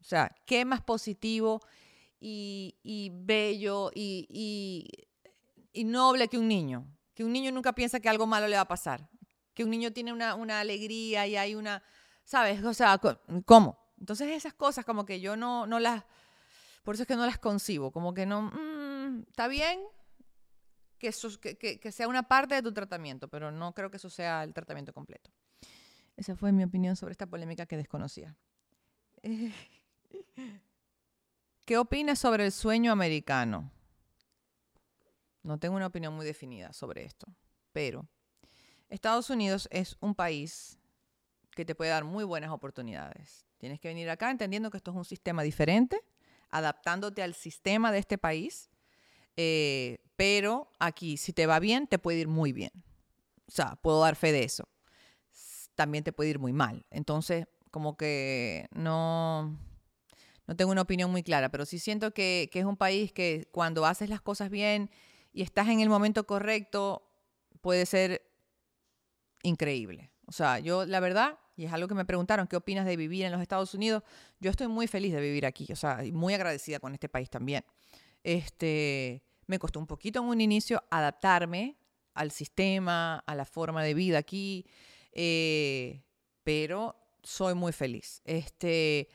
O 0.00 0.04
sea, 0.04 0.34
¿qué 0.44 0.64
más 0.64 0.82
positivo 0.82 1.62
y, 2.20 2.76
y 2.82 3.10
bello 3.14 3.90
y, 3.94 4.26
y, 4.28 4.88
y, 5.72 5.84
noble 5.84 6.28
que 6.28 6.38
un 6.38 6.48
niño? 6.48 6.86
Que 7.14 7.24
un 7.24 7.32
niño 7.32 7.50
nunca 7.50 7.72
piensa 7.72 7.98
que 7.98 8.08
algo 8.08 8.26
malo 8.26 8.46
le 8.46 8.56
va 8.56 8.62
a 8.62 8.68
pasar. 8.68 9.08
Que 9.54 9.64
un 9.64 9.70
niño 9.70 9.92
tiene 9.92 10.12
una, 10.12 10.34
una 10.34 10.60
alegría 10.60 11.26
y 11.26 11.36
hay 11.36 11.54
una 11.54 11.82
¿sabes? 12.26 12.62
O 12.62 12.74
sea, 12.74 13.00
¿cómo? 13.46 13.78
Entonces 13.98 14.28
esas 14.28 14.52
cosas 14.52 14.84
como 14.84 15.06
que 15.06 15.20
yo 15.20 15.36
no, 15.36 15.66
no 15.66 15.78
las, 15.80 16.04
por 16.82 16.94
eso 16.94 17.04
es 17.04 17.08
que 17.08 17.16
no 17.16 17.24
las 17.24 17.38
concibo, 17.38 17.90
como 17.90 18.12
que 18.12 18.26
no, 18.26 18.42
mm, 18.42 19.22
está 19.28 19.48
bien 19.48 19.80
que, 20.98 21.08
eso, 21.08 21.30
que, 21.40 21.56
que, 21.56 21.92
sea 21.92 22.08
una 22.08 22.24
parte 22.24 22.54
de 22.56 22.62
tu 22.62 22.74
tratamiento, 22.74 23.28
pero 23.28 23.50
no 23.50 23.72
creo 23.74 23.90
que 23.90 23.96
eso 23.96 24.10
sea 24.10 24.44
el 24.44 24.52
tratamiento 24.52 24.92
completo. 24.92 25.30
Esa 26.16 26.36
fue 26.36 26.52
mi 26.52 26.64
opinión 26.64 26.96
sobre 26.96 27.12
esta 27.12 27.26
polémica 27.26 27.64
que 27.66 27.76
desconocía. 27.76 28.36
¿Qué 31.64 31.78
opinas 31.78 32.18
sobre 32.18 32.44
el 32.46 32.52
sueño 32.52 32.92
americano? 32.92 33.70
No 35.42 35.58
tengo 35.58 35.76
una 35.76 35.86
opinión 35.86 36.14
muy 36.14 36.26
definida 36.26 36.72
sobre 36.72 37.04
esto, 37.04 37.26
pero 37.72 38.08
Estados 38.88 39.30
Unidos 39.30 39.68
es 39.70 39.96
un 40.00 40.14
país 40.14 40.78
que 41.56 41.64
te 41.64 41.74
puede 41.74 41.90
dar 41.90 42.04
muy 42.04 42.22
buenas 42.22 42.50
oportunidades. 42.50 43.46
Tienes 43.56 43.80
que 43.80 43.88
venir 43.88 44.08
acá 44.10 44.30
entendiendo 44.30 44.70
que 44.70 44.76
esto 44.76 44.90
es 44.90 44.96
un 44.96 45.06
sistema 45.06 45.42
diferente, 45.42 46.04
adaptándote 46.50 47.22
al 47.22 47.34
sistema 47.34 47.90
de 47.90 47.98
este 47.98 48.18
país, 48.18 48.70
eh, 49.36 49.98
pero 50.16 50.70
aquí 50.78 51.16
si 51.16 51.32
te 51.32 51.46
va 51.46 51.58
bien, 51.58 51.86
te 51.88 51.98
puede 51.98 52.18
ir 52.18 52.28
muy 52.28 52.52
bien. 52.52 52.70
O 53.48 53.50
sea, 53.50 53.76
puedo 53.76 54.00
dar 54.00 54.16
fe 54.16 54.32
de 54.32 54.44
eso. 54.44 54.68
También 55.74 56.04
te 56.04 56.12
puede 56.12 56.30
ir 56.30 56.38
muy 56.38 56.52
mal. 56.52 56.84
Entonces, 56.90 57.46
como 57.70 57.96
que 57.96 58.68
no, 58.72 59.58
no 60.46 60.56
tengo 60.56 60.72
una 60.72 60.82
opinión 60.82 61.10
muy 61.10 61.22
clara, 61.22 61.48
pero 61.48 61.64
sí 61.64 61.78
siento 61.78 62.12
que, 62.12 62.50
que 62.52 62.60
es 62.60 62.66
un 62.66 62.76
país 62.76 63.12
que 63.12 63.48
cuando 63.50 63.86
haces 63.86 64.10
las 64.10 64.20
cosas 64.20 64.50
bien 64.50 64.90
y 65.32 65.42
estás 65.42 65.68
en 65.68 65.80
el 65.80 65.88
momento 65.88 66.26
correcto, 66.26 67.10
puede 67.62 67.86
ser 67.86 68.30
increíble. 69.42 70.10
O 70.26 70.32
sea, 70.32 70.58
yo 70.58 70.84
la 70.84 71.00
verdad 71.00 71.38
y 71.56 71.64
es 71.64 71.72
algo 71.72 71.88
que 71.88 71.94
me 71.94 72.04
preguntaron, 72.04 72.46
¿qué 72.46 72.56
opinas 72.56 72.84
de 72.84 72.96
vivir 72.96 73.24
en 73.24 73.32
los 73.32 73.40
Estados 73.40 73.72
Unidos? 73.74 74.02
Yo 74.40 74.50
estoy 74.50 74.68
muy 74.68 74.86
feliz 74.86 75.12
de 75.12 75.20
vivir 75.20 75.46
aquí, 75.46 75.66
o 75.72 75.76
sea, 75.76 76.02
muy 76.12 76.34
agradecida 76.34 76.78
con 76.78 76.92
este 76.92 77.08
país 77.08 77.30
también. 77.30 77.64
Este, 78.22 79.22
me 79.46 79.58
costó 79.58 79.78
un 79.78 79.86
poquito 79.86 80.20
en 80.20 80.26
un 80.26 80.40
inicio 80.40 80.84
adaptarme 80.90 81.76
al 82.14 82.30
sistema, 82.30 83.18
a 83.26 83.34
la 83.34 83.44
forma 83.44 83.82
de 83.82 83.94
vida 83.94 84.18
aquí, 84.18 84.66
eh, 85.12 86.02
pero 86.44 86.96
soy 87.22 87.54
muy 87.54 87.72
feliz. 87.72 88.20
Este, 88.24 89.08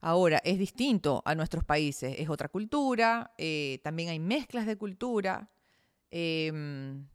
ahora, 0.00 0.40
es 0.44 0.58
distinto 0.58 1.22
a 1.26 1.34
nuestros 1.34 1.64
países, 1.64 2.16
es 2.18 2.28
otra 2.30 2.48
cultura, 2.48 3.34
eh, 3.36 3.80
también 3.82 4.08
hay 4.08 4.18
mezclas 4.18 4.66
de 4.66 4.76
cultura. 4.76 5.50
Em, 6.10 7.06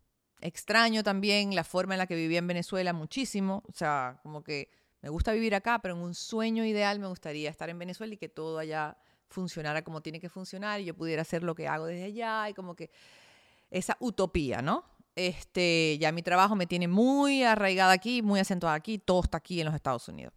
Extraño 0.41 1.03
también 1.03 1.53
la 1.55 1.63
forma 1.63 1.95
en 1.95 1.99
la 1.99 2.07
que 2.07 2.15
vivía 2.15 2.39
en 2.39 2.47
Venezuela 2.47 2.93
muchísimo. 2.93 3.63
O 3.67 3.73
sea, 3.73 4.19
como 4.23 4.43
que 4.43 4.69
me 5.01 5.09
gusta 5.09 5.31
vivir 5.31 5.55
acá, 5.55 5.79
pero 5.79 5.95
en 5.95 6.01
un 6.01 6.13
sueño 6.13 6.65
ideal 6.65 6.99
me 6.99 7.07
gustaría 7.07 7.49
estar 7.49 7.69
en 7.69 7.79
Venezuela 7.79 8.13
y 8.13 8.17
que 8.17 8.29
todo 8.29 8.59
allá 8.59 8.97
funcionara 9.27 9.83
como 9.83 10.01
tiene 10.01 10.19
que 10.19 10.29
funcionar 10.29 10.81
y 10.81 10.85
yo 10.85 10.95
pudiera 10.95 11.21
hacer 11.21 11.43
lo 11.43 11.55
que 11.55 11.67
hago 11.67 11.85
desde 11.85 12.05
allá 12.05 12.49
y 12.49 12.53
como 12.53 12.75
que 12.75 12.89
esa 13.69 13.95
utopía, 13.99 14.61
¿no? 14.61 14.83
Este, 15.15 15.97
ya 15.99 16.11
mi 16.11 16.23
trabajo 16.23 16.55
me 16.55 16.65
tiene 16.65 16.87
muy 16.87 17.43
arraigada 17.43 17.91
aquí, 17.91 18.21
muy 18.21 18.39
acentuada 18.39 18.75
aquí, 18.75 18.97
todo 18.97 19.21
está 19.21 19.37
aquí 19.37 19.59
en 19.59 19.65
los 19.65 19.75
Estados 19.75 20.07
Unidos. 20.07 20.33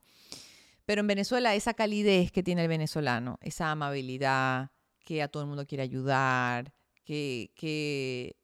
Pero 0.85 1.01
en 1.01 1.07
Venezuela 1.07 1.55
esa 1.55 1.75
calidez 1.75 2.33
que 2.33 2.43
tiene 2.43 2.62
el 2.62 2.69
venezolano, 2.69 3.38
esa 3.41 3.71
amabilidad, 3.71 4.71
que 5.05 5.23
a 5.23 5.29
todo 5.29 5.43
el 5.43 5.49
mundo 5.49 5.67
quiere 5.67 5.83
ayudar, 5.83 6.73
que, 7.05 7.53
que 7.55 8.37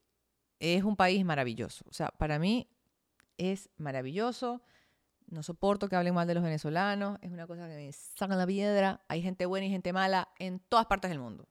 es 0.59 0.83
un 0.83 0.95
país 0.95 1.23
maravilloso. 1.25 1.85
O 1.89 1.93
sea, 1.93 2.09
para 2.09 2.39
mí 2.39 2.69
es 3.37 3.69
maravilloso. 3.77 4.61
No 5.27 5.43
soporto 5.43 5.87
que 5.87 5.95
hablen 5.95 6.13
mal 6.13 6.27
de 6.27 6.33
los 6.33 6.43
venezolanos. 6.43 7.19
Es 7.21 7.31
una 7.31 7.47
cosa 7.47 7.67
que 7.67 7.75
me 7.75 7.91
saca 7.91 8.35
la 8.35 8.47
piedra. 8.47 9.03
Hay 9.07 9.21
gente 9.21 9.45
buena 9.45 9.65
y 9.67 9.69
gente 9.69 9.93
mala 9.93 10.29
en 10.39 10.59
todas 10.59 10.85
partes 10.87 11.09
del 11.09 11.19
mundo. 11.19 11.47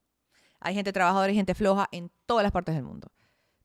Hay 0.60 0.74
gente 0.74 0.92
trabajadora 0.92 1.30
y 1.30 1.36
gente 1.36 1.54
floja 1.54 1.88
en 1.92 2.10
todas 2.26 2.42
las 2.42 2.52
partes 2.52 2.74
del 2.74 2.84
mundo. 2.84 3.12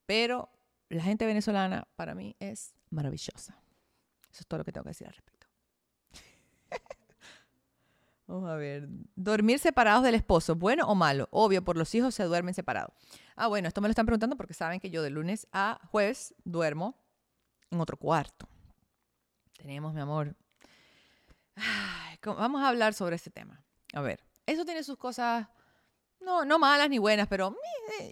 Pero 0.05 0.49
la 0.89 1.03
gente 1.03 1.25
venezolana 1.25 1.87
para 1.95 2.13
mí 2.13 2.35
es 2.39 2.75
maravillosa. 2.89 3.57
Eso 4.31 4.41
es 4.41 4.47
todo 4.47 4.59
lo 4.59 4.63
que 4.63 4.71
tengo 4.71 4.83
que 4.83 4.91
decir 4.91 5.07
al 5.07 5.13
respecto. 5.13 5.42
Vamos 8.27 8.49
a 8.49 8.55
ver. 8.55 8.87
Dormir 9.15 9.59
separados 9.59 10.03
del 10.03 10.15
esposo, 10.15 10.55
¿bueno 10.55 10.87
o 10.87 10.95
malo? 10.95 11.27
Obvio, 11.31 11.63
por 11.63 11.77
los 11.77 11.93
hijos 11.93 12.15
se 12.15 12.23
duermen 12.23 12.53
separados. 12.53 12.93
Ah, 13.35 13.47
bueno, 13.47 13.67
esto 13.67 13.81
me 13.81 13.87
lo 13.87 13.91
están 13.91 14.05
preguntando 14.05 14.37
porque 14.37 14.53
saben 14.53 14.79
que 14.79 14.89
yo 14.89 15.01
de 15.01 15.09
lunes 15.09 15.47
a 15.51 15.79
jueves 15.91 16.33
duermo 16.43 16.95
en 17.69 17.81
otro 17.81 17.97
cuarto. 17.97 18.47
Tenemos, 19.57 19.93
mi 19.93 20.01
amor. 20.01 20.35
vamos 22.23 22.61
a 22.61 22.69
hablar 22.69 22.93
sobre 22.93 23.15
este 23.15 23.29
tema. 23.29 23.61
A 23.93 24.01
ver, 24.01 24.23
eso 24.45 24.65
tiene 24.65 24.83
sus 24.83 24.97
cosas, 24.97 25.47
no, 26.19 26.45
no 26.45 26.59
malas 26.59 26.89
ni 26.89 26.97
buenas, 26.97 27.27
pero 27.27 27.55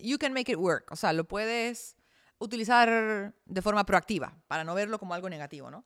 you 0.02 0.17
can 0.17 0.34
make 0.34 0.52
it 0.52 0.58
work. 0.58 0.91
O 0.91 0.95
sea, 0.95 1.13
lo 1.13 1.24
puedes 1.26 1.95
utilizar 2.38 3.34
de 3.45 3.62
forma 3.62 3.86
proactiva 3.86 4.36
para 4.47 4.63
no 4.63 4.76
verlo 4.76 5.00
como 5.00 5.13
algo 5.13 5.30
negativo, 5.30 5.71
¿no? 5.71 5.86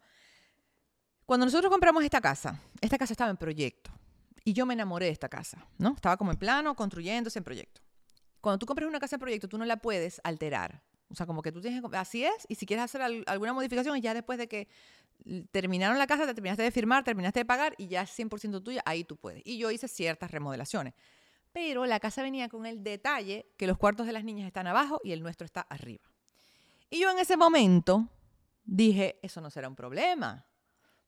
Cuando 1.26 1.46
nosotros 1.46 1.72
compramos 1.72 2.04
esta 2.04 2.22
casa, 2.22 2.60
esta 2.82 2.98
casa 2.98 3.14
estaba 3.14 3.32
en 3.32 3.38
proyecto. 3.38 3.92
Y 4.46 4.54
yo 4.54 4.66
me 4.66 4.76
enamoré 4.76 5.08
de 5.08 5.12
esta 5.12 5.28
casa, 5.28 5.68
¿no? 5.80 5.96
Estaba 5.96 6.16
como 6.16 6.32
en 6.32 6.38
plano, 6.38 6.76
construyéndose 6.76 7.40
en 7.40 7.44
proyecto. 7.44 7.82
Cuando 8.40 8.60
tú 8.60 8.68
compras 8.68 8.88
una 8.88 9.00
casa 9.00 9.16
en 9.16 9.20
proyecto, 9.20 9.50
tú 9.50 9.58
no 9.58 9.66
la 9.66 9.78
puedes 9.78 10.22
alterar. 10.24 10.84
O 11.10 11.16
sea, 11.16 11.26
como 11.26 11.42
que 11.42 11.52
tú 11.52 11.62
tienes 11.62 11.82
que... 11.82 11.98
Así 11.98 12.24
es, 12.24 12.46
y 12.48 12.56
si 12.56 12.68
quieres 12.68 12.86
hacer 12.86 13.02
alguna 13.02 13.54
modificación, 13.54 14.00
ya 14.02 14.14
después 14.14 14.38
de 14.38 14.48
que 14.48 14.68
terminaron 15.52 15.98
la 15.98 16.06
casa, 16.06 16.28
te 16.28 16.34
terminaste 16.36 16.62
de 16.62 16.72
firmar, 16.72 17.04
terminaste 17.04 17.40
de 17.40 17.46
pagar 17.46 17.74
y 17.78 17.88
ya 17.88 18.04
es 18.04 18.18
100% 18.18 18.64
tuya, 18.64 18.84
ahí 18.86 19.04
tú 19.04 19.18
puedes. 19.18 19.42
Y 19.46 19.58
yo 19.58 19.72
hice 19.72 19.88
ciertas 19.88 20.30
remodelaciones. 20.30 20.94
Pero 21.52 21.86
la 21.86 22.00
casa 22.00 22.22
venía 22.22 22.50
con 22.50 22.66
el 22.66 22.84
detalle 22.84 23.48
que 23.58 23.66
los 23.66 23.78
cuartos 23.78 24.06
de 24.06 24.14
las 24.14 24.24
niñas 24.24 24.46
están 24.46 24.68
abajo 24.68 25.00
y 25.04 25.12
el 25.12 25.24
nuestro 25.24 25.46
está 25.46 25.62
arriba. 25.62 26.04
Y 26.90 27.00
yo 27.00 27.10
en 27.10 27.18
ese 27.18 27.38
momento 27.38 28.10
dije, 28.64 29.20
eso 29.24 29.42
no 29.42 29.50
será 29.50 29.70
un 29.70 29.76
problema, 29.76 30.46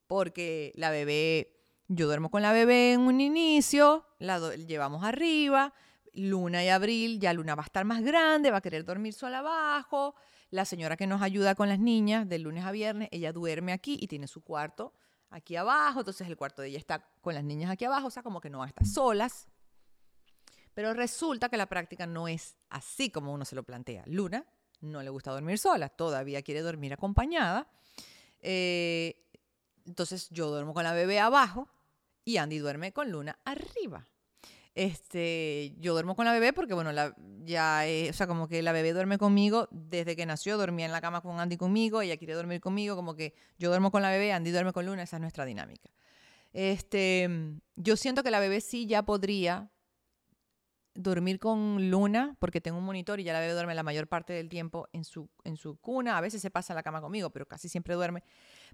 porque 0.07 0.71
la 0.75 0.89
bebé 0.89 1.56
yo 1.87 2.05
duermo 2.07 2.29
con 2.29 2.41
la 2.41 2.51
bebé 2.51 2.93
en 2.93 3.01
un 3.01 3.21
inicio, 3.21 4.05
la 4.19 4.55
llevamos 4.55 5.03
arriba, 5.03 5.73
Luna 6.13 6.63
y 6.63 6.69
Abril, 6.69 7.19
ya 7.19 7.31
Luna 7.33 7.55
va 7.55 7.63
a 7.63 7.65
estar 7.65 7.85
más 7.85 8.01
grande, 8.01 8.51
va 8.51 8.57
a 8.57 8.61
querer 8.61 8.83
dormir 8.83 9.13
sola 9.13 9.39
abajo. 9.39 10.15
La 10.49 10.65
señora 10.65 10.97
que 10.97 11.07
nos 11.07 11.21
ayuda 11.21 11.55
con 11.55 11.69
las 11.69 11.79
niñas 11.79 12.27
de 12.27 12.39
lunes 12.39 12.65
a 12.65 12.71
viernes, 12.71 13.09
ella 13.11 13.31
duerme 13.31 13.73
aquí 13.73 13.97
y 13.99 14.07
tiene 14.07 14.27
su 14.27 14.43
cuarto 14.43 14.93
aquí 15.29 15.55
abajo, 15.55 15.99
entonces 15.99 16.27
el 16.27 16.37
cuarto 16.37 16.61
de 16.61 16.69
ella 16.69 16.77
está 16.77 17.05
con 17.21 17.33
las 17.33 17.43
niñas 17.43 17.69
aquí 17.69 17.85
abajo, 17.85 18.07
o 18.07 18.11
sea, 18.11 18.23
como 18.23 18.41
que 18.41 18.49
no 18.49 18.59
va 18.59 18.65
a 18.65 18.69
estar 18.69 18.87
solas. 18.87 19.47
Pero 20.73 20.93
resulta 20.93 21.49
que 21.49 21.57
la 21.57 21.65
práctica 21.67 22.05
no 22.05 22.27
es 22.27 22.55
así 22.69 23.09
como 23.09 23.33
uno 23.33 23.45
se 23.45 23.55
lo 23.55 23.63
plantea. 23.63 24.03
Luna 24.05 24.45
no 24.81 25.01
le 25.01 25.09
gusta 25.09 25.31
dormir 25.31 25.57
sola, 25.57 25.89
todavía 25.89 26.41
quiere 26.41 26.61
dormir 26.61 26.93
acompañada. 26.93 27.67
Eh, 28.39 29.27
entonces 29.85 30.29
yo 30.29 30.49
duermo 30.49 30.73
con 30.73 30.83
la 30.83 30.93
bebé 30.93 31.19
abajo 31.19 31.67
y 32.27 32.37
Andy 32.37 32.57
duerme 32.57 32.91
con 32.91 33.09
Luna 33.09 33.39
arriba. 33.45 34.05
Este, 34.75 35.73
yo 35.79 35.93
duermo 35.93 36.13
con 36.13 36.25
la 36.25 36.33
bebé 36.33 36.51
porque, 36.51 36.73
bueno, 36.73 36.91
la, 36.91 37.15
ya, 37.45 37.83
o 38.09 38.13
sea, 38.13 38.27
como 38.27 38.49
que 38.49 38.61
la 38.61 38.73
bebé 38.73 38.91
duerme 38.91 39.17
conmigo 39.17 39.69
desde 39.71 40.17
que 40.17 40.25
nació, 40.25 40.57
dormía 40.57 40.85
en 40.85 40.91
la 40.91 40.99
cama 40.99 41.21
con 41.21 41.39
Andy 41.39 41.55
conmigo, 41.55 42.01
ella 42.01 42.17
quiere 42.17 42.33
dormir 42.33 42.59
conmigo, 42.59 42.97
como 42.97 43.15
que 43.15 43.33
yo 43.57 43.69
duermo 43.69 43.91
con 43.91 44.01
la 44.01 44.09
bebé, 44.09 44.33
Andy 44.33 44.51
duerme 44.51 44.73
con 44.73 44.85
Luna, 44.85 45.03
esa 45.03 45.15
es 45.15 45.21
nuestra 45.21 45.45
dinámica. 45.45 45.89
Este, 46.51 47.29
yo 47.77 47.95
siento 47.95 48.23
que 48.23 48.31
la 48.31 48.41
bebé 48.41 48.59
sí 48.59 48.87
ya 48.87 49.03
podría 49.03 49.71
dormir 50.97 51.39
con 51.39 51.89
Luna, 51.91 52.35
porque 52.39 52.59
tengo 52.59 52.79
un 52.79 52.83
monitor 52.83 53.19
y 53.19 53.23
ya 53.23 53.31
la 53.31 53.39
bebé 53.39 53.53
duerme 53.53 53.75
la 53.75 53.83
mayor 53.83 54.07
parte 54.07 54.33
del 54.33 54.49
tiempo 54.49 54.89
en 54.91 55.05
su, 55.05 55.29
en 55.43 55.55
su 55.55 55.77
cuna. 55.77 56.17
A 56.17 56.21
veces 56.21 56.41
se 56.41 56.49
pasa 56.49 56.73
a 56.73 56.75
la 56.75 56.83
cama 56.83 57.01
conmigo, 57.01 57.29
pero 57.29 57.47
casi 57.47 57.69
siempre 57.69 57.93
duerme. 57.93 58.23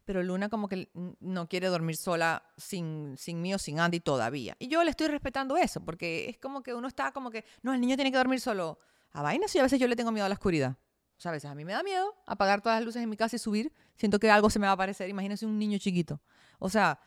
Pero 0.06 0.24
Luna 0.24 0.48
como 0.50 0.70
que 0.70 0.90
no 1.20 1.50
quiere 1.50 1.68
dormir 1.68 1.98
sola 1.98 2.44
sin, 2.58 3.16
sin 3.18 3.42
mí 3.42 3.54
o 3.54 3.58
sin 3.58 3.80
Andy 3.80 4.00
todavía. 4.00 4.56
Y 4.58 4.70
yo 4.70 4.84
le 4.84 4.92
estoy 4.92 5.08
respetando 5.08 5.58
eso, 5.58 5.84
porque 5.84 6.30
es 6.30 6.38
como 6.38 6.64
que 6.64 6.74
uno 6.74 6.88
está 6.88 7.12
como 7.12 7.30
que, 7.30 7.44
no, 7.62 7.74
el 7.74 7.82
niño 7.82 7.96
tiene 7.96 8.12
que 8.12 8.18
dormir 8.18 8.40
solo. 8.40 8.80
A 9.12 9.22
vainas 9.22 9.54
y 9.54 9.60
a 9.60 9.64
veces 9.64 9.80
yo 9.80 9.88
le 9.88 9.96
tengo 9.96 10.12
miedo 10.12 10.26
a 10.26 10.30
la 10.30 10.34
oscuridad. 10.34 10.78
O 11.18 11.22
sea, 11.22 11.30
a 11.30 11.34
veces 11.34 11.52
a 11.52 11.56
mí 11.56 11.66
me 11.66 11.74
da 11.74 11.84
miedo 11.84 12.16
apagar 12.26 12.62
todas 12.62 12.80
las 12.80 12.86
luces 12.86 13.04
en 13.04 13.10
mi 13.10 13.18
casa 13.18 13.36
y 13.36 13.40
subir. 13.40 13.72
Siento 13.96 14.18
que 14.18 14.32
algo 14.32 14.50
se 14.50 14.60
me 14.60 14.66
va 14.66 14.72
a 14.72 14.74
aparecer. 14.74 15.10
Imagínense 15.10 15.46
un 15.46 15.60
niño 15.60 15.78
chiquito. 15.78 16.20
O 16.58 16.70
sea, 16.70 17.00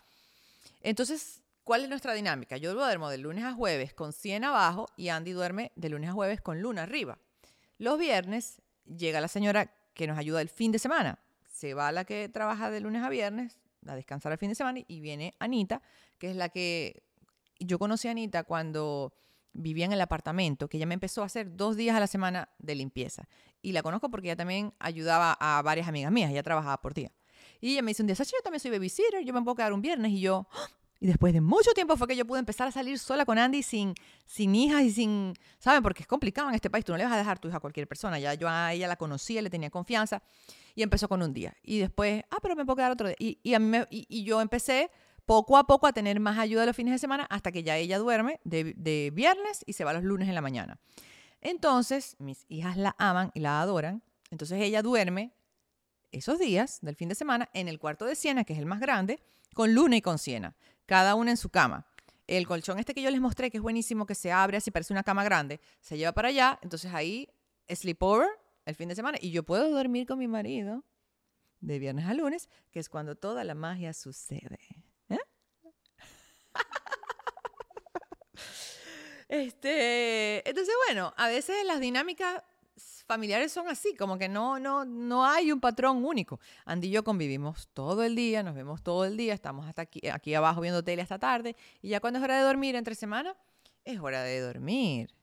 entonces 0.83 1.43
¿Cuál 1.67 1.83
es 1.83 1.89
nuestra 1.89 2.15
dinámica? 2.15 2.57
Yo 2.59 2.75
duermo 2.75 3.11
de 3.11 3.19
lunes 3.19 3.43
a 3.43 3.53
jueves 3.53 3.93
con 3.93 4.13
100 4.13 4.45
abajo 4.45 4.87
y 4.97 5.09
Andy 5.09 5.33
duerme 5.33 5.73
de 5.75 5.89
lunes 5.89 6.09
a 6.09 6.13
jueves 6.13 6.41
con 6.41 6.63
luna 6.63 6.85
arriba. 6.85 7.19
Los 7.77 7.99
viernes 7.99 8.63
llega 8.85 9.21
la 9.21 9.27
señora 9.27 9.75
que 9.93 10.07
nos 10.07 10.17
ayuda 10.17 10.41
el 10.41 10.49
fin 10.49 10.71
de 10.71 10.79
semana. 10.79 11.19
Se 11.43 11.75
va 11.75 11.91
la 11.91 12.05
que 12.05 12.29
trabaja 12.29 12.71
de 12.71 12.79
lunes 12.79 13.03
a 13.03 13.09
viernes 13.09 13.59
a 13.85 13.97
descansar 13.97 14.31
el 14.31 14.39
fin 14.39 14.51
de 14.51 14.55
semana 14.55 14.79
y 14.87 15.01
viene 15.01 15.35
Anita, 15.41 15.83
que 16.19 16.31
es 16.31 16.37
la 16.37 16.51
que 16.51 17.03
yo 17.59 17.81
conocí 17.81 18.07
a 18.07 18.13
Anita 18.13 18.45
cuando 18.45 19.13
vivía 19.53 19.87
en 19.87 19.93
el 19.93 20.01
apartamento, 20.01 20.69
que 20.69 20.77
ella 20.77 20.87
me 20.87 20.95
empezó 20.95 21.25
a 21.25 21.27
hacer 21.27 21.57
dos 21.57 21.75
días 21.75 21.97
a 21.97 22.01
la 22.01 22.07
semana 22.07 22.49
de 22.61 22.77
limpieza. 22.77 23.29
Y 23.61 23.73
la 23.73 23.83
conozco 23.83 24.09
porque 24.09 24.29
ella 24.29 24.37
también 24.37 24.73
ayudaba 24.79 25.37
a 25.41 25.63
varias 25.63 25.89
amigas 25.89 26.13
mías, 26.13 26.31
ella 26.31 26.45
trabajaba 26.45 26.81
por 26.81 26.95
día. 26.95 27.11
Y 27.61 27.73
ella 27.73 27.83
me 27.83 27.91
dice 27.91 28.05
un 28.05 28.07
día, 28.07 28.15
Sacha, 28.15 28.37
yo 28.37 28.43
también 28.45 28.61
soy 28.61 28.71
babysitter, 28.71 29.25
yo 29.25 29.35
me 29.35 29.43
puedo 29.43 29.57
quedar 29.57 29.73
un 29.73 29.83
viernes. 29.83 30.13
Y 30.13 30.21
yo, 30.21 30.47
¡Ah! 30.53 30.69
Y 30.99 31.07
después 31.07 31.35
de 31.35 31.41
mucho 31.41 31.73
tiempo 31.73 31.97
fue 31.97 32.09
que 32.09 32.17
yo 32.17 32.25
pude 32.25 32.39
empezar 32.39 32.69
a 32.69 32.71
salir 32.71 32.99
sola 32.99 33.27
con 33.27 33.39
Andy 33.39 33.63
sin, 33.63 33.95
sin 34.25 34.55
hijas 34.55 34.83
y 34.83 34.91
sin, 34.91 35.35
¿saben? 35.59 35.83
Porque 35.83 36.03
es 36.03 36.07
complicado 36.07 36.49
en 36.49 36.55
este 36.55 36.71
país, 36.71 36.85
tú 36.85 36.93
no 36.93 36.99
le 36.99 37.05
vas 37.05 37.13
a 37.13 37.19
dejar 37.19 37.39
tu 37.39 37.49
hija 37.49 37.59
a 37.59 37.61
cualquier 37.61 37.87
persona. 37.87 38.19
Ya 38.19 38.33
yo 38.35 38.49
a 38.49 38.73
ella 38.73 38.89
la 38.89 38.97
conocía, 38.97 39.43
le 39.43 39.51
tenía 39.51 39.71
confianza 39.71 40.23
y 40.75 40.83
empezó 40.83 41.09
con 41.09 41.23
un 41.23 41.35
día. 41.35 41.55
Y 41.63 41.79
después, 41.79 42.25
ah, 42.31 42.39
pero 42.41 42.57
me 42.57 42.65
puedo 42.65 42.77
quedar 42.77 42.93
otro 42.93 43.09
día. 43.09 43.17
Y, 43.19 43.39
y, 43.43 43.55
a 43.55 43.59
mí 43.59 43.79
y, 43.91 44.25
yo 44.25 44.41
empecé 44.41 44.91
poco 45.27 45.59
a 45.59 45.67
poco 45.67 45.87
a 45.87 45.93
tener 45.93 46.19
más 46.19 46.39
ayuda 46.39 46.65
los 46.65 46.75
fines 46.75 46.93
de 46.93 46.99
semana 46.99 47.27
hasta 47.29 47.53
que 47.53 47.63
ya 47.63 47.77
ella 47.77 47.99
duerme 47.99 48.41
de, 48.45 48.73
de 48.77 49.11
viernes 49.13 49.65
y 49.67 49.75
se 49.75 49.85
va 49.85 49.93
los 49.93 50.03
lunes 50.03 50.29
en 50.29 50.35
la 50.35 50.41
mañana. 50.41 50.79
Entonces, 51.43 52.17
mis 52.19 52.47
hijas 52.49 52.79
la 52.79 52.97
aman 52.99 53.33
y 53.35 53.41
la 53.41 53.61
adoran. 53.61 54.03
Entonces 54.31 54.61
ella 54.63 54.83
duerme 54.83 55.35
esos 56.11 56.39
días 56.39 56.79
del 56.81 56.97
fin 56.97 57.09
de 57.11 57.15
semana 57.15 57.51
en 57.53 57.69
el 57.69 57.79
cuarto 57.79 58.07
de 58.07 58.15
Siena, 58.15 58.45
que 58.45 58.55
es 58.55 58.59
el 58.59 58.67
más 58.67 58.81
grande, 58.81 59.21
con 59.55 59.75
Luna 59.75 59.97
y 59.97 60.01
con 60.01 60.19
Siena 60.19 60.57
cada 60.87 61.15
una 61.15 61.31
en 61.31 61.37
su 61.37 61.51
cama. 61.51 61.87
El 62.27 62.47
colchón 62.47 62.79
este 62.79 62.95
que 62.95 63.03
yo 63.03 63.11
les 63.11 63.21
mostré, 63.21 63.51
que 63.51 63.59
es 63.59 63.63
buenísimo, 63.63 64.07
que 64.07 64.15
se 64.15 64.33
abre 64.33 64.57
así, 64.57 64.71
parece 64.71 64.93
una 64.93 65.05
cama 65.05 65.23
grande, 65.23 65.61
se 65.81 65.97
lleva 65.97 66.13
para 66.13 66.29
allá, 66.29 66.59
entonces 66.63 66.93
ahí 66.93 67.29
sleepover 67.69 68.29
el 68.65 68.75
fin 68.75 68.89
de 68.89 68.95
semana 68.95 69.19
y 69.21 69.31
yo 69.31 69.45
puedo 69.45 69.71
dormir 69.71 70.07
con 70.07 70.19
mi 70.19 70.29
marido 70.29 70.85
de 71.61 71.79
viernes 71.79 72.07
a 72.07 72.15
lunes, 72.15 72.49
que 72.71 72.81
es 72.81 72.89
cuando 72.89 73.17
toda 73.17 73.45
la 73.45 73.55
magia 73.55 73.93
sucede. 73.93 74.59
¿eh? 75.09 75.19
este, 79.29 80.49
entonces, 80.49 80.75
bueno, 80.87 81.15
a 81.17 81.29
veces 81.29 81.65
las 81.65 81.81
dinámicas 81.81 82.43
familiares 83.07 83.53
son 83.53 83.69
así, 83.69 83.95
como 83.95 84.19
que 84.19 84.29
no, 84.29 84.59
no, 84.59 84.85
no 84.85 85.25
hay 85.25 85.53
un 85.53 85.61
patrón 85.61 86.05
único. 86.05 86.41
Andy 86.65 86.89
y 86.89 86.91
yo 86.91 87.05
convivimos 87.05 87.69
todo 87.69 88.03
el 88.03 88.15
día, 88.17 88.43
nos 88.43 88.55
vemos 88.55 88.83
todo 88.83 89.05
el 89.05 89.17
día, 89.17 89.33
estamos 89.33 89.67
hasta 89.67 89.83
aquí, 89.83 90.07
aquí 90.09 90.35
abajo 90.35 90.61
viendo 90.61 90.83
tele 90.85 91.03
hasta 91.03 91.19
tarde, 91.19 91.57
y 91.81 91.89
ya 91.91 92.01
cuando 92.01 92.19
es 92.19 92.25
hora 92.25 92.37
de 92.37 92.43
dormir 92.43 92.75
entre 92.75 92.95
semana, 92.95 93.37
es 93.85 93.99
hora 94.01 94.23
de 94.23 94.41
dormir. 94.41 95.15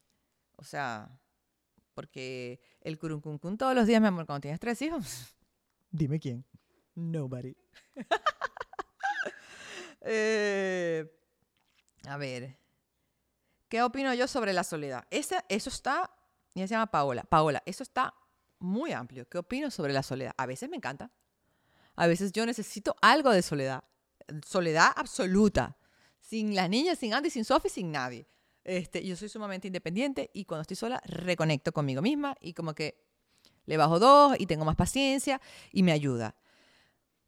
O 0.56 0.64
sea, 0.64 1.10
porque 1.94 2.60
el 2.82 2.98
curuncun 2.98 3.58
todos 3.58 3.76
los 3.76 3.86
días, 3.86 4.02
mi 4.02 4.08
amor, 4.08 4.26
cuando 4.26 4.42
tienes 4.42 4.60
tres 4.60 4.82
hijos, 4.82 5.36
dime 5.92 6.20
quién. 6.20 6.46
Nobody. 6.96 7.56
Eh, 10.06 11.10
a 12.10 12.18
ver, 12.18 12.58
¿qué 13.70 13.82
opino 13.82 14.14
yo 14.14 14.28
sobre 14.28 14.52
la 14.52 14.66
soledad? 14.66 15.08
Ese, 15.10 15.38
eso 15.48 15.70
está 15.70 16.12
ella 16.60 16.68
se 16.68 16.74
llama 16.74 16.88
Paola. 16.88 17.24
Paola, 17.24 17.64
eso 17.66 17.84
está 17.84 18.14
muy 18.60 18.92
amplio. 18.92 19.28
¿Qué 19.28 19.38
opino 19.38 19.72
sobre 19.72 19.94
la 19.94 20.04
soledad? 20.04 20.34
A 20.38 20.46
veces 20.46 20.70
me 20.70 20.78
encanta. 20.78 21.12
A 21.96 22.08
veces 22.08 22.32
yo 22.32 22.46
necesito 22.46 22.96
algo 23.02 23.32
de 23.32 23.42
soledad. 23.42 23.84
Soledad 24.46 24.92
absoluta. 24.96 25.78
Sin 26.20 26.56
las 26.56 26.70
niñas, 26.70 27.00
sin 27.00 27.14
Andy, 27.14 27.30
sin 27.30 27.46
Sophie, 27.46 27.70
sin 27.70 27.92
nadie. 27.92 28.28
Este, 28.64 29.06
yo 29.06 29.16
soy 29.16 29.28
sumamente 29.28 29.68
independiente 29.68 30.30
y 30.34 30.46
cuando 30.46 30.62
estoy 30.62 30.78
sola 30.78 31.02
reconecto 31.06 31.74
conmigo 31.74 32.02
misma 32.02 32.36
y 32.40 32.54
como 32.54 32.74
que 32.74 33.04
le 33.66 33.76
bajo 33.76 34.00
dos 34.00 34.36
y 34.40 34.46
tengo 34.46 34.64
más 34.64 34.76
paciencia 34.76 35.42
y 35.72 35.84
me 35.84 35.92
ayuda. 35.92 36.36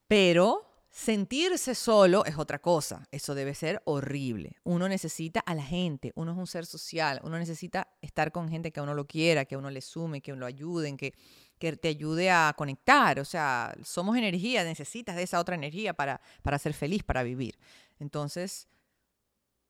Pero 0.08 0.75
Sentirse 0.96 1.76
solo 1.76 2.24
es 2.24 2.38
otra 2.38 2.60
cosa, 2.60 3.06
eso 3.12 3.36
debe 3.36 3.54
ser 3.54 3.82
horrible. 3.84 4.56
Uno 4.64 4.88
necesita 4.88 5.42
a 5.42 5.54
la 5.54 5.62
gente, 5.62 6.14
uno 6.16 6.32
es 6.32 6.38
un 6.38 6.48
ser 6.48 6.66
social, 6.66 7.20
uno 7.22 7.38
necesita 7.38 7.90
estar 8.02 8.32
con 8.32 8.48
gente 8.48 8.72
que 8.72 8.80
a 8.80 8.84
uno 8.84 8.94
lo 8.94 9.06
quiera, 9.06 9.44
que 9.44 9.56
a 9.56 9.58
uno 9.58 9.70
le 9.70 9.82
sume, 9.82 10.22
que 10.22 10.32
uno 10.32 10.40
lo 10.40 10.46
ayuden, 10.46 10.96
que, 10.96 11.14
que 11.60 11.76
te 11.76 11.90
ayude 11.90 12.32
a 12.32 12.56
conectar. 12.58 13.20
O 13.20 13.26
sea, 13.26 13.76
somos 13.84 14.16
energía, 14.16 14.64
necesitas 14.64 15.18
de 15.18 15.24
esa 15.24 15.42
otra 15.42 15.56
energía 15.56 15.94
para, 15.94 16.22
para 16.42 16.58
ser 16.60 16.74
feliz, 16.74 17.04
para 17.04 17.24
vivir. 17.24 17.60
Entonces, 18.00 18.70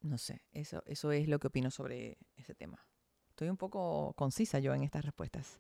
no 0.02 0.20
sé, 0.20 0.44
eso, 0.52 0.84
eso 0.86 1.12
es 1.12 1.28
lo 1.28 1.40
que 1.40 1.48
opino 1.48 1.72
sobre 1.72 2.20
ese 2.36 2.54
tema. 2.54 2.86
Estoy 3.32 3.50
un 3.50 3.58
poco 3.58 4.14
concisa 4.16 4.60
yo 4.60 4.76
en 4.76 4.84
estas 4.84 5.04
respuestas. 5.04 5.60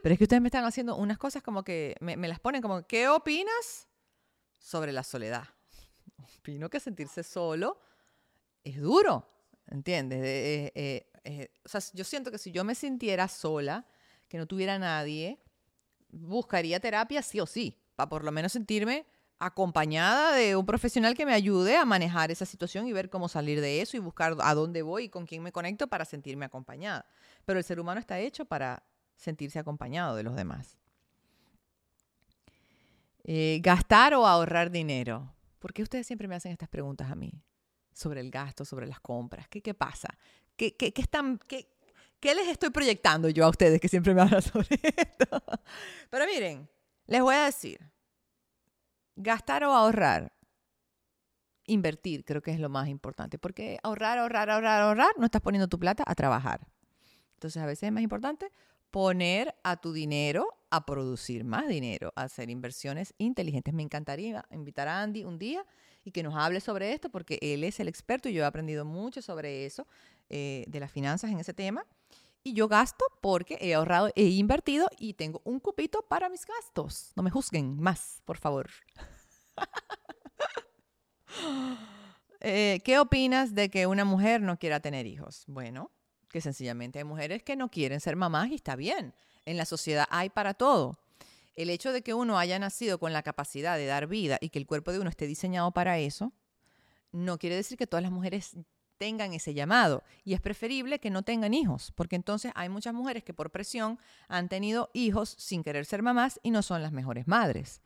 Pero 0.00 0.12
es 0.12 0.18
que 0.18 0.24
ustedes 0.24 0.40
me 0.40 0.46
están 0.46 0.64
haciendo 0.64 0.94
unas 0.94 1.18
cosas 1.18 1.42
como 1.42 1.64
que 1.64 1.96
me, 1.98 2.16
me 2.16 2.28
las 2.28 2.38
ponen 2.38 2.62
como, 2.62 2.86
¿qué 2.86 3.08
opinas? 3.08 3.89
Sobre 4.60 4.92
la 4.92 5.02
soledad. 5.02 5.48
Opino 6.38 6.70
que 6.70 6.78
sentirse 6.78 7.24
solo 7.24 7.80
es 8.62 8.80
duro, 8.80 9.26
¿entiendes? 9.66 10.20
Eh, 10.22 10.72
eh, 10.74 11.10
eh, 11.24 11.52
o 11.64 11.68
sea, 11.68 11.80
yo 11.94 12.04
siento 12.04 12.30
que 12.30 12.38
si 12.38 12.52
yo 12.52 12.62
me 12.62 12.74
sintiera 12.74 13.26
sola, 13.26 13.86
que 14.28 14.38
no 14.38 14.46
tuviera 14.46 14.78
nadie, 14.78 15.40
buscaría 16.10 16.78
terapia 16.78 17.22
sí 17.22 17.40
o 17.40 17.46
sí, 17.46 17.82
para 17.96 18.08
por 18.08 18.24
lo 18.24 18.32
menos 18.32 18.52
sentirme 18.52 19.06
acompañada 19.38 20.34
de 20.34 20.54
un 20.54 20.66
profesional 20.66 21.14
que 21.14 21.24
me 21.24 21.32
ayude 21.32 21.76
a 21.76 21.86
manejar 21.86 22.30
esa 22.30 22.44
situación 22.44 22.86
y 22.86 22.92
ver 22.92 23.08
cómo 23.08 23.28
salir 23.28 23.60
de 23.62 23.80
eso 23.80 23.96
y 23.96 24.00
buscar 24.00 24.36
a 24.38 24.54
dónde 24.54 24.82
voy 24.82 25.04
y 25.04 25.08
con 25.08 25.24
quién 25.24 25.42
me 25.42 25.50
conecto 25.50 25.88
para 25.88 26.04
sentirme 26.04 26.44
acompañada. 26.44 27.06
Pero 27.46 27.58
el 27.58 27.64
ser 27.64 27.80
humano 27.80 28.00
está 28.00 28.18
hecho 28.18 28.44
para 28.44 28.82
sentirse 29.16 29.58
acompañado 29.58 30.14
de 30.14 30.22
los 30.22 30.36
demás. 30.36 30.76
Eh, 33.24 33.60
gastar 33.62 34.14
o 34.14 34.26
ahorrar 34.26 34.70
dinero. 34.70 35.34
¿Por 35.58 35.72
qué 35.72 35.82
ustedes 35.82 36.06
siempre 36.06 36.28
me 36.28 36.34
hacen 36.34 36.52
estas 36.52 36.68
preguntas 36.68 37.10
a 37.10 37.14
mí? 37.14 37.42
Sobre 37.92 38.20
el 38.20 38.30
gasto, 38.30 38.64
sobre 38.64 38.86
las 38.86 39.00
compras. 39.00 39.46
¿Qué, 39.48 39.74
pasa? 39.74 40.08
¿Qué, 40.56 40.74
qué, 40.76 40.92
están, 40.96 41.38
¿Qué 41.48 42.34
les 42.34 42.48
estoy 42.48 42.70
proyectando 42.70 43.28
yo 43.30 43.46
a 43.46 43.48
ustedes 43.48 43.80
que 43.80 43.88
siempre 43.88 44.14
me 44.14 44.20
hablan 44.22 44.42
sobre 44.42 44.78
esto? 44.82 45.42
Pero 46.10 46.26
miren, 46.26 46.68
les 47.06 47.22
voy 47.22 47.34
a 47.34 47.46
decir, 47.46 47.80
gastar 49.16 49.64
o 49.64 49.72
ahorrar, 49.72 50.32
invertir 51.64 52.24
creo 52.24 52.42
que 52.42 52.50
es 52.50 52.60
lo 52.60 52.68
más 52.68 52.88
importante, 52.88 53.38
porque 53.38 53.78
ahorrar, 53.82 54.18
ahorrar, 54.18 54.50
ahorrar, 54.50 54.82
ahorrar, 54.82 55.12
no 55.18 55.24
estás 55.24 55.40
poniendo 55.40 55.68
tu 55.68 55.78
plata 55.78 56.04
a 56.06 56.14
trabajar. 56.14 56.66
Entonces 57.34 57.62
a 57.62 57.66
veces 57.66 57.84
es 57.84 57.92
más 57.92 58.02
importante 58.02 58.50
poner 58.90 59.54
a 59.62 59.76
tu 59.80 59.92
dinero 59.92 60.59
a 60.70 60.86
producir 60.86 61.44
más 61.44 61.68
dinero, 61.68 62.12
a 62.16 62.22
hacer 62.22 62.50
inversiones 62.50 63.14
inteligentes. 63.18 63.74
Me 63.74 63.82
encantaría 63.82 64.44
invitar 64.50 64.88
a 64.88 65.02
Andy 65.02 65.24
un 65.24 65.38
día 65.38 65.66
y 66.04 66.12
que 66.12 66.22
nos 66.22 66.34
hable 66.36 66.60
sobre 66.60 66.92
esto, 66.92 67.10
porque 67.10 67.38
él 67.42 67.64
es 67.64 67.80
el 67.80 67.88
experto 67.88 68.28
y 68.28 68.32
yo 68.32 68.42
he 68.42 68.46
aprendido 68.46 68.84
mucho 68.84 69.20
sobre 69.20 69.66
eso, 69.66 69.86
eh, 70.28 70.64
de 70.68 70.80
las 70.80 70.90
finanzas 70.90 71.30
en 71.30 71.40
ese 71.40 71.52
tema. 71.52 71.84
Y 72.42 72.54
yo 72.54 72.68
gasto 72.68 73.04
porque 73.20 73.58
he 73.60 73.74
ahorrado, 73.74 74.10
he 74.14 74.24
invertido 74.24 74.88
y 74.98 75.14
tengo 75.14 75.42
un 75.44 75.60
cupito 75.60 76.02
para 76.08 76.30
mis 76.30 76.46
gastos. 76.46 77.12
No 77.16 77.22
me 77.22 77.30
juzguen 77.30 77.78
más, 77.80 78.22
por 78.24 78.38
favor. 78.38 78.70
Eh, 82.42 82.80
¿Qué 82.84 82.98
opinas 82.98 83.54
de 83.54 83.68
que 83.68 83.86
una 83.86 84.06
mujer 84.06 84.40
no 84.40 84.58
quiera 84.58 84.80
tener 84.80 85.06
hijos? 85.06 85.44
Bueno, 85.46 85.90
que 86.30 86.40
sencillamente 86.40 86.98
hay 86.98 87.04
mujeres 87.04 87.42
que 87.42 87.54
no 87.54 87.70
quieren 87.70 88.00
ser 88.00 88.16
mamás 88.16 88.48
y 88.50 88.54
está 88.54 88.76
bien. 88.76 89.14
En 89.44 89.56
la 89.56 89.64
sociedad 89.64 90.06
hay 90.10 90.30
para 90.30 90.54
todo. 90.54 90.98
El 91.54 91.70
hecho 91.70 91.92
de 91.92 92.02
que 92.02 92.14
uno 92.14 92.38
haya 92.38 92.58
nacido 92.58 92.98
con 92.98 93.12
la 93.12 93.22
capacidad 93.22 93.76
de 93.76 93.86
dar 93.86 94.06
vida 94.06 94.38
y 94.40 94.50
que 94.50 94.58
el 94.58 94.66
cuerpo 94.66 94.92
de 94.92 95.00
uno 95.00 95.10
esté 95.10 95.26
diseñado 95.26 95.72
para 95.72 95.98
eso, 95.98 96.32
no 97.12 97.38
quiere 97.38 97.56
decir 97.56 97.76
que 97.76 97.86
todas 97.86 98.02
las 98.02 98.12
mujeres 98.12 98.56
tengan 99.00 99.32
ese 99.32 99.54
llamado. 99.54 100.04
Y 100.24 100.34
es 100.34 100.40
preferible 100.40 101.00
que 101.00 101.10
no 101.10 101.22
tengan 101.22 101.54
hijos, 101.54 101.92
porque 101.96 102.16
entonces 102.16 102.52
hay 102.54 102.68
muchas 102.68 102.94
mujeres 102.94 103.24
que 103.24 103.34
por 103.34 103.50
presión 103.50 103.98
han 104.28 104.48
tenido 104.48 104.90
hijos 104.92 105.34
sin 105.38 105.62
querer 105.62 105.86
ser 105.86 106.02
mamás 106.02 106.38
y 106.42 106.50
no 106.50 106.62
son 106.62 106.82
las 106.82 106.92
mejores 106.92 107.26
madres. 107.26 107.80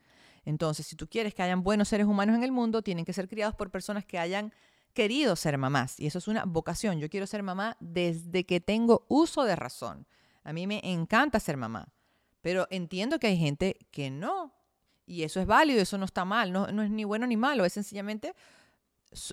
Entonces, 0.44 0.86
si 0.86 0.96
tú 0.96 1.08
quieres 1.08 1.32
que 1.32 1.42
hayan 1.42 1.62
buenos 1.62 1.88
seres 1.88 2.06
humanos 2.06 2.36
en 2.36 2.42
el 2.42 2.52
mundo, 2.52 2.82
tienen 2.82 3.04
que 3.04 3.12
ser 3.12 3.28
criados 3.28 3.54
por 3.54 3.70
personas 3.70 4.04
que 4.04 4.18
hayan 4.18 4.52
querido 4.92 5.36
ser 5.36 5.58
mamás 5.58 5.98
y 5.98 6.06
eso 6.06 6.18
es 6.18 6.28
una 6.28 6.44
vocación. 6.44 6.98
Yo 7.00 7.08
quiero 7.08 7.26
ser 7.26 7.42
mamá 7.42 7.76
desde 7.80 8.44
que 8.44 8.60
tengo 8.60 9.04
uso 9.08 9.44
de 9.44 9.56
razón. 9.56 10.06
A 10.44 10.52
mí 10.52 10.66
me 10.66 10.80
encanta 10.84 11.40
ser 11.40 11.56
mamá, 11.56 11.92
pero 12.40 12.66
entiendo 12.70 13.18
que 13.18 13.26
hay 13.26 13.36
gente 13.36 13.76
que 13.90 14.10
no. 14.10 14.54
Y 15.06 15.22
eso 15.22 15.40
es 15.40 15.46
válido, 15.46 15.80
eso 15.80 15.98
no 15.98 16.04
está 16.04 16.24
mal, 16.24 16.52
no, 16.52 16.66
no 16.68 16.82
es 16.82 16.90
ni 16.90 17.04
bueno 17.04 17.26
ni 17.26 17.36
malo, 17.36 17.64
es 17.64 17.72
sencillamente 17.72 18.34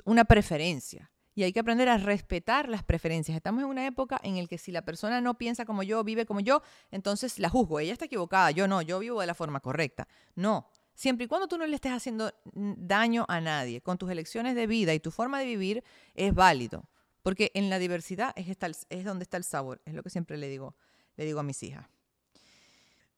una 0.05 0.25
preferencia. 0.25 1.11
Y 1.33 1.43
hay 1.43 1.53
que 1.53 1.61
aprender 1.61 1.87
a 1.87 1.97
respetar 1.97 2.67
las 2.67 2.83
preferencias. 2.83 3.35
Estamos 3.35 3.63
en 3.63 3.69
una 3.69 3.87
época 3.87 4.19
en 4.23 4.35
la 4.35 4.45
que 4.47 4.57
si 4.57 4.71
la 4.71 4.83
persona 4.83 5.21
no 5.21 5.37
piensa 5.37 5.65
como 5.65 5.81
yo, 5.81 6.03
vive 6.03 6.25
como 6.25 6.41
yo, 6.41 6.61
entonces 6.91 7.39
la 7.39 7.49
juzgo. 7.49 7.79
Ella 7.79 7.93
está 7.93 8.05
equivocada, 8.05 8.51
yo 8.51 8.67
no, 8.67 8.81
yo 8.81 8.99
vivo 8.99 9.21
de 9.21 9.27
la 9.27 9.33
forma 9.33 9.61
correcta. 9.61 10.07
No, 10.35 10.67
siempre 10.93 11.25
y 11.25 11.27
cuando 11.27 11.47
tú 11.47 11.57
no 11.57 11.65
le 11.65 11.75
estés 11.75 11.93
haciendo 11.93 12.33
daño 12.53 13.25
a 13.29 13.39
nadie, 13.39 13.81
con 13.81 13.97
tus 13.97 14.11
elecciones 14.11 14.55
de 14.55 14.67
vida 14.67 14.93
y 14.93 14.99
tu 14.99 15.09
forma 15.09 15.39
de 15.39 15.45
vivir, 15.45 15.83
es 16.15 16.33
válido. 16.33 16.89
Porque 17.23 17.51
en 17.53 17.69
la 17.69 17.79
diversidad 17.79 18.33
es, 18.35 18.47
es 18.89 19.05
donde 19.05 19.23
está 19.23 19.37
el 19.37 19.43
sabor, 19.43 19.81
es 19.85 19.93
lo 19.93 20.03
que 20.03 20.09
siempre 20.09 20.37
le 20.37 20.49
digo, 20.49 20.75
le 21.21 21.27
digo 21.27 21.39
a 21.39 21.43
mis 21.43 21.61
hijas. 21.63 21.87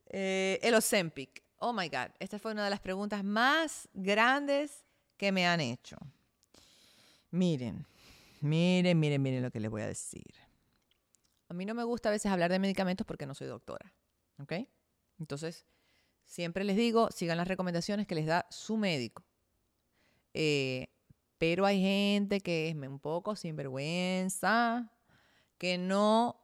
Eh, 0.07 0.59
el 0.61 0.75
Ozempic. 0.75 1.43
Oh 1.57 1.73
my 1.73 1.87
God, 1.87 2.11
esta 2.19 2.37
fue 2.37 2.51
una 2.51 2.65
de 2.65 2.69
las 2.69 2.81
preguntas 2.81 3.23
más 3.23 3.87
grandes 3.93 4.83
que 5.17 5.31
me 5.31 5.47
han 5.47 5.61
hecho. 5.61 5.95
Miren, 7.31 7.87
Miren, 8.43 8.99
miren, 8.99 9.21
miren 9.21 9.41
lo 9.41 9.51
que 9.51 9.61
les 9.61 9.71
voy 9.71 9.83
a 9.83 9.87
decir. 9.87 10.33
A 11.47 11.53
mí 11.53 11.63
no 11.63 11.73
me 11.73 11.85
gusta 11.85 12.09
a 12.09 12.11
veces 12.11 12.29
hablar 12.29 12.51
de 12.51 12.59
medicamentos 12.59 13.07
porque 13.07 13.25
no 13.25 13.33
soy 13.33 13.47
doctora. 13.47 13.93
¿Ok? 14.37 14.51
Entonces, 15.17 15.65
siempre 16.25 16.65
les 16.65 16.75
digo, 16.75 17.09
sigan 17.09 17.37
las 17.37 17.47
recomendaciones 17.47 18.05
que 18.05 18.15
les 18.15 18.25
da 18.25 18.45
su 18.49 18.75
médico. 18.75 19.23
Eh, 20.33 20.87
pero 21.37 21.65
hay 21.65 21.79
gente 21.81 22.41
que 22.41 22.67
es 22.67 22.75
un 22.75 22.99
poco 22.99 23.37
sinvergüenza, 23.37 24.91
que 25.57 25.77
no 25.77 26.42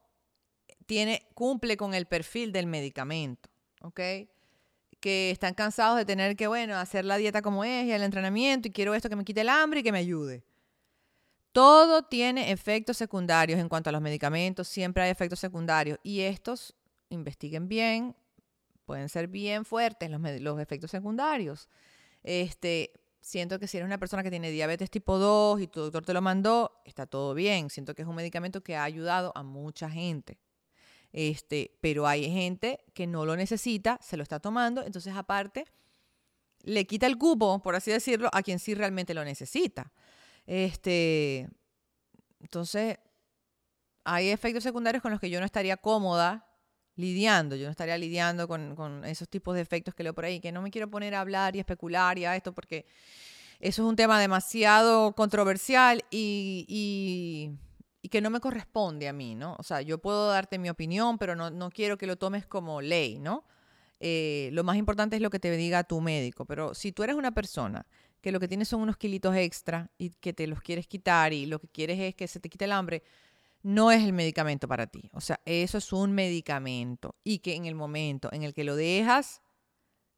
tiene, 0.90 1.28
cumple 1.36 1.78
con 1.78 1.94
el 1.94 2.08
perfil 2.08 2.52
del 2.52 2.66
medicamento. 2.66 3.48
¿Ok? 3.82 4.00
Que 5.00 5.30
están 5.30 5.54
cansados 5.54 5.98
de 5.98 6.04
tener 6.04 6.36
que, 6.36 6.48
bueno, 6.48 6.78
hacer 6.78 7.06
la 7.06 7.18
dieta 7.18 7.44
como 7.44 7.64
es 7.64 7.86
y 7.86 7.92
el 7.92 8.02
entrenamiento 8.02 8.68
y 8.68 8.72
quiero 8.72 8.96
esto 8.96 9.08
que 9.08 9.16
me 9.16 9.24
quite 9.24 9.42
el 9.42 9.50
hambre 9.50 9.82
y 9.82 9.84
que 9.84 9.92
me 9.92 10.00
ayude. 10.00 10.44
Todo 11.52 12.02
tiene 12.02 12.52
efectos 12.52 12.98
secundarios 12.98 13.60
en 13.60 13.70
cuanto 13.70 13.92
a 13.92 13.94
los 13.94 14.02
medicamentos, 14.02 14.68
siempre 14.68 15.04
hay 15.04 15.12
efectos 15.12 15.40
secundarios 15.40 16.00
y 16.02 16.22
estos 16.22 16.76
investiguen 17.10 17.68
bien, 17.68 18.16
pueden 18.88 19.10
ser 19.10 19.28
bien 19.28 19.66
fuertes 19.66 20.10
los, 20.10 20.20
los 20.42 20.60
efectos 20.60 20.90
secundarios. 20.90 21.70
Este, 22.24 22.94
siento 23.22 23.60
que 23.60 23.68
si 23.68 23.78
eres 23.78 23.86
una 23.86 24.00
persona 24.00 24.24
que 24.24 24.32
tiene 24.32 24.50
diabetes 24.50 24.90
tipo 24.90 25.20
2 25.20 25.62
y 25.62 25.68
tu 25.68 25.82
doctor 25.82 26.04
te 26.04 26.14
lo 26.14 26.22
mandó, 26.22 26.82
está 26.84 27.06
todo 27.06 27.36
bien. 27.36 27.70
Siento 27.70 27.94
que 27.94 28.02
es 28.02 28.08
un 28.08 28.16
medicamento 28.16 28.62
que 28.62 28.76
ha 28.76 28.84
ayudado 28.84 29.32
a 29.36 29.44
mucha 29.44 29.88
gente. 29.88 30.40
Este, 31.12 31.78
pero 31.82 32.08
hay 32.08 32.30
gente 32.32 32.86
que 32.94 33.08
no 33.08 33.26
lo 33.26 33.36
necesita, 33.36 34.00
se 34.02 34.18
lo 34.18 34.24
está 34.24 34.40
tomando, 34.40 34.84
entonces 34.84 35.16
aparte 35.16 35.66
le 36.64 36.86
quita 36.86 37.08
el 37.08 37.18
cupo, 37.18 37.60
por 37.60 37.76
así 37.76 37.92
decirlo, 37.92 38.30
a 38.34 38.44
quien 38.44 38.60
sí 38.60 38.76
realmente 38.76 39.14
lo 39.14 39.24
necesita. 39.24 39.92
Este, 40.46 41.50
entonces, 42.40 42.98
hay 44.04 44.30
efectos 44.30 44.64
secundarios 44.64 45.02
con 45.02 45.12
los 45.12 45.20
que 45.20 45.30
yo 45.30 45.40
no 45.40 45.46
estaría 45.46 45.78
cómoda 45.78 46.48
lidiando, 46.96 47.56
yo 47.56 47.66
no 47.66 47.72
estaría 47.72 47.98
lidiando 47.98 48.48
con, 48.48 49.06
esos 49.06 49.30
tipos 49.30 49.56
de 49.56 49.62
efectos 49.62 49.96
que 49.96 50.04
leo 50.04 50.14
por 50.14 50.26
ahí, 50.26 50.40
que 50.40 50.52
no 50.52 50.62
me 50.62 50.70
quiero 50.70 50.90
poner 50.90 51.16
a 51.16 51.22
hablar 51.22 51.56
y 51.56 51.60
especular 51.60 52.18
y 52.18 52.26
a 52.26 52.36
esto 52.36 52.54
porque 52.54 52.86
eso 53.60 53.84
es 53.84 53.90
un 53.90 53.96
tema 53.96 54.20
demasiado 54.20 55.14
controversial 55.14 56.04
y, 56.12 57.52
que 58.08 58.22
no 58.22 58.30
me 58.30 58.40
corresponde 58.40 59.10
a 59.10 59.14
mí, 59.14 59.36
¿no? 59.36 59.58
O 59.60 59.64
sea, 59.64 59.82
yo 59.82 59.98
puedo 59.98 60.30
darte 60.30 60.58
mi 60.58 60.70
opinión, 60.70 61.18
pero 61.18 61.36
no, 61.36 61.50
no 61.50 61.70
quiero 61.70 61.98
que 61.98 62.08
lo 62.08 62.16
tomes 62.16 62.46
como 62.48 62.82
ley, 62.82 63.20
¿no? 63.20 63.44
Eh, 64.00 64.50
lo 64.54 64.64
más 64.64 64.78
importante 64.78 65.18
es 65.18 65.22
lo 65.22 65.30
que 65.30 65.40
te 65.40 65.52
diga 65.52 65.84
tu 65.84 66.00
médico, 66.00 66.46
pero 66.46 66.74
si 66.74 66.94
tú 66.94 67.04
eres 67.04 67.18
una 67.18 67.34
persona 67.34 67.86
que 68.22 68.32
lo 68.32 68.40
que 68.40 68.48
tienes 68.48 68.70
son 68.70 68.82
unos 68.82 68.98
kilitos 68.98 69.36
extra 69.36 69.92
y 69.98 70.12
que 70.12 70.34
te 70.34 70.48
los 70.48 70.62
quieres 70.62 70.88
quitar 70.88 71.34
y 71.34 71.46
lo 71.46 71.60
que 71.60 71.68
quieres 71.68 72.00
es 72.00 72.16
que 72.16 72.28
se 72.28 72.40
te 72.40 72.50
quite 72.50 72.66
el 72.66 72.72
hambre, 72.72 73.04
no 73.62 73.92
es 73.92 74.04
el 74.04 74.14
medicamento 74.14 74.68
para 74.68 74.88
ti. 74.88 75.10
O 75.14 75.22
sea, 75.22 75.40
eso 75.46 75.78
es 75.78 75.92
un 75.92 76.14
medicamento 76.14 77.16
y 77.24 77.40
que 77.40 77.56
en 77.56 77.66
el 77.66 77.76
momento 77.76 78.30
en 78.32 78.44
el 78.44 78.54
que 78.54 78.64
lo 78.64 78.76
dejas, 78.76 79.42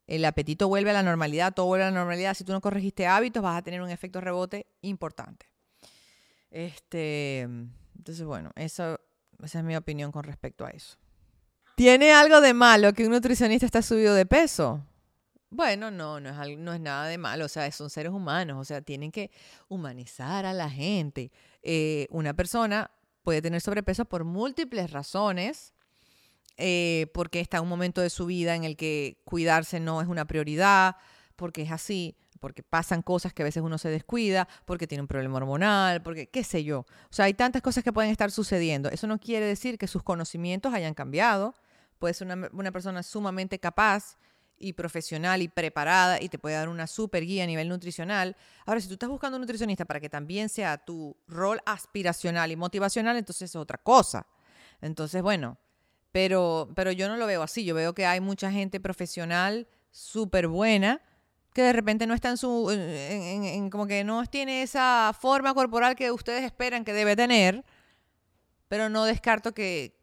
el 0.05 0.25
apetito 0.25 0.67
vuelve 0.67 0.91
a 0.91 0.93
la 0.93 1.03
normalidad, 1.03 1.53
todo 1.53 1.67
vuelve 1.67 1.85
a 1.85 1.91
la 1.91 1.97
normalidad. 1.97 2.35
Si 2.35 2.43
tú 2.43 2.51
no 2.51 2.61
corregiste 2.61 3.07
hábitos, 3.07 3.41
vas 3.41 3.57
a 3.57 3.61
tener 3.63 3.81
un 3.81 3.89
efecto 3.89 4.21
rebote 4.21 4.67
importante. 4.81 5.50
Este, 6.51 7.41
entonces, 7.97 8.25
bueno, 8.25 8.51
eso, 8.55 8.99
esa 9.41 9.59
es 9.59 9.65
mi 9.65 9.75
opinión 9.75 10.11
con 10.11 10.23
respecto 10.23 10.65
a 10.65 10.69
eso. 10.69 10.97
¿Tiene 11.75 12.13
algo 12.13 12.41
de 12.41 12.53
malo 12.53 12.93
que 12.93 13.05
un 13.05 13.11
nutricionista 13.11 13.65
está 13.65 13.81
subido 13.81 14.13
de 14.13 14.25
peso? 14.25 14.85
Bueno, 15.49 15.91
no, 15.91 16.19
no 16.19 16.29
es, 16.29 16.57
no 16.57 16.73
es 16.73 16.79
nada 16.79 17.07
de 17.07 17.17
malo, 17.17 17.45
o 17.45 17.49
sea, 17.49 17.69
son 17.71 17.89
seres 17.89 18.11
humanos, 18.11 18.57
o 18.57 18.63
sea, 18.63 18.81
tienen 18.81 19.11
que 19.11 19.31
humanizar 19.67 20.45
a 20.45 20.53
la 20.53 20.69
gente. 20.69 21.31
Eh, 21.61 22.07
una 22.09 22.33
persona 22.33 22.91
puede 23.23 23.41
tener 23.41 23.61
sobrepeso 23.61 24.05
por 24.05 24.23
múltiples 24.23 24.91
razones, 24.91 25.73
eh, 26.57 27.07
porque 27.13 27.39
está 27.39 27.57
en 27.57 27.63
un 27.63 27.69
momento 27.69 28.01
de 28.01 28.09
su 28.09 28.25
vida 28.25 28.55
en 28.55 28.63
el 28.63 28.77
que 28.77 29.21
cuidarse 29.25 29.79
no 29.79 30.01
es 30.01 30.07
una 30.07 30.25
prioridad, 30.25 30.95
porque 31.35 31.63
es 31.63 31.71
así, 31.71 32.15
porque 32.41 32.63
pasan 32.63 33.03
cosas 33.03 33.33
que 33.33 33.43
a 33.43 33.45
veces 33.45 33.63
uno 33.63 33.77
se 33.77 33.87
descuida, 33.89 34.47
porque 34.65 34.87
tiene 34.87 35.03
un 35.03 35.07
problema 35.07 35.37
hormonal, 35.37 36.01
porque 36.01 36.27
qué 36.27 36.43
sé 36.43 36.65
yo. 36.65 36.79
O 36.79 37.13
sea, 37.13 37.25
hay 37.25 37.35
tantas 37.35 37.61
cosas 37.61 37.83
que 37.83 37.93
pueden 37.93 38.11
estar 38.11 38.31
sucediendo. 38.31 38.89
Eso 38.89 39.07
no 39.07 39.19
quiere 39.19 39.45
decir 39.45 39.77
que 39.77 39.87
sus 39.87 40.03
conocimientos 40.03 40.73
hayan 40.73 40.95
cambiado. 40.95 41.53
Puede 41.99 42.15
ser 42.15 42.27
una, 42.27 42.49
una 42.51 42.71
persona 42.71 43.03
sumamente 43.03 43.59
capaz 43.59 44.17
y 44.57 44.73
profesional 44.73 45.43
y 45.43 45.47
preparada 45.49 46.19
y 46.19 46.29
te 46.29 46.39
puede 46.39 46.55
dar 46.55 46.67
una 46.67 46.87
super 46.87 47.23
guía 47.23 47.43
a 47.43 47.47
nivel 47.47 47.69
nutricional. 47.69 48.35
Ahora, 48.65 48.81
si 48.81 48.87
tú 48.87 48.93
estás 48.93 49.09
buscando 49.09 49.37
un 49.37 49.41
nutricionista 49.41 49.85
para 49.85 49.99
que 49.99 50.09
también 50.09 50.49
sea 50.49 50.79
tu 50.79 51.15
rol 51.27 51.61
aspiracional 51.65 52.51
y 52.51 52.55
motivacional, 52.55 53.17
entonces 53.17 53.51
es 53.51 53.55
otra 53.55 53.77
cosa. 53.77 54.25
Entonces, 54.81 55.21
bueno, 55.21 55.59
pero, 56.11 56.69
pero 56.75 56.91
yo 56.91 57.07
no 57.07 57.17
lo 57.17 57.27
veo 57.27 57.43
así. 57.43 57.63
Yo 57.65 57.75
veo 57.75 57.93
que 57.93 58.07
hay 58.07 58.19
mucha 58.19 58.51
gente 58.51 58.79
profesional 58.79 59.67
súper 59.91 60.47
buena 60.47 61.01
que 61.53 61.61
de 61.61 61.73
repente 61.73 62.07
no 62.07 62.13
está 62.13 62.29
en 62.29 62.37
su, 62.37 62.69
como 63.71 63.87
que 63.87 64.03
no 64.03 64.25
tiene 64.25 64.63
esa 64.63 65.15
forma 65.19 65.53
corporal 65.53 65.95
que 65.95 66.11
ustedes 66.11 66.43
esperan 66.43 66.85
que 66.85 66.93
debe 66.93 67.15
tener, 67.15 67.65
pero 68.67 68.89
no 68.89 69.03
descarto 69.03 69.53
que, 69.53 69.97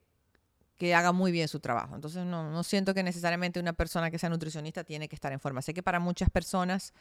que 0.76 0.94
haga 0.94 1.12
muy 1.12 1.32
bien 1.32 1.49
su 1.49 1.61
trabajo. 1.61 1.94
Entonces 1.94 2.24
no, 2.26 2.51
no, 2.51 2.62
siento 2.64 2.92
que 2.92 3.03
necesariamente 3.03 3.61
una 3.61 3.72
persona 3.72 4.11
que 4.11 4.18
sea 4.18 4.28
nutricionista 4.28 4.84
tiene 4.84 5.09
que 5.09 5.14
estar 5.14 5.32
en 5.32 5.40
forma. 5.40 5.62
Sé 5.62 5.72
que 5.72 5.82
para 5.82 6.01
muchas 6.01 6.28
personas 6.28 6.92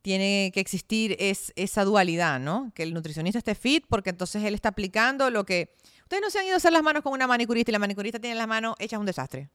tiene 0.00 0.50
que 0.52 0.60
existir 0.60 1.16
es, 1.18 1.52
esa 1.56 1.84
dualidad, 1.84 2.40
¿no? 2.40 2.72
Que 2.74 2.82
el 2.82 2.92
nutricionista 2.94 3.38
esté 3.38 3.54
fit 3.54 3.84
porque 3.88 4.10
entonces 4.10 4.42
él 4.44 4.54
está 4.54 4.70
aplicando 4.70 5.30
lo 5.30 5.44
que... 5.44 5.74
Ustedes 6.02 6.22
no 6.22 6.30
se 6.30 6.38
han 6.38 6.46
ido 6.46 6.54
a 6.54 6.56
hacer 6.58 6.72
las 6.72 6.82
manos 6.82 7.02
con 7.02 7.12
una 7.12 7.26
manicurista 7.26 7.70
y 7.70 7.72
la 7.72 7.78
manicurista 7.78 8.18
tiene 8.18 8.36
las 8.36 8.48
manos 8.48 8.76
hechas 8.78 9.00
un 9.00 9.06
desastre. 9.06 9.50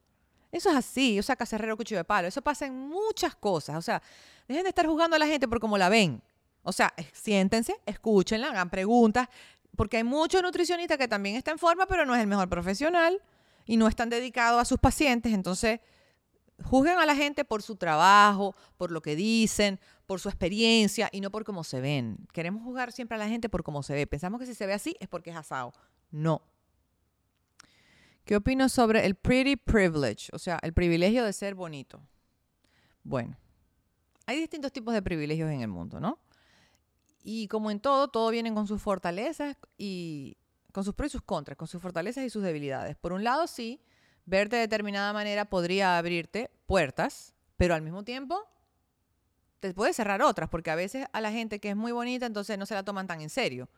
Eso 0.52 0.70
es 0.70 0.76
así, 0.76 1.20
o 1.20 1.24
sea, 1.24 1.36
cacerrero 1.36 1.78
cuchillo 1.78 2.00
de 2.00 2.06
palo. 2.06 2.28
Eso 2.28 2.42
pasa 2.42 2.66
en 2.66 2.76
muchas 2.76 3.36
cosas. 3.36 3.76
O 3.76 3.82
sea, 3.82 4.02
dejen 4.48 4.64
de 4.64 4.70
estar 4.70 4.86
juzgando 4.88 5.16
a 5.16 5.20
la 5.20 5.28
gente 5.28 5.48
por 5.48 5.60
cómo 5.60 5.78
la 5.78 5.90
ven. 5.90 6.22
O 6.64 6.72
sea, 6.72 6.94
siéntense, 7.14 7.76
escúchenla, 7.86 8.50
hagan 8.50 8.70
preguntas, 8.70 9.28
porque 9.76 9.98
hay 9.98 10.04
muchos 10.04 10.42
nutricionistas 10.42 10.98
que 10.98 11.08
también 11.08 11.36
están 11.36 11.54
en 11.54 11.60
forma, 11.60 11.86
pero 11.86 12.06
no 12.06 12.16
es 12.16 12.22
el 12.22 12.28
mejor 12.28 12.50
profesional 12.50 13.22
y 13.66 13.78
no 13.78 13.88
están 13.88 14.10
dedicados 14.10 14.62
a 14.62 14.66
sus 14.66 14.80
pacientes, 14.80 15.34
entonces 15.34 15.80
juzguen 16.64 16.98
a 16.98 17.06
la 17.06 17.16
gente 17.16 17.46
por 17.46 17.62
su 17.62 17.76
trabajo, 17.76 18.56
por 18.78 18.92
lo 18.92 19.02
que 19.02 19.16
dicen, 19.16 19.80
por 20.06 20.20
su 20.20 20.28
experiencia 20.28 21.10
y 21.12 21.22
no 21.22 21.32
por 21.32 21.44
cómo 21.44 21.64
se 21.64 21.80
ven. 21.80 22.18
Queremos 22.34 22.64
juzgar 22.64 22.92
siempre 22.92 23.16
a 23.16 23.20
la 23.20 23.30
gente 23.30 23.48
por 23.48 23.64
cómo 23.64 23.84
se 23.84 23.94
ve. 23.94 24.08
Pensamos 24.08 24.40
que 24.40 24.46
si 24.46 24.56
se 24.56 24.66
ve 24.66 24.74
así 24.74 24.96
es 25.00 25.08
porque 25.08 25.30
es 25.30 25.36
asado. 25.36 25.74
No. 26.12 26.42
¿Qué 28.30 28.36
opino 28.36 28.70
sobre 28.70 29.08
el 29.08 29.16
pretty 29.16 29.56
privilege? 29.56 30.30
O 30.34 30.38
sea, 30.38 30.60
el 30.62 30.72
privilegio 30.72 31.26
de 31.26 31.34
ser 31.34 31.56
bonito. 31.56 32.00
Bueno, 33.02 33.36
hay 34.28 34.38
distintos 34.40 34.72
tipos 34.72 34.94
de 34.94 35.02
privilegios 35.02 35.50
en 35.50 35.62
el 35.62 35.68
mundo, 35.68 36.00
¿no? 36.00 36.20
Y 37.24 37.48
como 37.48 37.72
en 37.72 37.80
todo, 37.80 38.08
todo 38.10 38.30
viene 38.30 38.54
con 38.54 38.68
sus 38.68 38.80
fortalezas 38.84 39.58
y 39.80 40.38
con 40.72 40.84
sus 40.84 40.94
pros 40.94 41.08
y 41.08 41.14
sus 41.14 41.24
contras, 41.24 41.58
con 41.58 41.68
sus 41.68 41.82
fortalezas 41.82 42.24
y 42.24 42.30
sus 42.30 42.44
debilidades. 42.44 42.96
Por 42.98 43.14
un 43.14 43.24
lado, 43.24 43.48
sí, 43.48 43.82
verte 44.26 44.58
de 44.58 44.62
determinada 44.62 45.12
manera 45.12 45.46
podría 45.46 45.98
abrirte 45.98 46.52
puertas, 46.68 47.34
pero 47.58 47.74
al 47.74 47.82
mismo 47.82 48.04
tiempo 48.04 48.48
te 49.60 49.74
puede 49.74 49.92
cerrar 49.92 50.22
otras, 50.22 50.50
porque 50.50 50.70
a 50.70 50.76
veces 50.76 51.08
a 51.14 51.20
la 51.20 51.32
gente 51.32 51.60
que 51.60 51.72
es 51.72 51.76
muy 51.76 51.94
bonita, 51.94 52.28
entonces 52.28 52.60
no 52.60 52.68
se 52.68 52.76
la 52.76 52.84
toman 52.84 53.08
tan 53.08 53.22
en 53.22 53.32
serio. 53.32 53.70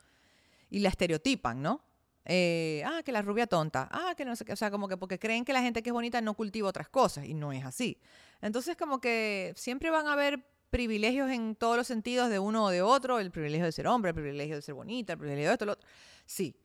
Y 0.68 0.80
la 0.80 0.90
estereotipan, 0.90 1.62
¿no? 1.62 1.82
Eh, 2.24 2.82
ah, 2.86 3.02
que 3.04 3.12
la 3.12 3.22
rubia 3.22 3.46
tonta. 3.46 3.88
Ah, 3.90 4.14
que 4.16 4.24
no 4.24 4.36
sé 4.36 4.44
qué. 4.44 4.52
O 4.52 4.56
sea, 4.56 4.70
como 4.70 4.88
que 4.88 4.96
porque 4.96 5.18
creen 5.18 5.44
que 5.44 5.52
la 5.52 5.62
gente 5.62 5.82
que 5.82 5.90
es 5.90 5.94
bonita 5.94 6.20
no 6.20 6.34
cultiva 6.34 6.68
otras 6.68 6.88
cosas. 6.88 7.26
Y 7.26 7.34
no 7.34 7.52
es 7.52 7.64
así. 7.64 7.98
Entonces, 8.40 8.76
como 8.76 9.00
que 9.00 9.52
siempre 9.56 9.90
van 9.90 10.06
a 10.06 10.12
haber 10.12 10.44
privilegios 10.70 11.30
en 11.30 11.54
todos 11.54 11.76
los 11.76 11.86
sentidos 11.86 12.30
de 12.30 12.38
uno 12.38 12.64
o 12.64 12.70
de 12.70 12.80
otro, 12.80 13.20
el 13.20 13.30
privilegio 13.30 13.66
de 13.66 13.72
ser 13.72 13.86
hombre, 13.86 14.10
el 14.10 14.14
privilegio 14.14 14.56
de 14.56 14.62
ser 14.62 14.74
bonita, 14.74 15.12
el 15.12 15.18
privilegio 15.18 15.48
de 15.48 15.52
esto, 15.52 15.66
lo 15.66 15.72
otro. 15.72 15.86
Sí. 16.24 16.56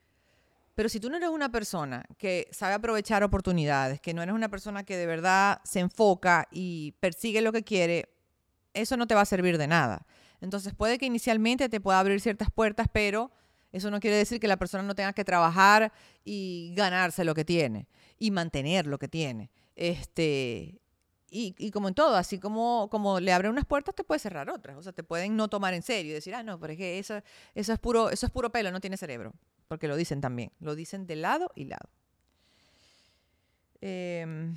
Pero 0.76 0.90
si 0.90 1.00
tú 1.00 1.10
no 1.10 1.18
eres 1.18 1.30
una 1.30 1.52
persona 1.52 2.06
que 2.18 2.48
sabe 2.52 2.76
aprovechar 2.76 3.24
oportunidades, 3.24 4.00
que 4.00 4.14
no 4.14 4.22
eres 4.22 4.36
una 4.36 4.48
persona 4.48 4.84
que 4.84 4.96
de 4.96 5.08
verdad 5.08 5.60
se 5.64 5.80
enfoca 5.80 6.48
y 6.52 6.94
persigue 7.00 7.42
lo 7.42 7.52
que 7.52 7.64
quiere, 7.64 8.10
eso 8.74 8.96
no 8.96 9.08
te 9.08 9.16
va 9.16 9.22
a 9.22 9.26
servir 9.26 9.58
de 9.58 9.68
nada. 9.68 10.06
Entonces 10.40 10.74
puede 10.76 11.00
que 11.00 11.08
inicialmente 11.08 11.68
te 11.68 11.82
pueda 11.82 12.00
abrir 12.00 12.22
ciertas 12.22 12.52
puertas, 12.52 12.88
pero 12.94 13.32
eso 13.72 13.92
no 13.92 14.00
quiere 14.00 14.18
decir 14.18 14.40
que 14.40 14.48
la 14.48 14.58
persona 14.58 14.84
no 14.84 14.96
tenga 14.96 15.14
que 15.14 15.26
trabajar 15.26 15.92
y 16.24 16.74
ganarse 16.76 17.24
lo 17.24 17.34
que 17.34 17.46
tiene 17.46 17.88
y 18.18 18.32
mantener 18.32 18.88
lo 18.88 18.98
que 18.98 19.08
tiene. 19.08 19.52
Este, 19.76 20.82
y, 21.30 21.72
como 21.72 21.90
en 21.90 21.94
todo, 21.94 22.16
así 22.16 22.40
como, 22.40 22.90
como 22.90 23.20
le 23.20 23.34
abre 23.34 23.50
unas 23.50 23.66
puertas, 23.66 23.94
te 23.94 24.04
puede 24.04 24.20
cerrar 24.20 24.50
otras. 24.50 24.78
O 24.78 24.82
sea, 24.82 24.94
te 24.94 25.04
pueden 25.04 25.36
no 25.36 25.50
tomar 25.50 25.74
en 25.74 25.82
serio 25.82 26.12
y 26.12 26.14
decir, 26.16 26.34
ah, 26.34 26.44
no, 26.44 26.60
pero 26.60 26.74
es 26.74 26.78
que 26.78 27.00
eso, 27.00 27.22
es 27.54 27.80
puro, 27.80 28.10
eso 28.10 28.26
es 28.26 28.32
puro 28.32 28.50
pelo, 28.52 28.72
no 28.72 28.80
tiene 28.80 28.96
cerebro. 28.96 29.34
Porque 29.68 29.88
lo 29.90 29.98
dicen 29.98 30.22
también. 30.22 30.52
Lo 30.60 30.76
dicen 30.76 31.06
de 31.06 31.18
lado 31.18 31.52
y 31.56 31.66
lado. 31.66 31.90
Em, 33.82 34.56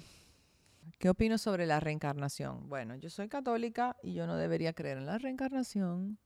¿Qué 0.99 1.11
opino 1.11 1.39
sobre 1.39 1.67
la 1.67 1.81
reencarnación? 1.81 2.69
Bueno, 2.69 2.95
yo 2.95 3.11
soy 3.11 3.29
católica 3.29 3.97
y 4.03 4.15
yo 4.15 4.27
no 4.27 4.37
debería 4.37 4.73
creer 4.73 4.99
en 4.99 5.07
la 5.07 5.19
reencarnación. 5.19 6.19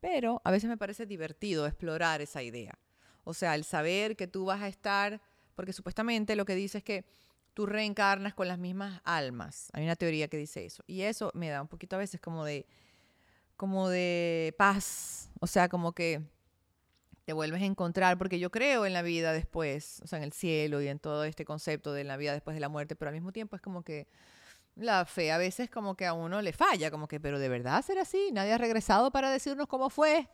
Pero 0.00 0.40
a 0.44 0.50
veces 0.50 0.68
me 0.68 0.76
parece 0.76 1.06
divertido 1.06 1.66
explorar 1.66 2.20
esa 2.20 2.42
idea. 2.42 2.78
O 3.24 3.34
sea, 3.34 3.54
el 3.54 3.64
saber 3.64 4.16
que 4.16 4.26
tú 4.26 4.44
vas 4.46 4.62
a 4.62 4.68
estar, 4.68 5.20
porque 5.54 5.72
supuestamente 5.72 6.36
lo 6.36 6.44
que 6.44 6.54
dice 6.54 6.78
es 6.78 6.84
que 6.84 7.04
tú 7.54 7.66
reencarnas 7.66 8.34
con 8.34 8.48
las 8.48 8.58
mismas 8.58 9.00
almas. 9.04 9.70
Hay 9.72 9.84
una 9.84 9.96
teoría 9.96 10.28
que 10.28 10.36
dice 10.36 10.64
eso. 10.64 10.84
Y 10.86 11.02
eso 11.02 11.30
me 11.34 11.48
da 11.48 11.60
un 11.60 11.68
poquito 11.68 11.96
a 11.96 11.98
veces 11.98 12.20
como 12.20 12.44
de, 12.44 12.66
como 13.56 13.88
de 13.88 14.54
paz. 14.56 15.30
O 15.40 15.46
sea, 15.46 15.68
como 15.68 15.92
que 15.92 16.22
te 17.24 17.34
vuelves 17.34 17.60
a 17.60 17.66
encontrar, 17.66 18.16
porque 18.16 18.38
yo 18.38 18.50
creo 18.50 18.86
en 18.86 18.94
la 18.94 19.02
vida 19.02 19.34
después, 19.34 20.00
o 20.02 20.06
sea, 20.06 20.16
en 20.16 20.24
el 20.24 20.32
cielo 20.32 20.80
y 20.80 20.88
en 20.88 20.98
todo 20.98 21.24
este 21.24 21.44
concepto 21.44 21.92
de 21.92 22.02
la 22.02 22.16
vida 22.16 22.32
después 22.32 22.54
de 22.54 22.60
la 22.60 22.70
muerte, 22.70 22.96
pero 22.96 23.10
al 23.10 23.14
mismo 23.14 23.32
tiempo 23.32 23.54
es 23.54 23.60
como 23.60 23.82
que 23.82 24.06
la 24.78 25.04
fe 25.04 25.32
a 25.32 25.38
veces 25.38 25.70
como 25.70 25.96
que 25.96 26.06
a 26.06 26.12
uno 26.12 26.40
le 26.40 26.52
falla, 26.52 26.90
como 26.90 27.08
que, 27.08 27.20
pero 27.20 27.38
de 27.38 27.48
verdad 27.48 27.82
ser 27.82 27.98
así, 27.98 28.30
nadie 28.32 28.52
ha 28.52 28.58
regresado 28.58 29.10
para 29.10 29.30
decirnos 29.30 29.66
cómo 29.66 29.90
fue. 29.90 30.28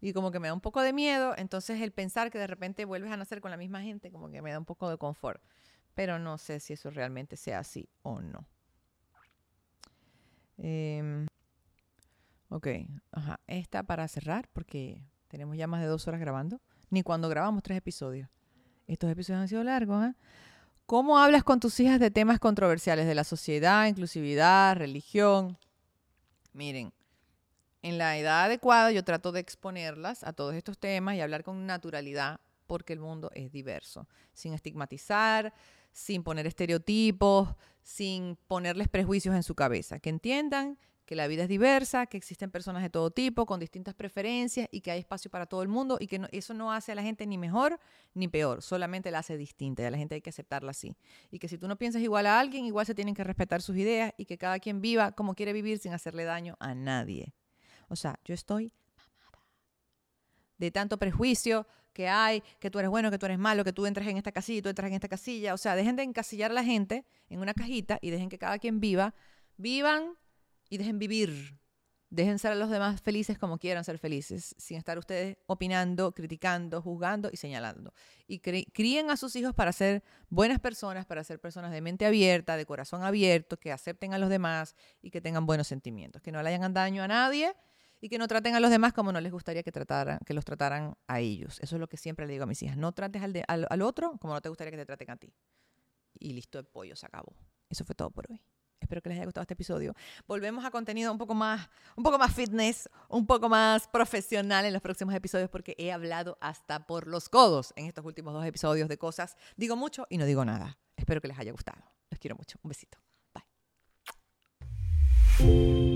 Y 0.00 0.12
como 0.14 0.30
que 0.30 0.40
me 0.40 0.48
da 0.48 0.54
un 0.54 0.62
poco 0.62 0.80
de 0.80 0.92
miedo, 0.92 1.34
entonces 1.36 1.80
el 1.80 1.92
pensar 1.92 2.30
que 2.30 2.38
de 2.38 2.46
repente 2.46 2.86
vuelves 2.86 3.12
a 3.12 3.16
nacer 3.18 3.40
con 3.40 3.50
la 3.50 3.58
misma 3.58 3.82
gente, 3.82 4.10
como 4.10 4.30
que 4.30 4.40
me 4.40 4.50
da 4.50 4.58
un 4.58 4.64
poco 4.64 4.88
de 4.88 4.96
confort 4.96 5.42
pero 5.94 6.18
no 6.18 6.38
sé 6.38 6.60
si 6.60 6.72
eso 6.72 6.90
realmente 6.90 7.36
sea 7.36 7.58
así 7.58 7.88
o 8.02 8.20
no. 8.20 8.46
Em, 10.56 11.26
ok, 12.48 12.66
ajá. 13.12 13.40
Esta 13.46 13.82
para 13.82 14.06
cerrar, 14.08 14.48
porque 14.52 15.04
tenemos 15.28 15.56
ya 15.56 15.66
más 15.66 15.80
de 15.80 15.86
dos 15.86 16.06
horas 16.08 16.20
grabando, 16.20 16.60
ni 16.90 17.02
cuando 17.02 17.28
grabamos 17.28 17.62
tres 17.62 17.78
episodios. 17.78 18.28
Estos 18.86 19.10
episodios 19.10 19.42
han 19.42 19.48
sido 19.48 19.64
largos, 19.64 20.06
¿eh? 20.06 20.14
¿Cómo 20.90 21.20
hablas 21.20 21.44
con 21.44 21.60
tus 21.60 21.78
hijas 21.78 22.00
de 22.00 22.10
temas 22.10 22.40
controversiales 22.40 23.06
de 23.06 23.14
la 23.14 23.22
sociedad, 23.22 23.86
inclusividad, 23.86 24.74
religión? 24.74 25.56
Miren, 26.52 26.92
en 27.80 27.96
la 27.96 28.18
edad 28.18 28.46
adecuada 28.46 28.90
yo 28.90 29.04
trato 29.04 29.30
de 29.30 29.38
exponerlas 29.38 30.24
a 30.24 30.32
todos 30.32 30.52
estos 30.56 30.78
temas 30.78 31.14
y 31.14 31.20
hablar 31.20 31.44
con 31.44 31.64
naturalidad 31.64 32.40
porque 32.66 32.92
el 32.92 32.98
mundo 32.98 33.30
es 33.36 33.52
diverso, 33.52 34.08
sin 34.32 34.52
estigmatizar, 34.52 35.54
sin 35.92 36.24
poner 36.24 36.48
estereotipos, 36.48 37.50
sin 37.84 38.36
ponerles 38.48 38.88
prejuicios 38.88 39.36
en 39.36 39.44
su 39.44 39.54
cabeza, 39.54 40.00
que 40.00 40.10
entiendan 40.10 40.76
que 41.10 41.16
la 41.16 41.26
vida 41.26 41.42
es 41.42 41.48
diversa, 41.48 42.06
que 42.06 42.16
existen 42.16 42.52
personas 42.52 42.84
de 42.84 42.88
todo 42.88 43.10
tipo, 43.10 43.44
con 43.44 43.58
distintas 43.58 43.96
preferencias 43.96 44.68
y 44.70 44.80
que 44.80 44.92
hay 44.92 45.00
espacio 45.00 45.28
para 45.28 45.44
todo 45.44 45.60
el 45.60 45.68
mundo 45.68 45.98
y 45.98 46.06
que 46.06 46.20
eso 46.30 46.54
no 46.54 46.72
hace 46.72 46.92
a 46.92 46.94
la 46.94 47.02
gente 47.02 47.26
ni 47.26 47.36
mejor 47.36 47.80
ni 48.14 48.28
peor, 48.28 48.62
solamente 48.62 49.10
la 49.10 49.18
hace 49.18 49.36
distinta 49.36 49.82
y 49.82 49.86
a 49.86 49.90
la 49.90 49.98
gente 49.98 50.14
hay 50.14 50.20
que 50.20 50.30
aceptarla 50.30 50.70
así. 50.70 50.94
Y 51.32 51.40
que 51.40 51.48
si 51.48 51.58
tú 51.58 51.66
no 51.66 51.74
piensas 51.74 52.00
igual 52.00 52.26
a 52.26 52.38
alguien, 52.38 52.64
igual 52.64 52.86
se 52.86 52.94
tienen 52.94 53.16
que 53.16 53.24
respetar 53.24 53.60
sus 53.60 53.76
ideas 53.76 54.14
y 54.18 54.24
que 54.24 54.38
cada 54.38 54.60
quien 54.60 54.80
viva 54.80 55.10
como 55.10 55.34
quiere 55.34 55.52
vivir 55.52 55.80
sin 55.80 55.92
hacerle 55.94 56.22
daño 56.22 56.56
a 56.60 56.76
nadie. 56.76 57.34
O 57.88 57.96
sea, 57.96 58.20
yo 58.24 58.32
estoy 58.32 58.72
de 60.58 60.70
tanto 60.70 60.96
prejuicio, 60.96 61.66
que 61.92 62.06
hay, 62.06 62.44
que 62.60 62.70
tú 62.70 62.78
eres 62.78 62.88
bueno, 62.88 63.10
que 63.10 63.18
tú 63.18 63.26
eres 63.26 63.40
malo, 63.40 63.64
que 63.64 63.72
tú 63.72 63.84
entres 63.84 64.06
en 64.06 64.16
esta 64.16 64.30
casilla 64.30 64.60
y 64.60 64.62
tú 64.62 64.68
entras 64.68 64.86
en 64.86 64.94
esta 64.94 65.08
casilla. 65.08 65.54
O 65.54 65.58
sea, 65.58 65.74
dejen 65.74 65.96
de 65.96 66.04
encasillar 66.04 66.52
a 66.52 66.54
la 66.54 66.62
gente 66.62 67.04
en 67.28 67.40
una 67.40 67.52
cajita 67.52 67.98
y 68.00 68.10
dejen 68.10 68.28
que 68.28 68.38
cada 68.38 68.60
quien 68.60 68.78
viva. 68.78 69.12
Vivan 69.56 70.14
y 70.70 70.78
dejen 70.78 70.98
vivir. 70.98 71.60
Dejen 72.08 72.40
ser 72.40 72.50
a 72.50 72.54
los 72.56 72.70
demás 72.70 73.00
felices 73.00 73.38
como 73.38 73.58
quieran 73.58 73.84
ser 73.84 73.96
felices, 73.98 74.56
sin 74.58 74.76
estar 74.78 74.98
ustedes 74.98 75.36
opinando, 75.46 76.12
criticando, 76.12 76.82
juzgando 76.82 77.30
y 77.32 77.36
señalando. 77.36 77.92
Y 78.26 78.40
críen 78.40 79.10
a 79.10 79.16
sus 79.16 79.36
hijos 79.36 79.54
para 79.54 79.72
ser 79.72 80.02
buenas 80.28 80.58
personas, 80.58 81.06
para 81.06 81.22
ser 81.22 81.38
personas 81.40 81.70
de 81.70 81.80
mente 81.80 82.06
abierta, 82.06 82.56
de 82.56 82.66
corazón 82.66 83.04
abierto, 83.04 83.58
que 83.60 83.70
acepten 83.70 84.12
a 84.12 84.18
los 84.18 84.28
demás 84.28 84.74
y 85.02 85.10
que 85.10 85.20
tengan 85.20 85.46
buenos 85.46 85.68
sentimientos, 85.68 86.20
que 86.20 86.32
no 86.32 86.42
le 86.42 86.52
hagan 86.52 86.74
daño 86.74 87.04
a 87.04 87.08
nadie 87.08 87.54
y 88.00 88.08
que 88.08 88.18
no 88.18 88.26
traten 88.26 88.56
a 88.56 88.60
los 88.60 88.70
demás 88.70 88.92
como 88.92 89.12
no 89.12 89.20
les 89.20 89.30
gustaría 89.30 89.62
que, 89.62 89.70
trataran, 89.70 90.18
que 90.26 90.34
los 90.34 90.44
trataran 90.44 90.96
a 91.06 91.20
ellos. 91.20 91.60
Eso 91.60 91.76
es 91.76 91.80
lo 91.80 91.88
que 91.88 91.96
siempre 91.96 92.26
le 92.26 92.32
digo 92.32 92.42
a 92.42 92.46
mis 92.46 92.60
hijas. 92.62 92.76
No 92.76 92.90
trates 92.90 93.22
al, 93.22 93.44
al, 93.46 93.82
otro 93.82 94.18
como 94.18 94.34
no 94.34 94.40
te 94.40 94.48
gustaría 94.48 94.72
que 94.72 94.78
te 94.78 94.86
traten 94.86 95.10
a 95.10 95.16
ti. 95.16 95.32
Y 96.18 96.32
listo, 96.32 96.58
el 96.58 96.66
pollo 96.66 96.96
se 96.96 97.06
acabó. 97.06 97.36
Eso 97.68 97.84
fue 97.84 97.94
todo 97.94 98.10
por 98.10 98.30
hoy. 98.30 98.40
Espero 98.80 99.02
que 99.02 99.08
les 99.10 99.18
haya 99.18 99.26
gustado 99.26 99.42
este 99.42 99.54
episodio. 99.54 99.94
Volvemos 100.26 100.64
a 100.64 100.70
contenido 100.70 101.12
un 101.12 101.18
poco 101.18 101.34
más, 101.34 101.68
un 101.96 102.02
poco 102.02 102.18
más 102.18 102.34
fitness, 102.34 102.88
un 103.08 103.26
poco 103.26 103.48
más 103.48 103.86
profesional 103.88 104.64
en 104.64 104.72
los 104.72 104.82
próximos 104.82 105.14
episodios 105.14 105.50
porque 105.50 105.74
he 105.78 105.92
hablado 105.92 106.38
hasta 106.40 106.86
por 106.86 107.06
los 107.06 107.28
codos 107.28 107.72
en 107.76 107.86
estos 107.86 108.04
últimos 108.04 108.32
dos 108.34 108.44
episodios 108.44 108.88
de 108.88 108.98
cosas. 108.98 109.36
Digo 109.56 109.76
mucho 109.76 110.06
y 110.08 110.18
no 110.18 110.24
digo 110.24 110.44
nada. 110.44 110.78
Espero 110.96 111.20
que 111.20 111.28
les 111.28 111.38
haya 111.38 111.52
gustado. 111.52 111.82
Los 112.10 112.18
quiero 112.18 112.36
mucho. 112.36 112.58
Un 112.62 112.68
besito. 112.68 112.98
Bye. 115.38 115.89